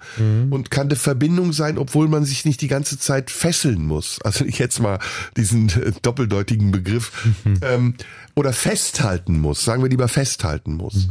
[0.50, 4.20] und kann eine Verbindung sein, obwohl man sich nicht die ganze Zeit fesseln muss.
[4.22, 4.98] Also ich jetzt mal
[5.36, 7.26] diesen äh, doppeldeutigen Begriff
[7.62, 7.94] ähm,
[8.34, 9.64] oder festhalten muss.
[9.64, 11.08] Sagen wir lieber festhalten muss.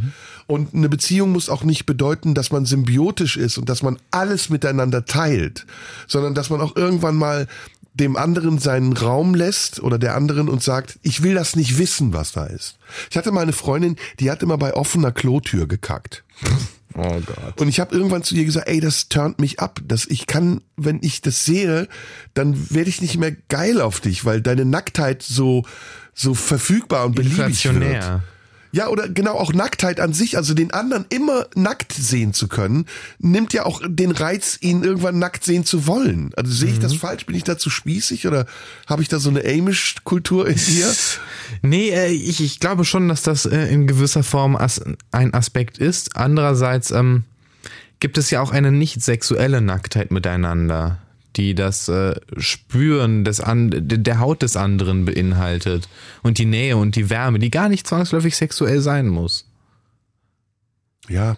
[0.47, 4.49] Und eine Beziehung muss auch nicht bedeuten, dass man symbiotisch ist und dass man alles
[4.49, 5.65] miteinander teilt,
[6.07, 7.47] sondern dass man auch irgendwann mal
[7.93, 12.13] dem anderen seinen Raum lässt oder der anderen und sagt, ich will das nicht wissen,
[12.13, 12.77] was da ist.
[13.09, 16.23] Ich hatte mal eine Freundin, die hat immer bei offener Klotür gekackt.
[16.93, 17.59] Oh Gott.
[17.59, 19.81] Und ich habe irgendwann zu ihr gesagt, ey, das turnt mich ab.
[19.85, 21.87] Dass ich kann, wenn ich das sehe,
[22.33, 25.63] dann werde ich nicht mehr geil auf dich, weil deine Nacktheit so
[26.13, 28.21] so verfügbar und beliebig wird.
[28.71, 32.85] Ja, oder genau auch Nacktheit an sich, also den anderen immer nackt sehen zu können,
[33.19, 36.31] nimmt ja auch den Reiz, ihn irgendwann nackt sehen zu wollen.
[36.35, 37.25] Also sehe ich das falsch?
[37.25, 38.45] Bin ich da zu spießig oder
[38.87, 40.93] habe ich da so eine Amish-Kultur in mir?
[41.61, 44.81] Nee, äh, ich, ich glaube schon, dass das äh, in gewisser Form as
[45.11, 46.17] ein Aspekt ist.
[46.17, 47.23] Andererseits ähm,
[48.01, 50.99] gibt es ja auch eine nicht sexuelle Nacktheit miteinander,
[51.37, 55.87] die das äh, Spüren des an der Haut des anderen beinhaltet
[56.23, 59.45] und die Nähe und die Wärme, die gar nicht zwangsläufig sexuell sein muss.
[61.07, 61.37] Ja,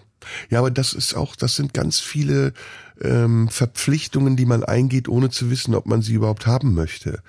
[0.50, 2.54] ja, aber das ist auch, das sind ganz viele
[3.02, 7.22] ähm, Verpflichtungen, die man eingeht, ohne zu wissen, ob man sie überhaupt haben möchte.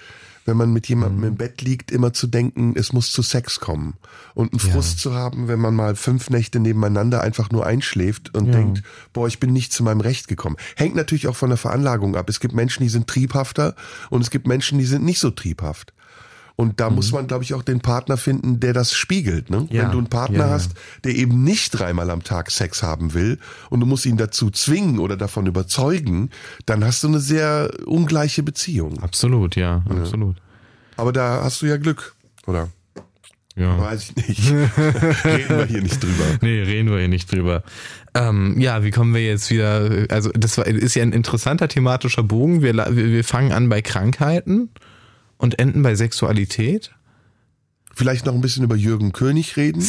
[0.50, 3.94] Wenn man mit jemandem im Bett liegt, immer zu denken, es muss zu Sex kommen.
[4.34, 8.52] Und einen Frust zu haben, wenn man mal fünf Nächte nebeneinander einfach nur einschläft und
[8.52, 8.82] denkt,
[9.12, 10.56] boah, ich bin nicht zu meinem Recht gekommen.
[10.74, 12.28] Hängt natürlich auch von der Veranlagung ab.
[12.28, 13.76] Es gibt Menschen, die sind triebhafter
[14.08, 15.92] und es gibt Menschen, die sind nicht so triebhaft.
[16.60, 19.48] Und da muss man, glaube ich, auch den Partner finden, der das spiegelt.
[19.48, 19.66] Ne?
[19.70, 19.84] Ja.
[19.84, 20.72] Wenn du einen Partner Ja, hast,
[21.04, 23.38] der eben nicht dreimal am Tag Sex haben will
[23.70, 26.28] und du musst ihn dazu zwingen oder davon überzeugen,
[26.66, 29.02] dann hast du eine sehr ungleiche Beziehung.
[29.02, 30.36] Absolut, ja, absolut.
[30.98, 32.14] Aber da hast du ja Glück,
[32.46, 32.68] oder?
[33.56, 33.78] Ja.
[33.78, 34.50] Weiß ich nicht.
[35.24, 36.24] Reden wir hier nicht drüber.
[36.42, 37.62] Nee, reden wir hier nicht drüber.
[38.14, 40.06] Ähm, ja, wie kommen wir jetzt wieder?
[40.10, 42.62] Also, das war, ist ja ein interessanter thematischer Bogen.
[42.62, 44.68] Wir wir fangen an bei Krankheiten
[45.40, 46.92] und enden bei Sexualität.
[47.92, 49.80] Vielleicht noch ein bisschen über Jürgen König reden.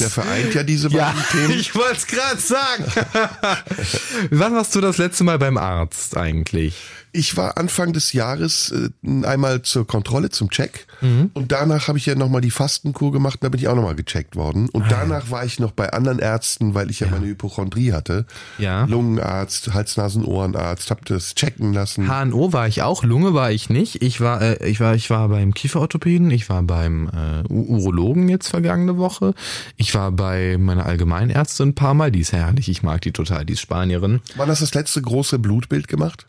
[0.00, 1.50] Der vereint ja diese beiden Themen.
[1.58, 2.84] ich wollte es gerade sagen.
[4.30, 6.74] Wann warst du das letzte Mal beim Arzt eigentlich?
[7.16, 10.86] Ich war Anfang des Jahres äh, einmal zur Kontrolle, zum Check.
[11.00, 11.30] Mhm.
[11.32, 13.94] Und danach habe ich ja nochmal die Fastenkur gemacht und da bin ich auch nochmal
[13.94, 14.66] gecheckt worden.
[14.66, 18.26] Ah, Und danach war ich noch bei anderen Ärzten, weil ich ja, meine Hypochondrie hatte.
[18.58, 18.84] Ja.
[18.86, 22.08] Lungenarzt, Hals-Nasen-Ohrenarzt, hab das checken lassen.
[22.08, 24.02] HNO war ich auch, Lunge war ich nicht.
[24.02, 28.48] Ich war, äh, ich war, ich war beim Kieferorthopäden, ich war beim äh, Urologen jetzt
[28.48, 29.34] vergangene Woche.
[29.76, 33.44] Ich war bei meiner Allgemeinärztin ein paar Mal, die ist herrlich, ich mag die total,
[33.44, 34.20] die ist Spanierin.
[34.34, 36.26] Wann hast du das letzte große Blutbild gemacht?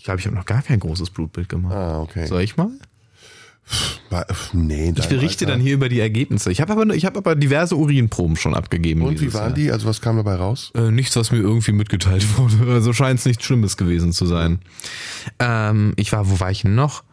[0.00, 1.74] Ich glaube, ich habe noch gar kein großes Blutbild gemacht.
[1.74, 2.26] Ah, okay.
[2.26, 2.70] Soll ich mal?
[4.54, 5.52] Nee, Ich berichte Alter.
[5.58, 6.50] dann hier über die Ergebnisse.
[6.50, 9.02] Ich habe aber, ich habe aber diverse Urinproben schon abgegeben.
[9.02, 9.52] Und wie waren Jahr.
[9.52, 9.70] die?
[9.70, 10.72] Also was kam dabei raus?
[10.74, 12.72] Äh, nichts, was mir irgendwie mitgeteilt wurde.
[12.72, 14.60] Also scheint es nichts Schlimmes gewesen zu sein.
[15.38, 17.04] Ähm, ich war, wo war ich denn noch?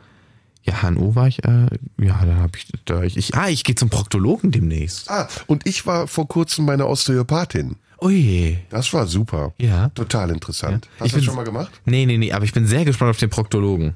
[0.63, 1.67] Ja, HNO war ich, äh,
[1.99, 5.11] ja, da habe ich, da ich, ich, ah, ich gehe zum Proktologen demnächst.
[5.11, 7.75] Ah, und ich war vor kurzem bei einer Osteopathin.
[8.01, 8.57] Je.
[8.69, 9.53] Das war super.
[9.57, 9.89] Ja.
[9.89, 10.87] Total interessant.
[10.97, 11.71] Ich Hast du das schon mal gemacht?
[11.85, 13.95] Nee, nee, nee, aber ich bin sehr gespannt auf den Proktologen.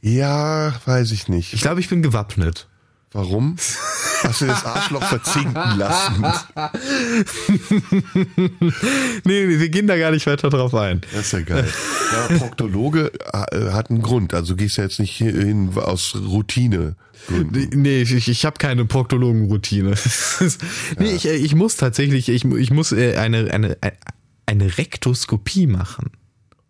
[0.00, 1.52] Ja, weiß ich nicht.
[1.52, 2.68] Ich glaube, ich bin gewappnet.
[3.16, 3.56] Warum?
[3.56, 6.22] Hast du das Arschloch verzinken lassen?
[9.24, 11.00] Nee, nee, wir gehen da gar nicht weiter drauf ein.
[11.14, 11.66] Das ist ja geil.
[12.12, 14.34] Ja, Proktologe äh, hat einen Grund.
[14.34, 16.96] Also du gehst ja jetzt nicht hin aus Routine.
[17.30, 19.94] Nee, Nee, ich, ich, habe keine Proktologenroutine.
[20.98, 23.78] nee, ich, äh, ich muss tatsächlich, ich, ich muss äh, eine, eine,
[24.44, 26.10] eine Rektoskopie machen.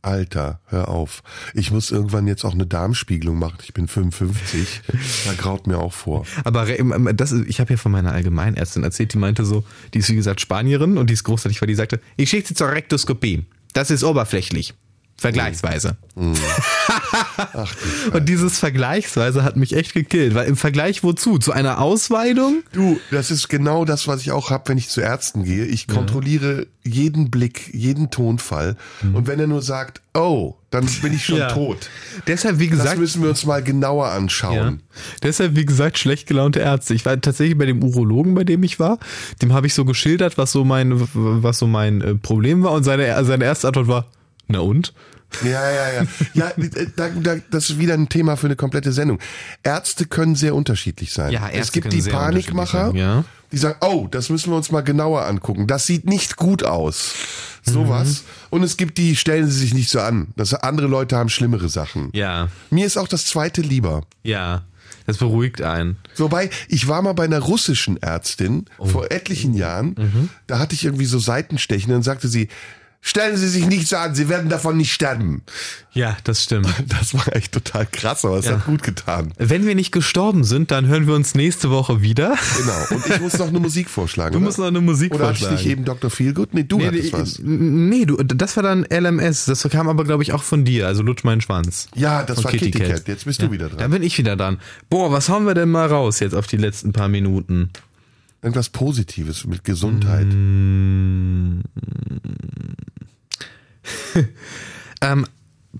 [0.06, 1.22] Alter, hör auf.
[1.54, 3.58] Ich muss irgendwann jetzt auch eine Darmspiegelung machen.
[3.62, 4.82] Ich bin 55.
[5.26, 6.24] Da graut mir auch vor.
[6.44, 9.64] Aber re- ähm, das, ich habe ja von meiner Allgemeinärztin erzählt, die meinte so,
[9.94, 12.54] die ist wie gesagt Spanierin und die ist großartig, weil die sagte, ich schicke sie
[12.54, 13.44] zur Rektoskopie.
[13.72, 14.74] Das ist oberflächlich.
[15.18, 15.96] Vergleichsweise.
[16.14, 21.38] Ach, du Und dieses Vergleichsweise hat mich echt gekillt, weil im Vergleich wozu?
[21.38, 22.62] Zu einer Ausweidung?
[22.72, 25.64] Du, das ist genau das, was ich auch hab, wenn ich zu Ärzten gehe.
[25.64, 28.76] Ich kontrolliere jeden Blick, jeden Tonfall.
[29.14, 31.48] Und wenn er nur sagt, oh, dann bin ich schon Ja.
[31.48, 31.88] tot.
[32.26, 34.82] Deshalb, wie Das gesagt, müssen wir uns mal genauer anschauen.
[34.82, 35.00] Ja.
[35.22, 36.94] Deshalb, wie gesagt, schlecht gelaunte Ärzte.
[36.94, 38.98] Ich war tatsächlich bei dem Urologen, bei dem ich war.
[39.42, 42.72] Dem habe ich so geschildert, was so mein, was so mein äh, Problem war.
[42.72, 44.06] Und seine, seine erste Antwort war,
[44.48, 44.92] na und?
[45.44, 46.06] Ja, ja, ja.
[46.34, 46.52] Ja,
[46.96, 49.18] da, da, das ist wieder ein Thema für eine komplette Sendung.
[49.64, 51.32] Ärzte können sehr unterschiedlich sein.
[51.32, 53.24] Ja, Ärzte es gibt die Panikmacher, sein, ja.
[53.50, 55.66] die sagen, oh, das müssen wir uns mal genauer angucken.
[55.66, 57.14] Das sieht nicht gut aus.
[57.64, 58.22] Sowas.
[58.22, 58.26] Mhm.
[58.50, 60.28] Und es gibt die, stellen sie sich nicht so an.
[60.36, 62.10] Das andere Leute haben schlimmere Sachen.
[62.14, 64.02] Ja, Mir ist auch das zweite lieber.
[64.22, 64.62] ja.
[65.04, 65.98] Das beruhigt einen.
[66.16, 68.86] Wobei, ich war mal bei einer russischen Ärztin Oh.
[68.86, 69.94] vor etlichen Jahren.
[69.96, 70.28] Mhm.
[70.48, 71.92] Da hatte ich irgendwie so Seitenstechen.
[71.92, 72.48] Dann sagte sie,
[73.08, 75.42] stellen Sie sich nicht so an, Sie werden davon nicht sterben.
[75.92, 76.66] Ja, das stimmt.
[76.88, 78.52] Das war echt total krass, aber es Ja.
[78.52, 79.32] hat gut getan.
[79.38, 82.36] Wenn wir nicht gestorben sind, dann hören wir uns nächste Woche wieder.
[82.58, 82.96] Genau.
[83.00, 84.32] Und ich muss noch eine Musik vorschlagen.
[84.32, 84.46] Du oder?
[84.46, 85.62] musst noch eine Musik Oder hatte ich vorschlagen.
[85.62, 86.10] nicht eben Dr.
[86.10, 86.52] Feelgood?
[86.52, 87.38] Nee, du Nee, hattest nee, was.
[87.42, 89.44] nee, du, das war dann LMS.
[89.46, 90.86] Das kam aber, glaube ich, auch von dir.
[90.88, 91.88] Also Lutsch meinen Schwanz.
[91.94, 93.06] Ja, das Von war Kitty Cat.
[93.06, 93.90] Jetzt bist du wieder dran.
[93.90, 94.58] bin ich wieder dran.
[94.90, 97.70] Boah, was hauen wir denn mal raus jetzt auf die letzten paar Minuten?
[98.42, 100.26] Irgendwas Positives mit Gesundheit.
[100.26, 101.60] Mm.
[105.02, 105.26] Ähm,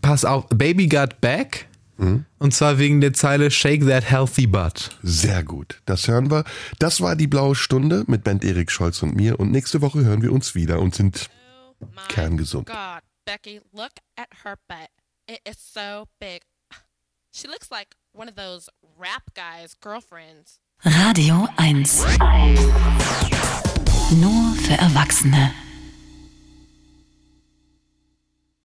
[0.03, 1.69] pass auf, Baby Got Back.
[1.97, 2.27] Mhm.
[2.39, 4.91] Und zwar wegen der Zeile Shake That Healthy Butt.
[5.03, 5.81] Sehr gut.
[5.87, 6.45] Das hören wir.
[6.79, 9.41] Das war die blaue Stunde mit Band Erik Scholz und mir.
[9.41, 11.31] Und nächste Woche hören wir uns wieder und sind
[11.81, 12.67] Oh my Kerngesund.
[12.67, 14.89] God, Becky, look at her butt.
[15.29, 16.43] It is so big.
[17.33, 20.61] She looks like one of those rap guys' girlfriends.
[20.85, 22.05] Radio 1.
[24.13, 25.53] Nur für Erwachsene.